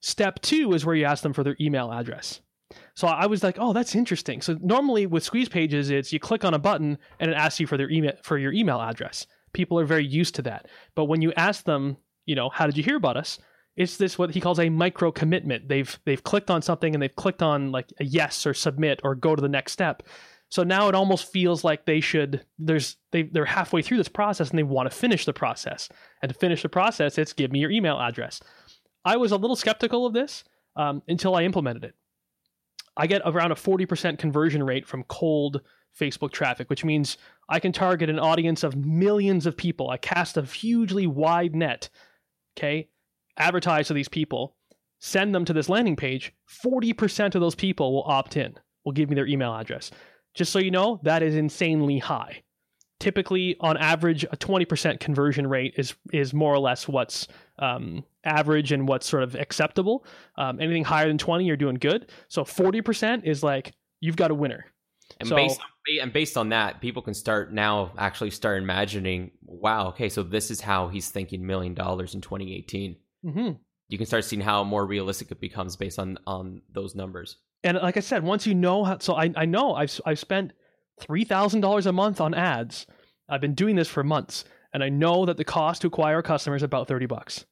Step 0.00 0.40
two 0.40 0.72
is 0.72 0.86
where 0.86 0.96
you 0.96 1.04
ask 1.04 1.22
them 1.22 1.32
for 1.32 1.44
their 1.44 1.56
email 1.60 1.92
address. 1.92 2.40
So 2.94 3.06
I 3.06 3.26
was 3.26 3.42
like, 3.42 3.56
oh, 3.58 3.72
that's 3.72 3.94
interesting. 3.94 4.40
So 4.40 4.58
normally 4.62 5.06
with 5.06 5.22
squeeze 5.22 5.48
pages, 5.48 5.90
it's 5.90 6.12
you 6.12 6.18
click 6.18 6.44
on 6.44 6.54
a 6.54 6.58
button 6.58 6.98
and 7.20 7.30
it 7.30 7.34
asks 7.34 7.60
you 7.60 7.66
for 7.66 7.76
their 7.76 7.90
email 7.90 8.14
for 8.22 8.38
your 8.38 8.52
email 8.52 8.80
address 8.80 9.26
people 9.52 9.78
are 9.78 9.84
very 9.84 10.06
used 10.06 10.34
to 10.36 10.42
that. 10.42 10.66
But 10.94 11.04
when 11.04 11.22
you 11.22 11.32
ask 11.36 11.64
them, 11.64 11.96
you 12.26 12.34
know, 12.34 12.48
how 12.48 12.66
did 12.66 12.76
you 12.76 12.82
hear 12.82 12.96
about 12.96 13.16
us? 13.16 13.38
it's 13.76 13.96
this 13.96 14.18
what 14.18 14.30
he 14.30 14.40
calls 14.40 14.60
a 14.60 14.68
micro 14.68 15.10
commitment. 15.10 15.68
They've 15.68 15.98
they've 16.04 16.22
clicked 16.22 16.50
on 16.50 16.62
something 16.62 16.94
and 16.94 17.02
they've 17.02 17.14
clicked 17.14 17.42
on 17.42 17.72
like 17.72 17.92
a 18.00 18.04
yes 18.04 18.46
or 18.46 18.54
submit 18.54 19.00
or 19.02 19.14
go 19.14 19.34
to 19.34 19.42
the 19.42 19.48
next 19.48 19.72
step. 19.72 20.02
So 20.50 20.62
now 20.62 20.88
it 20.88 20.94
almost 20.94 21.32
feels 21.32 21.64
like 21.64 21.86
they 21.86 22.00
should 22.00 22.44
there's 22.58 22.96
they 23.10 23.22
they're 23.22 23.46
halfway 23.46 23.80
through 23.80 23.96
this 23.96 24.08
process 24.08 24.50
and 24.50 24.58
they 24.58 24.62
want 24.62 24.90
to 24.90 24.96
finish 24.96 25.24
the 25.24 25.32
process. 25.32 25.88
And 26.20 26.30
to 26.30 26.38
finish 26.38 26.62
the 26.62 26.68
process, 26.68 27.16
it's 27.16 27.32
give 27.32 27.50
me 27.50 27.60
your 27.60 27.70
email 27.70 27.98
address. 27.98 28.40
I 29.04 29.16
was 29.16 29.32
a 29.32 29.36
little 29.36 29.56
skeptical 29.56 30.06
of 30.06 30.12
this 30.12 30.44
um, 30.76 31.02
until 31.08 31.34
I 31.34 31.42
implemented 31.42 31.84
it. 31.84 31.94
I 32.94 33.06
get 33.06 33.22
around 33.24 33.52
a 33.52 33.56
40% 33.56 34.18
conversion 34.18 34.62
rate 34.62 34.86
from 34.86 35.02
cold 35.04 35.62
Facebook 35.98 36.30
traffic, 36.30 36.68
which 36.68 36.84
means 36.84 37.16
I 37.52 37.60
can 37.60 37.72
target 37.72 38.10
an 38.10 38.18
audience 38.18 38.62
of 38.62 38.76
millions 38.76 39.46
of 39.46 39.56
people. 39.56 39.90
I 39.90 39.96
cast 39.98 40.36
a 40.36 40.42
hugely 40.42 41.06
wide 41.06 41.54
net. 41.54 41.88
Okay 42.56 42.88
advertise 43.36 43.88
to 43.88 43.94
these 43.94 44.08
people, 44.08 44.56
send 44.98 45.34
them 45.34 45.44
to 45.44 45.52
this 45.52 45.68
landing 45.68 45.96
page, 45.96 46.32
40% 46.64 47.34
of 47.34 47.40
those 47.40 47.54
people 47.54 47.92
will 47.92 48.04
opt 48.04 48.36
in, 48.36 48.54
will 48.84 48.92
give 48.92 49.08
me 49.08 49.14
their 49.14 49.26
email 49.26 49.54
address. 49.54 49.90
Just 50.34 50.52
so 50.52 50.58
you 50.58 50.70
know, 50.70 51.00
that 51.02 51.22
is 51.22 51.34
insanely 51.34 51.98
high. 51.98 52.42
Typically, 53.00 53.56
on 53.60 53.76
average, 53.76 54.24
a 54.24 54.36
20% 54.36 55.00
conversion 55.00 55.46
rate 55.48 55.74
is 55.76 55.94
is 56.12 56.32
more 56.32 56.54
or 56.54 56.60
less 56.60 56.86
what's 56.86 57.26
um, 57.58 58.04
average 58.22 58.70
and 58.70 58.86
what's 58.86 59.06
sort 59.06 59.24
of 59.24 59.34
acceptable. 59.34 60.06
Um, 60.38 60.60
anything 60.60 60.84
higher 60.84 61.08
than 61.08 61.18
20, 61.18 61.44
you're 61.44 61.56
doing 61.56 61.74
good. 61.74 62.10
So 62.28 62.44
40% 62.44 63.24
is 63.24 63.42
like 63.42 63.72
you've 64.00 64.16
got 64.16 64.30
a 64.30 64.34
winner. 64.34 64.66
And 65.22 65.28
so, 65.28 65.36
based 65.36 65.60
on, 65.60 65.66
and 66.02 66.12
based 66.12 66.36
on 66.36 66.48
that, 66.50 66.80
people 66.80 67.00
can 67.00 67.14
start 67.14 67.52
now 67.52 67.92
actually 67.96 68.30
start 68.30 68.62
imagining, 68.62 69.30
wow, 69.44 69.88
okay, 69.88 70.08
so 70.08 70.22
this 70.22 70.50
is 70.50 70.60
how 70.60 70.88
he's 70.88 71.10
thinking 71.10 71.46
million 71.46 71.74
dollars 71.74 72.14
in 72.14 72.20
2018 72.20 72.96
mm-hmm. 73.24 73.52
you 73.88 73.98
can 73.98 74.06
start 74.06 74.24
seeing 74.24 74.42
how 74.42 74.64
more 74.64 74.84
realistic 74.84 75.30
it 75.30 75.40
becomes 75.40 75.76
based 75.76 75.98
on 75.98 76.18
on 76.26 76.62
those 76.72 76.94
numbers. 76.94 77.38
And 77.64 77.78
like 77.78 77.96
I 77.96 78.00
said, 78.00 78.24
once 78.24 78.46
you 78.46 78.54
know 78.54 78.84
how, 78.84 78.98
so 78.98 79.14
I 79.14 79.32
I 79.36 79.44
know 79.44 79.74
I've 79.74 80.00
I've 80.04 80.18
spent 80.18 80.52
three 81.00 81.24
thousand 81.24 81.60
dollars 81.60 81.86
a 81.86 81.92
month 81.92 82.20
on 82.20 82.34
ads. 82.34 82.86
I've 83.28 83.40
been 83.40 83.54
doing 83.54 83.76
this 83.76 83.88
for 83.88 84.02
months, 84.02 84.44
and 84.74 84.82
I 84.82 84.88
know 84.88 85.26
that 85.26 85.36
the 85.36 85.44
cost 85.44 85.82
to 85.82 85.86
acquire 85.86 86.18
a 86.18 86.22
customer 86.22 86.56
is 86.56 86.62
about 86.62 86.88
thirty 86.88 87.06
bucks. 87.06 87.44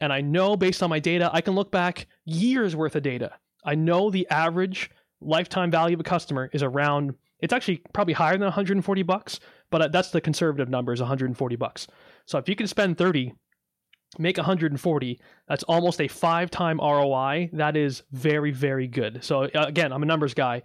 And 0.00 0.12
I 0.12 0.20
know 0.20 0.56
based 0.56 0.82
on 0.82 0.90
my 0.90 0.98
data, 0.98 1.30
I 1.32 1.42
can 1.42 1.54
look 1.54 1.70
back 1.70 2.06
years 2.24 2.74
worth 2.74 2.96
of 2.96 3.02
data. 3.02 3.38
I 3.64 3.76
know 3.76 4.10
the 4.10 4.26
average 4.30 4.90
lifetime 5.24 5.70
value 5.70 5.94
of 5.94 6.00
a 6.00 6.04
customer 6.04 6.50
is 6.52 6.62
around. 6.62 7.14
It's 7.40 7.52
actually 7.52 7.82
probably 7.92 8.14
higher 8.14 8.34
than 8.34 8.42
140 8.42 9.02
bucks, 9.02 9.40
but 9.70 9.92
that's 9.92 10.10
the 10.10 10.20
conservative 10.20 10.68
number 10.68 10.92
is 10.92 11.00
140 11.00 11.56
bucks. 11.56 11.86
So 12.26 12.38
if 12.38 12.48
you 12.48 12.56
can 12.56 12.66
spend 12.66 12.98
30 12.98 13.34
make 14.18 14.36
140 14.36 15.20
that's 15.48 15.62
almost 15.64 16.00
a 16.00 16.08
five 16.08 16.50
time 16.50 16.78
roi 16.78 17.48
that 17.52 17.76
is 17.76 18.02
very 18.12 18.50
very 18.50 18.86
good 18.86 19.24
so 19.24 19.44
uh, 19.44 19.64
again 19.66 19.92
i'm 19.92 20.02
a 20.02 20.06
numbers 20.06 20.34
guy 20.34 20.60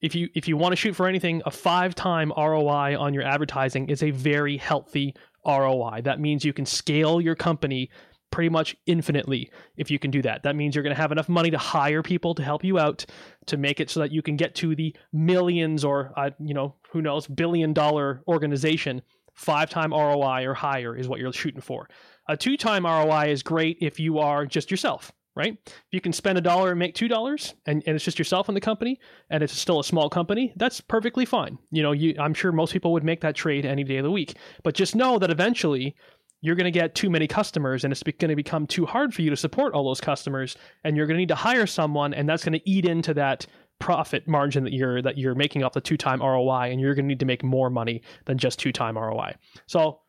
if 0.00 0.14
you 0.14 0.28
if 0.34 0.48
you 0.48 0.56
want 0.56 0.72
to 0.72 0.76
shoot 0.76 0.94
for 0.94 1.06
anything 1.06 1.42
a 1.44 1.50
five 1.50 1.94
time 1.94 2.32
roi 2.36 2.96
on 2.98 3.12
your 3.12 3.22
advertising 3.22 3.88
is 3.88 4.02
a 4.02 4.10
very 4.10 4.56
healthy 4.56 5.14
roi 5.46 6.00
that 6.02 6.20
means 6.20 6.44
you 6.44 6.52
can 6.52 6.64
scale 6.64 7.20
your 7.20 7.34
company 7.34 7.90
pretty 8.36 8.50
much 8.50 8.76
infinitely 8.84 9.50
if 9.78 9.90
you 9.90 9.98
can 9.98 10.10
do 10.10 10.20
that 10.20 10.42
that 10.42 10.54
means 10.54 10.74
you're 10.74 10.84
going 10.84 10.94
to 10.94 11.00
have 11.00 11.10
enough 11.10 11.28
money 11.28 11.50
to 11.50 11.58
hire 11.58 12.02
people 12.02 12.34
to 12.34 12.42
help 12.42 12.62
you 12.62 12.78
out 12.78 13.06
to 13.46 13.56
make 13.56 13.80
it 13.80 13.88
so 13.88 14.00
that 14.00 14.12
you 14.12 14.20
can 14.20 14.36
get 14.36 14.54
to 14.54 14.76
the 14.76 14.94
millions 15.12 15.84
or 15.84 16.12
uh, 16.16 16.30
you 16.38 16.52
know 16.52 16.74
who 16.92 17.00
knows 17.00 17.26
billion 17.26 17.72
dollar 17.72 18.22
organization 18.28 19.00
five 19.32 19.70
time 19.70 19.90
roi 19.90 20.44
or 20.44 20.52
higher 20.52 20.94
is 20.94 21.08
what 21.08 21.18
you're 21.18 21.32
shooting 21.32 21.62
for 21.62 21.88
a 22.28 22.36
two 22.36 22.56
time 22.56 22.84
ROI 22.86 23.30
is 23.30 23.42
great 23.42 23.78
if 23.80 24.00
you 24.00 24.18
are 24.18 24.46
just 24.46 24.70
yourself, 24.70 25.12
right? 25.34 25.56
If 25.66 25.92
you 25.92 26.00
can 26.00 26.12
spend 26.12 26.38
a 26.38 26.40
dollar 26.40 26.70
and 26.70 26.78
make 26.78 26.94
two 26.94 27.08
dollars 27.08 27.54
and, 27.66 27.82
and 27.86 27.94
it's 27.94 28.04
just 28.04 28.18
yourself 28.18 28.48
in 28.48 28.54
the 28.54 28.60
company 28.60 28.98
and 29.30 29.42
it's 29.42 29.56
still 29.56 29.80
a 29.80 29.84
small 29.84 30.10
company, 30.10 30.52
that's 30.56 30.80
perfectly 30.80 31.24
fine. 31.24 31.58
You 31.70 31.82
know, 31.82 31.92
you 31.92 32.14
I'm 32.18 32.34
sure 32.34 32.52
most 32.52 32.72
people 32.72 32.92
would 32.92 33.04
make 33.04 33.20
that 33.20 33.36
trade 33.36 33.64
any 33.64 33.84
day 33.84 33.98
of 33.98 34.04
the 34.04 34.10
week. 34.10 34.34
But 34.64 34.74
just 34.74 34.96
know 34.96 35.18
that 35.18 35.30
eventually 35.30 35.94
you're 36.46 36.54
going 36.54 36.64
to 36.64 36.70
get 36.70 36.94
too 36.94 37.10
many 37.10 37.26
customers 37.26 37.82
and 37.82 37.92
it's 37.92 38.02
going 38.02 38.28
to 38.28 38.36
become 38.36 38.66
too 38.66 38.86
hard 38.86 39.12
for 39.12 39.22
you 39.22 39.30
to 39.30 39.36
support 39.36 39.74
all 39.74 39.84
those 39.84 40.00
customers 40.00 40.56
and 40.84 40.96
you're 40.96 41.06
going 41.06 41.16
to 41.16 41.18
need 41.18 41.28
to 41.28 41.34
hire 41.34 41.66
someone 41.66 42.14
and 42.14 42.28
that's 42.28 42.44
going 42.44 42.52
to 42.52 42.70
eat 42.70 42.84
into 42.84 43.12
that 43.12 43.46
profit 43.78 44.26
margin 44.26 44.64
that 44.64 44.72
you're 44.72 45.02
that 45.02 45.18
you're 45.18 45.34
making 45.34 45.62
off 45.62 45.72
the 45.72 45.80
two 45.80 45.96
time 45.96 46.20
ROI 46.20 46.70
and 46.70 46.80
you're 46.80 46.94
going 46.94 47.04
to 47.04 47.08
need 47.08 47.20
to 47.20 47.26
make 47.26 47.42
more 47.42 47.68
money 47.68 48.00
than 48.26 48.38
just 48.38 48.58
two 48.58 48.72
time 48.72 48.96
ROI. 48.96 49.34
So 49.66 50.00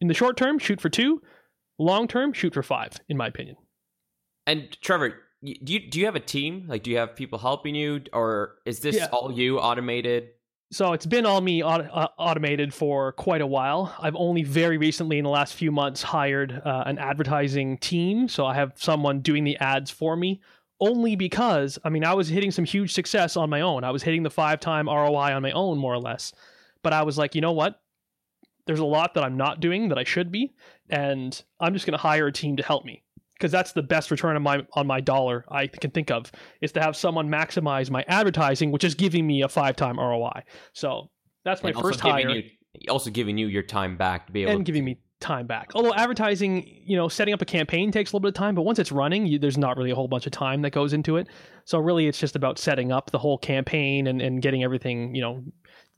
in 0.00 0.08
the 0.08 0.14
short 0.14 0.36
term, 0.36 0.58
shoot 0.58 0.80
for 0.80 0.88
two. 0.88 1.22
Long 1.78 2.06
term, 2.06 2.32
shoot 2.32 2.54
for 2.54 2.62
five, 2.62 2.92
in 3.08 3.16
my 3.16 3.26
opinion. 3.26 3.56
And 4.46 4.76
Trevor, 4.82 5.14
do 5.44 5.72
you 5.72 5.90
do 5.90 6.00
you 6.00 6.06
have 6.06 6.16
a 6.16 6.20
team? 6.20 6.66
Like, 6.68 6.82
do 6.82 6.90
you 6.90 6.98
have 6.98 7.14
people 7.14 7.38
helping 7.38 7.74
you, 7.74 8.02
or 8.12 8.56
is 8.66 8.80
this 8.80 8.96
yeah. 8.96 9.06
all 9.12 9.32
you 9.32 9.58
automated? 9.58 10.30
So 10.70 10.92
it's 10.92 11.06
been 11.06 11.24
all 11.24 11.40
me 11.40 11.62
uh, 11.62 12.08
automated 12.18 12.74
for 12.74 13.12
quite 13.12 13.40
a 13.40 13.46
while. 13.46 13.94
I've 13.98 14.16
only 14.16 14.42
very 14.42 14.76
recently, 14.76 15.16
in 15.16 15.24
the 15.24 15.30
last 15.30 15.54
few 15.54 15.72
months, 15.72 16.02
hired 16.02 16.60
uh, 16.64 16.84
an 16.84 16.98
advertising 16.98 17.78
team. 17.78 18.28
So 18.28 18.44
I 18.44 18.54
have 18.54 18.72
someone 18.76 19.20
doing 19.20 19.44
the 19.44 19.56
ads 19.58 19.90
for 19.90 20.14
me. 20.14 20.40
Only 20.80 21.16
because 21.16 21.78
I 21.82 21.88
mean 21.88 22.04
I 22.04 22.14
was 22.14 22.28
hitting 22.28 22.52
some 22.52 22.64
huge 22.64 22.92
success 22.92 23.36
on 23.36 23.50
my 23.50 23.62
own. 23.62 23.82
I 23.82 23.90
was 23.90 24.02
hitting 24.02 24.22
the 24.22 24.30
five 24.30 24.60
time 24.60 24.86
ROI 24.86 25.34
on 25.34 25.42
my 25.42 25.50
own, 25.50 25.78
more 25.78 25.94
or 25.94 25.98
less. 25.98 26.32
But 26.82 26.92
I 26.92 27.02
was 27.02 27.18
like, 27.18 27.34
you 27.34 27.40
know 27.40 27.52
what? 27.52 27.80
there's 28.68 28.78
a 28.78 28.84
lot 28.84 29.14
that 29.14 29.24
I'm 29.24 29.38
not 29.38 29.60
doing 29.60 29.88
that 29.88 29.98
I 29.98 30.04
should 30.04 30.30
be, 30.30 30.52
and 30.90 31.42
I'm 31.58 31.72
just 31.72 31.86
going 31.86 31.96
to 31.96 32.02
hire 32.02 32.26
a 32.26 32.32
team 32.32 32.58
to 32.58 32.62
help 32.62 32.84
me 32.84 33.02
because 33.38 33.52
that's 33.52 33.72
the 33.72 33.82
best 33.82 34.10
return 34.10 34.36
on 34.36 34.42
my 34.42 34.66
on 34.74 34.86
my 34.86 35.00
dollar 35.00 35.44
I 35.50 35.68
can 35.68 35.90
think 35.90 36.10
of 36.10 36.30
is 36.60 36.72
to 36.72 36.80
have 36.80 36.96
someone 36.96 37.28
maximize 37.28 37.90
my 37.90 38.04
advertising, 38.08 38.72
which 38.72 38.84
is 38.84 38.94
giving 38.94 39.26
me 39.26 39.42
a 39.42 39.48
five 39.48 39.76
time 39.76 39.98
ROI. 39.98 40.42
So 40.72 41.10
that's 41.44 41.62
my 41.62 41.70
and 41.70 41.80
first 41.80 42.00
hire. 42.00 42.28
You, 42.28 42.42
also 42.88 43.10
giving 43.10 43.38
you 43.38 43.46
your 43.46 43.62
time 43.62 43.96
back 43.96 44.26
to 44.26 44.32
be 44.32 44.42
able 44.42 44.52
and 44.52 44.66
to... 44.66 44.72
giving 44.72 44.84
me 44.84 44.98
time 45.20 45.46
back. 45.46 45.70
Although 45.74 45.94
advertising, 45.94 46.64
you 46.84 46.96
know, 46.96 47.08
setting 47.08 47.34
up 47.34 47.42
a 47.42 47.44
campaign 47.44 47.90
takes 47.90 48.10
a 48.10 48.16
little 48.16 48.20
bit 48.20 48.28
of 48.28 48.34
time, 48.34 48.54
but 48.54 48.62
once 48.62 48.78
it's 48.78 48.92
running, 48.92 49.26
you, 49.26 49.38
there's 49.38 49.58
not 49.58 49.76
really 49.76 49.90
a 49.90 49.94
whole 49.94 50.08
bunch 50.08 50.26
of 50.26 50.32
time 50.32 50.62
that 50.62 50.70
goes 50.70 50.92
into 50.92 51.16
it. 51.16 51.28
So 51.64 51.78
really, 51.78 52.06
it's 52.06 52.18
just 52.18 52.36
about 52.36 52.58
setting 52.58 52.92
up 52.92 53.10
the 53.10 53.18
whole 53.18 53.38
campaign 53.38 54.06
and, 54.06 54.20
and 54.20 54.40
getting 54.42 54.62
everything, 54.62 55.14
you 55.14 55.22
know, 55.22 55.42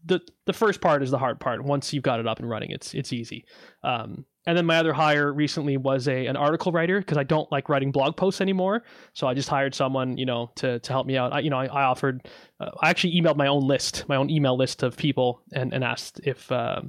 the 0.04 0.20
the 0.46 0.52
first 0.52 0.80
part 0.80 1.02
is 1.02 1.10
the 1.10 1.18
hard 1.18 1.40
part. 1.40 1.62
Once 1.62 1.92
you've 1.92 2.02
got 2.02 2.20
it 2.20 2.26
up 2.26 2.38
and 2.38 2.48
running, 2.48 2.70
it's 2.70 2.94
it's 2.94 3.12
easy. 3.12 3.44
Um, 3.82 4.24
and 4.46 4.56
then 4.56 4.64
my 4.66 4.78
other 4.78 4.92
hire 4.92 5.32
recently 5.32 5.76
was 5.76 6.08
a 6.08 6.26
an 6.26 6.36
article 6.36 6.72
writer 6.72 6.98
because 6.98 7.18
I 7.18 7.24
don't 7.24 7.50
like 7.52 7.68
writing 7.68 7.92
blog 7.92 8.16
posts 8.16 8.40
anymore. 8.40 8.82
So 9.12 9.26
I 9.26 9.34
just 9.34 9.48
hired 9.48 9.74
someone, 9.74 10.16
you 10.16 10.26
know, 10.26 10.50
to 10.56 10.78
to 10.78 10.92
help 10.92 11.06
me 11.06 11.16
out. 11.16 11.32
I, 11.32 11.40
you 11.40 11.50
know, 11.50 11.58
I, 11.58 11.66
I 11.66 11.84
offered, 11.84 12.26
uh, 12.58 12.70
I 12.80 12.90
actually 12.90 13.20
emailed 13.20 13.36
my 13.36 13.48
own 13.48 13.66
list, 13.66 14.04
my 14.08 14.16
own 14.16 14.30
email 14.30 14.56
list 14.56 14.82
of 14.82 14.96
people, 14.96 15.42
and 15.52 15.72
and 15.72 15.84
asked 15.84 16.20
if. 16.24 16.50
Uh, 16.50 16.82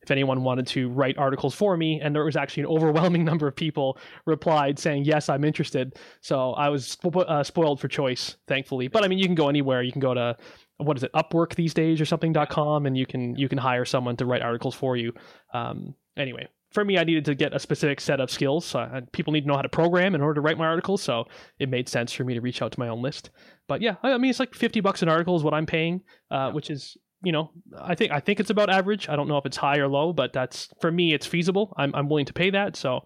if 0.00 0.12
anyone 0.12 0.42
wanted 0.42 0.66
to 0.66 0.88
write 0.88 1.18
articles 1.18 1.54
for 1.54 1.76
me, 1.76 2.00
and 2.00 2.14
there 2.14 2.24
was 2.24 2.34
actually 2.34 2.62
an 2.62 2.68
overwhelming 2.68 3.24
number 3.26 3.46
of 3.46 3.54
people 3.54 3.98
replied 4.24 4.78
saying 4.78 5.04
yes, 5.04 5.28
I'm 5.28 5.44
interested. 5.44 5.96
So 6.22 6.52
I 6.52 6.70
was 6.70 6.96
spo- 6.96 7.28
uh, 7.28 7.44
spoiled 7.44 7.78
for 7.78 7.88
choice, 7.88 8.36
thankfully. 8.46 8.88
But 8.88 9.04
I 9.04 9.08
mean, 9.08 9.18
you 9.18 9.26
can 9.26 9.34
go 9.34 9.50
anywhere. 9.50 9.82
You 9.82 9.92
can 9.92 10.00
go 10.00 10.14
to 10.14 10.34
what 10.78 10.96
is 10.96 11.02
it 11.02 11.12
upwork 11.12 11.54
these 11.56 11.74
days 11.74 12.00
or 12.00 12.06
something.com 12.06 12.86
and 12.86 12.96
you 12.96 13.04
can 13.04 13.36
you 13.36 13.48
can 13.48 13.58
hire 13.58 13.84
someone 13.84 14.16
to 14.16 14.24
write 14.24 14.42
articles 14.42 14.74
for 14.74 14.96
you 14.96 15.12
um, 15.52 15.94
anyway 16.16 16.48
for 16.70 16.84
me 16.84 16.98
i 16.98 17.04
needed 17.04 17.24
to 17.24 17.34
get 17.34 17.54
a 17.54 17.58
specific 17.58 18.00
set 18.00 18.20
of 18.20 18.30
skills. 18.30 18.64
So 18.64 18.80
I, 18.80 19.02
people 19.12 19.32
need 19.32 19.42
to 19.42 19.48
know 19.48 19.56
how 19.56 19.62
to 19.62 19.68
program 19.68 20.14
in 20.14 20.20
order 20.20 20.34
to 20.34 20.40
write 20.40 20.58
my 20.58 20.66
articles 20.66 21.02
so 21.02 21.24
it 21.58 21.68
made 21.68 21.88
sense 21.88 22.12
for 22.12 22.24
me 22.24 22.34
to 22.34 22.40
reach 22.40 22.62
out 22.62 22.72
to 22.72 22.80
my 22.80 22.88
own 22.88 23.02
list. 23.02 23.30
But 23.66 23.80
yeah 23.82 23.96
i 24.02 24.16
mean 24.18 24.30
it's 24.30 24.40
like 24.40 24.54
50 24.54 24.80
bucks 24.80 25.02
an 25.02 25.08
article 25.08 25.36
is 25.36 25.42
what 25.42 25.54
i'm 25.54 25.66
paying 25.66 26.02
uh, 26.30 26.50
which 26.52 26.70
is 26.70 26.96
you 27.22 27.32
know 27.32 27.50
i 27.80 27.94
think 27.94 28.12
i 28.12 28.20
think 28.20 28.40
it's 28.40 28.50
about 28.50 28.70
average. 28.70 29.08
I 29.08 29.16
don't 29.16 29.28
know 29.28 29.38
if 29.38 29.46
it's 29.46 29.56
high 29.56 29.78
or 29.78 29.88
low 29.88 30.12
but 30.12 30.32
that's 30.32 30.68
for 30.80 30.90
me 30.90 31.12
it's 31.12 31.26
feasible. 31.26 31.74
I'm, 31.76 31.94
I'm 31.94 32.08
willing 32.08 32.26
to 32.26 32.32
pay 32.32 32.50
that 32.50 32.76
so 32.76 33.00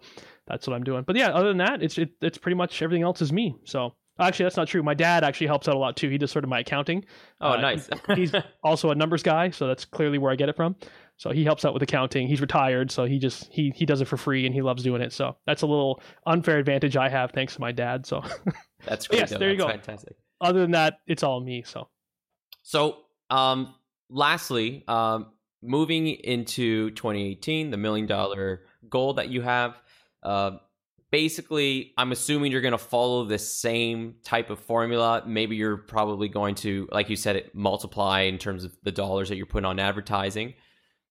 that's 0.47 0.67
what 0.67 0.75
i'm 0.75 0.83
doing. 0.83 1.03
But 1.05 1.15
yeah 1.15 1.29
other 1.29 1.49
than 1.49 1.57
that 1.57 1.81
it's 1.83 1.97
it, 1.97 2.11
it's 2.21 2.37
pretty 2.37 2.55
much 2.55 2.81
everything 2.81 3.03
else 3.03 3.21
is 3.21 3.31
me. 3.31 3.55
So 3.65 3.95
Actually, 4.19 4.45
that's 4.45 4.57
not 4.57 4.67
true. 4.67 4.83
My 4.83 4.93
dad 4.93 5.23
actually 5.23 5.47
helps 5.47 5.67
out 5.67 5.75
a 5.75 5.77
lot 5.79 5.97
too. 5.97 6.09
He 6.09 6.19
does 6.19 6.31
sort 6.31 6.43
of 6.43 6.49
my 6.49 6.59
accounting. 6.59 7.03
Oh, 7.41 7.51
uh, 7.51 7.61
nice. 7.61 7.89
he's 8.15 8.31
also 8.63 8.91
a 8.91 8.95
numbers 8.95 9.23
guy, 9.23 9.49
so 9.49 9.67
that's 9.67 9.85
clearly 9.85 10.19
where 10.19 10.31
I 10.31 10.35
get 10.35 10.49
it 10.49 10.55
from. 10.55 10.75
So 11.17 11.31
he 11.31 11.43
helps 11.43 11.65
out 11.65 11.73
with 11.73 11.81
accounting. 11.81 12.27
He's 12.27 12.41
retired, 12.41 12.91
so 12.91 13.05
he 13.05 13.17
just 13.17 13.51
he 13.51 13.71
he 13.75 13.85
does 13.85 14.01
it 14.01 14.05
for 14.05 14.17
free 14.17 14.45
and 14.45 14.53
he 14.53 14.61
loves 14.61 14.83
doing 14.83 15.01
it. 15.01 15.13
So 15.13 15.35
that's 15.45 15.61
a 15.63 15.67
little 15.67 16.01
unfair 16.25 16.59
advantage 16.59 16.95
I 16.95 17.09
have 17.09 17.31
thanks 17.31 17.55
to 17.55 17.61
my 17.61 17.71
dad. 17.71 18.05
So 18.05 18.21
that's 18.85 19.07
great. 19.07 19.19
yes, 19.19 19.29
though. 19.31 19.37
there 19.39 19.51
you 19.51 19.57
that's 19.57 19.67
go. 19.67 19.77
Fantastic. 19.77 20.15
Other 20.41 20.61
than 20.61 20.71
that, 20.71 20.99
it's 21.07 21.23
all 21.23 21.39
me. 21.41 21.63
So 21.65 21.87
so 22.61 22.97
um, 23.29 23.73
lastly, 24.09 24.83
um, 24.87 25.27
moving 25.61 26.07
into 26.07 26.91
2018, 26.91 27.71
the 27.71 27.77
million 27.77 28.05
dollar 28.05 28.61
goal 28.89 29.13
that 29.15 29.29
you 29.29 29.41
have. 29.41 29.75
Uh, 30.21 30.51
basically 31.13 31.93
i'm 31.99 32.11
assuming 32.11 32.51
you're 32.51 32.59
going 32.59 32.71
to 32.71 32.77
follow 32.79 33.23
the 33.23 33.37
same 33.37 34.15
type 34.23 34.49
of 34.49 34.59
formula. 34.59 35.21
Maybe 35.27 35.55
you're 35.55 35.77
probably 35.77 36.27
going 36.27 36.55
to 36.55 36.89
like 36.91 37.07
you 37.07 37.15
said 37.15 37.35
it 37.35 37.53
multiply 37.53 38.21
in 38.21 38.39
terms 38.39 38.63
of 38.63 38.75
the 38.81 38.91
dollars 38.91 39.29
that 39.29 39.35
you're 39.35 39.45
putting 39.45 39.65
on 39.65 39.79
advertising. 39.79 40.55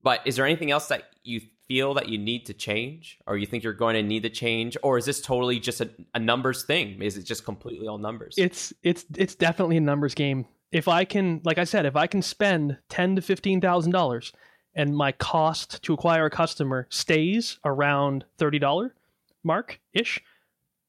But 0.03 0.21
is 0.25 0.35
there 0.35 0.45
anything 0.45 0.73
else 0.73 0.89
that 0.89 1.05
you 1.23 1.41
feel 1.69 1.95
that 1.95 2.09
you 2.09 2.19
need 2.19 2.47
to 2.47 2.53
change 2.53 3.19
or 3.29 3.37
you 3.37 3.47
think 3.47 3.63
you're 3.63 3.73
going 3.73 3.95
to 3.95 4.03
need 4.03 4.25
to 4.25 4.31
change 4.31 4.77
or 4.83 4.99
is 4.99 5.05
this 5.05 5.21
totally 5.21 5.61
just 5.61 5.81
a, 5.81 5.89
a 6.15 6.19
numbers 6.19 6.65
thing? 6.65 7.01
Is 7.01 7.17
it 7.17 7.23
just 7.23 7.45
completely 7.45 7.87
all 7.87 7.99
numbers? 7.99 8.35
It's 8.37 8.73
it's 8.83 9.05
it's 9.17 9.37
definitely 9.37 9.77
a 9.77 9.81
numbers 9.81 10.15
game. 10.17 10.47
If 10.73 10.89
i 10.89 11.05
can 11.05 11.41
like 11.45 11.59
i 11.59 11.65
said 11.65 11.87
if 11.87 11.95
i 11.95 12.09
can 12.09 12.23
spend 12.23 12.77
10 12.89 13.17
to 13.17 13.23
15 13.23 13.61
thousand 13.61 13.93
dollars 13.93 14.33
and 14.75 14.97
my 14.97 15.13
cost 15.13 15.81
to 15.85 15.93
acquire 15.93 16.27
a 16.27 16.31
customer 16.31 16.89
stays 16.91 17.61
around 17.65 18.25
$30 18.39 18.91
mark 19.45 19.80
ish 19.93 20.20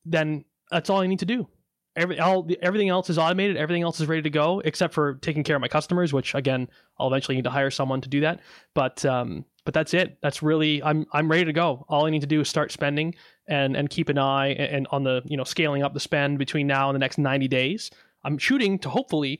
then 0.05 0.43
that's 0.71 0.89
all 0.89 1.01
i 1.01 1.07
need 1.07 1.19
to 1.19 1.25
do 1.25 1.47
Every, 1.95 2.19
all, 2.19 2.47
everything 2.63 2.89
else 2.89 3.11
is 3.11 3.19
automated 3.19 3.55
everything 3.55 3.83
else 3.83 3.99
is 3.99 4.07
ready 4.07 4.23
to 4.23 4.29
go 4.31 4.61
except 4.65 4.95
for 4.95 5.15
taking 5.15 5.43
care 5.43 5.55
of 5.55 5.61
my 5.61 5.67
customers 5.67 6.11
which 6.11 6.33
again 6.33 6.67
i'll 6.97 7.07
eventually 7.07 7.35
need 7.35 7.43
to 7.43 7.51
hire 7.51 7.69
someone 7.69 8.01
to 8.01 8.09
do 8.09 8.21
that 8.21 8.39
but 8.73 9.05
um, 9.05 9.45
but 9.65 9.73
that's 9.73 9.93
it. 9.93 10.17
That's 10.21 10.43
really 10.43 10.83
I'm 10.83 11.05
I'm 11.13 11.29
ready 11.29 11.45
to 11.45 11.53
go. 11.53 11.85
All 11.87 12.05
I 12.05 12.09
need 12.09 12.21
to 12.21 12.27
do 12.27 12.41
is 12.41 12.49
start 12.49 12.71
spending 12.71 13.15
and 13.47 13.75
and 13.75 13.89
keep 13.89 14.09
an 14.09 14.17
eye 14.17 14.49
and, 14.49 14.75
and 14.75 14.87
on 14.91 15.03
the 15.03 15.21
you 15.25 15.37
know 15.37 15.43
scaling 15.43 15.83
up 15.83 15.93
the 15.93 15.99
spend 15.99 16.37
between 16.37 16.67
now 16.67 16.89
and 16.89 16.95
the 16.95 16.99
next 16.99 17.17
90 17.17 17.47
days. 17.47 17.89
I'm 18.23 18.37
shooting 18.37 18.79
to 18.79 18.89
hopefully 18.89 19.39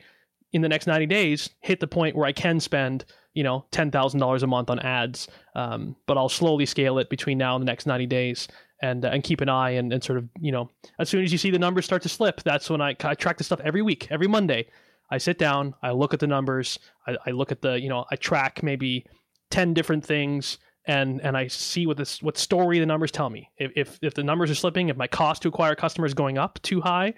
in 0.51 0.61
the 0.61 0.69
next 0.69 0.87
90 0.87 1.07
days 1.07 1.49
hit 1.61 1.79
the 1.79 1.87
point 1.87 2.15
where 2.15 2.25
I 2.25 2.31
can 2.31 2.59
spend 2.59 3.05
you 3.33 3.43
know 3.43 3.65
ten 3.71 3.91
thousand 3.91 4.19
dollars 4.19 4.43
a 4.43 4.47
month 4.47 4.69
on 4.69 4.79
ads. 4.79 5.27
Um, 5.55 5.95
but 6.07 6.17
I'll 6.17 6.29
slowly 6.29 6.65
scale 6.65 6.99
it 6.99 7.09
between 7.09 7.37
now 7.37 7.55
and 7.55 7.61
the 7.61 7.69
next 7.69 7.85
90 7.85 8.05
days 8.05 8.47
and 8.83 9.05
uh, 9.05 9.07
and 9.07 9.23
keep 9.23 9.41
an 9.41 9.49
eye 9.49 9.71
and, 9.71 9.91
and 9.91 10.03
sort 10.03 10.19
of 10.19 10.29
you 10.39 10.51
know 10.51 10.69
as 10.99 11.09
soon 11.09 11.23
as 11.23 11.31
you 11.31 11.37
see 11.39 11.49
the 11.49 11.57
numbers 11.57 11.85
start 11.85 12.03
to 12.03 12.09
slip, 12.09 12.43
that's 12.43 12.69
when 12.69 12.81
I, 12.81 12.95
I 13.03 13.15
track 13.15 13.37
the 13.37 13.43
stuff 13.43 13.61
every 13.63 13.81
week, 13.81 14.07
every 14.11 14.27
Monday. 14.27 14.67
I 15.09 15.17
sit 15.17 15.37
down, 15.37 15.73
I 15.81 15.91
look 15.91 16.13
at 16.13 16.19
the 16.19 16.27
numbers, 16.27 16.77
I, 17.07 17.17
I 17.25 17.31
look 17.31 17.51
at 17.51 17.61
the 17.61 17.79
you 17.81 17.89
know 17.89 18.05
I 18.11 18.17
track 18.17 18.61
maybe 18.61 19.05
10 19.49 19.73
different 19.73 20.05
things 20.05 20.59
and 20.85 21.21
and 21.21 21.37
I 21.37 21.47
see 21.47 21.87
what 21.87 21.97
this 21.97 22.21
what 22.21 22.37
story 22.37 22.79
the 22.79 22.85
numbers 22.85 23.11
tell 23.11 23.29
me. 23.29 23.49
If, 23.57 23.71
if 23.75 23.99
if 24.01 24.13
the 24.13 24.23
numbers 24.23 24.51
are 24.51 24.55
slipping, 24.55 24.89
if 24.89 24.97
my 24.97 25.07
cost 25.07 25.41
to 25.43 25.47
acquire 25.47 25.75
customers 25.75 26.11
is 26.11 26.15
going 26.15 26.37
up 26.37 26.61
too 26.61 26.81
high, 26.81 27.13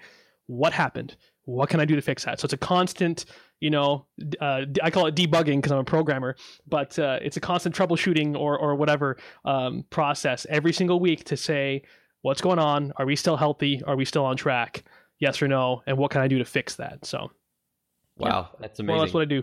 what 0.46 0.72
happened? 0.72 1.16
What 1.46 1.68
can 1.68 1.80
I 1.80 1.84
do 1.84 1.96
to 1.96 2.02
fix 2.02 2.24
that? 2.24 2.38
So 2.38 2.46
it's 2.46 2.52
a 2.52 2.58
constant, 2.58 3.24
you 3.60 3.70
know, 3.70 4.06
uh, 4.40 4.62
I 4.82 4.90
call 4.90 5.06
it 5.06 5.14
debugging 5.14 5.56
because 5.56 5.72
I'm 5.72 5.78
a 5.78 5.84
programmer, 5.84 6.36
but 6.66 6.98
uh, 6.98 7.18
it's 7.22 7.36
a 7.36 7.40
constant 7.40 7.74
troubleshooting 7.74 8.36
or 8.36 8.58
or 8.58 8.74
whatever 8.74 9.16
um, 9.44 9.84
process 9.90 10.46
every 10.50 10.72
single 10.72 11.00
week 11.00 11.24
to 11.24 11.36
say 11.36 11.82
what's 12.22 12.40
going 12.40 12.58
on. 12.58 12.92
Are 12.96 13.06
we 13.06 13.16
still 13.16 13.36
healthy? 13.36 13.82
Are 13.86 13.96
we 13.96 14.04
still 14.04 14.24
on 14.24 14.36
track? 14.36 14.84
Yes 15.20 15.40
or 15.40 15.48
no? 15.48 15.82
And 15.86 15.96
what 15.96 16.10
can 16.10 16.20
I 16.20 16.28
do 16.28 16.38
to 16.38 16.44
fix 16.44 16.74
that? 16.76 17.04
So, 17.04 17.30
wow, 18.18 18.50
yeah. 18.52 18.58
that's 18.60 18.78
amazing. 18.80 18.92
Well, 18.92 19.00
that's 19.04 19.14
what 19.14 19.22
I 19.22 19.26
do. 19.26 19.42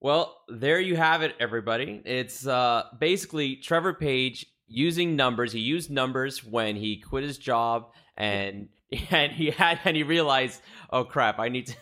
Well, 0.00 0.36
there 0.48 0.80
you 0.80 0.96
have 0.96 1.22
it, 1.22 1.34
everybody. 1.40 2.02
It's 2.04 2.46
uh, 2.46 2.82
basically 2.98 3.56
Trevor 3.56 3.94
Page 3.94 4.44
using 4.66 5.16
numbers. 5.16 5.52
He 5.52 5.60
used 5.60 5.90
numbers 5.90 6.44
when 6.44 6.76
he 6.76 6.98
quit 6.98 7.24
his 7.24 7.38
job 7.38 7.92
and 8.16 8.68
and 9.10 9.32
he 9.32 9.50
had 9.50 9.80
and 9.84 9.96
he 9.96 10.02
realized, 10.02 10.60
oh 10.90 11.04
crap, 11.04 11.38
I 11.38 11.48
need 11.48 11.66
to 11.66 11.76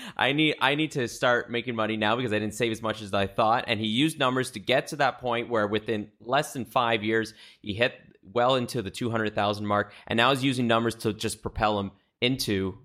I 0.16 0.32
need 0.32 0.56
I 0.60 0.74
need 0.74 0.92
to 0.92 1.08
start 1.08 1.50
making 1.50 1.74
money 1.74 1.96
now 1.96 2.16
because 2.16 2.32
I 2.32 2.38
didn't 2.38 2.54
save 2.54 2.72
as 2.72 2.82
much 2.82 3.02
as 3.02 3.12
I 3.12 3.26
thought. 3.26 3.64
And 3.68 3.80
he 3.80 3.86
used 3.86 4.18
numbers 4.18 4.52
to 4.52 4.60
get 4.60 4.88
to 4.88 4.96
that 4.96 5.20
point 5.20 5.48
where 5.48 5.66
within 5.66 6.08
less 6.20 6.52
than 6.52 6.64
five 6.64 7.02
years 7.02 7.34
he 7.60 7.74
hit 7.74 7.94
well 8.32 8.56
into 8.56 8.82
the 8.82 8.90
two 8.90 9.10
hundred 9.10 9.34
thousand 9.34 9.66
mark, 9.66 9.92
and 10.06 10.16
now 10.16 10.30
he's 10.30 10.44
using 10.44 10.66
numbers 10.66 10.94
to 10.96 11.12
just 11.12 11.42
propel 11.42 11.78
him 11.78 11.92
into 12.20 12.78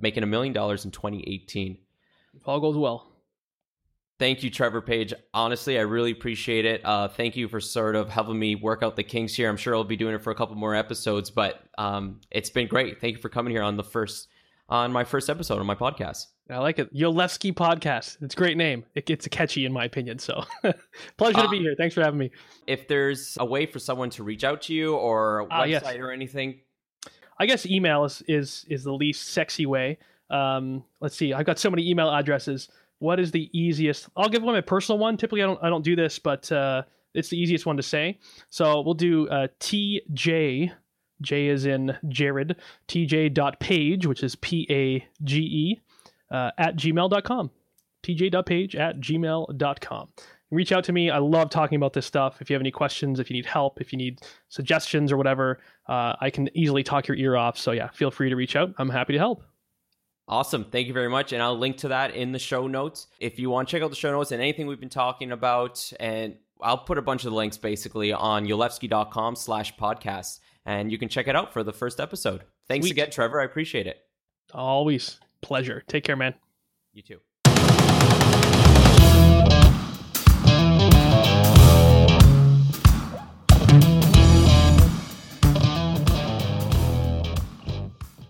making 0.00 0.22
a 0.22 0.26
million 0.26 0.52
dollars 0.52 0.84
in 0.84 0.90
2018. 0.90 1.78
If 2.34 2.48
all 2.48 2.60
goes 2.60 2.76
well 2.76 3.11
thank 4.18 4.42
you, 4.42 4.50
Trevor 4.50 4.80
Page. 4.80 5.12
Honestly, 5.34 5.78
I 5.78 5.82
really 5.82 6.10
appreciate 6.10 6.64
it. 6.64 6.84
Uh, 6.84 7.08
thank 7.08 7.36
you 7.36 7.48
for 7.48 7.60
sort 7.60 7.96
of 7.96 8.08
helping 8.08 8.38
me 8.38 8.54
work 8.54 8.82
out 8.82 8.96
the 8.96 9.02
kinks 9.02 9.34
here. 9.34 9.48
I'm 9.48 9.56
sure 9.56 9.74
I'll 9.74 9.84
be 9.84 9.96
doing 9.96 10.14
it 10.14 10.22
for 10.22 10.30
a 10.30 10.34
couple 10.34 10.56
more 10.56 10.74
episodes, 10.74 11.30
but 11.30 11.62
um, 11.78 12.20
it's 12.30 12.50
been 12.50 12.68
great. 12.68 13.00
Thank 13.00 13.16
you 13.16 13.22
for 13.22 13.28
coming 13.28 13.52
here 13.52 13.62
on 13.62 13.76
the 13.76 13.84
first 13.84 14.28
on 14.68 14.90
my 14.90 15.04
first 15.04 15.28
episode 15.28 15.58
on 15.58 15.66
my 15.66 15.74
podcast. 15.74 16.28
I 16.48 16.58
like 16.58 16.78
it. 16.78 16.92
Yolevski 16.94 17.52
Podcast. 17.52 18.22
It's 18.22 18.34
a 18.34 18.36
great 18.36 18.56
name. 18.56 18.84
It 18.94 19.06
gets 19.06 19.28
catchy 19.28 19.64
in 19.64 19.72
my 19.72 19.84
opinion. 19.84 20.18
So 20.18 20.44
pleasure 21.16 21.38
uh, 21.38 21.42
to 21.42 21.48
be 21.48 21.58
here. 21.58 21.74
Thanks 21.76 21.94
for 21.94 22.02
having 22.02 22.18
me. 22.18 22.30
If 22.66 22.88
there's 22.88 23.36
a 23.38 23.44
way 23.44 23.66
for 23.66 23.78
someone 23.78 24.10
to 24.10 24.22
reach 24.22 24.44
out 24.44 24.62
to 24.62 24.74
you 24.74 24.94
or 24.94 25.40
a 25.40 25.44
uh, 25.46 25.62
website 25.62 25.68
yes. 25.68 25.96
or 25.96 26.10
anything. 26.10 26.60
I 27.38 27.46
guess 27.46 27.66
email 27.66 28.04
is, 28.04 28.22
is 28.28 28.64
is 28.68 28.84
the 28.84 28.92
least 28.92 29.28
sexy 29.28 29.66
way. 29.66 29.98
Um, 30.30 30.84
let's 31.00 31.16
see. 31.16 31.32
I've 31.32 31.46
got 31.46 31.58
so 31.58 31.70
many 31.70 31.88
email 31.88 32.10
addresses 32.10 32.68
what 33.02 33.18
is 33.18 33.32
the 33.32 33.50
easiest? 33.52 34.08
I'll 34.16 34.28
give 34.28 34.44
one 34.44 34.54
my 34.54 34.60
personal 34.60 34.96
one. 34.96 35.16
Typically, 35.16 35.42
I 35.42 35.46
don't 35.46 35.58
I 35.62 35.68
don't 35.68 35.82
do 35.82 35.96
this, 35.96 36.20
but 36.20 36.50
uh, 36.52 36.82
it's 37.14 37.28
the 37.28 37.36
easiest 37.36 37.66
one 37.66 37.76
to 37.76 37.82
say. 37.82 38.20
So 38.48 38.80
we'll 38.80 38.94
do 38.94 39.28
uh, 39.28 39.48
TJ. 39.58 40.72
J 41.20 41.46
is 41.48 41.66
in 41.66 41.96
Jared. 42.08 42.56
TJ.page, 42.88 44.06
which 44.06 44.22
is 44.22 44.36
P 44.36 44.66
A 44.70 45.06
G 45.24 45.38
E, 45.40 45.82
uh, 46.30 46.52
at 46.58 46.76
gmail.com. 46.76 47.50
TJ.page 48.04 48.76
at 48.76 49.00
gmail.com. 49.00 50.08
Reach 50.52 50.70
out 50.70 50.84
to 50.84 50.92
me. 50.92 51.10
I 51.10 51.18
love 51.18 51.50
talking 51.50 51.76
about 51.76 51.94
this 51.94 52.06
stuff. 52.06 52.40
If 52.40 52.50
you 52.50 52.54
have 52.54 52.62
any 52.62 52.70
questions, 52.70 53.18
if 53.18 53.30
you 53.30 53.34
need 53.34 53.46
help, 53.46 53.80
if 53.80 53.92
you 53.92 53.96
need 53.96 54.20
suggestions 54.48 55.10
or 55.10 55.16
whatever, 55.16 55.60
uh, 55.88 56.14
I 56.20 56.30
can 56.30 56.48
easily 56.56 56.82
talk 56.82 57.08
your 57.08 57.16
ear 57.16 57.36
off. 57.36 57.56
So, 57.56 57.72
yeah, 57.72 57.88
feel 57.88 58.10
free 58.10 58.28
to 58.28 58.36
reach 58.36 58.54
out. 58.54 58.74
I'm 58.78 58.90
happy 58.90 59.14
to 59.14 59.18
help. 59.18 59.42
Awesome. 60.28 60.64
Thank 60.64 60.86
you 60.86 60.94
very 60.94 61.08
much. 61.10 61.32
And 61.32 61.42
I'll 61.42 61.58
link 61.58 61.78
to 61.78 61.88
that 61.88 62.14
in 62.14 62.32
the 62.32 62.38
show 62.38 62.66
notes. 62.66 63.08
If 63.18 63.38
you 63.38 63.50
want 63.50 63.68
to 63.68 63.72
check 63.72 63.82
out 63.82 63.90
the 63.90 63.96
show 63.96 64.12
notes 64.12 64.32
and 64.32 64.40
anything 64.40 64.66
we've 64.66 64.80
been 64.80 64.88
talking 64.88 65.32
about, 65.32 65.92
and 65.98 66.36
I'll 66.60 66.78
put 66.78 66.96
a 66.98 67.02
bunch 67.02 67.24
of 67.24 67.32
links 67.32 67.56
basically 67.58 68.12
on 68.12 68.46
yolevski.com 68.46 69.36
slash 69.36 69.76
podcast. 69.76 70.38
And 70.64 70.92
you 70.92 70.98
can 70.98 71.08
check 71.08 71.26
it 71.26 71.34
out 71.34 71.52
for 71.52 71.64
the 71.64 71.72
first 71.72 71.98
episode. 71.98 72.44
Thanks 72.68 72.86
Sweet. 72.86 72.92
again, 72.92 73.10
Trevor. 73.10 73.40
I 73.40 73.44
appreciate 73.44 73.86
it. 73.88 73.98
Always 74.54 75.18
pleasure. 75.40 75.82
Take 75.88 76.04
care, 76.04 76.16
man. 76.16 76.34
You 76.92 77.02
too. 77.02 77.31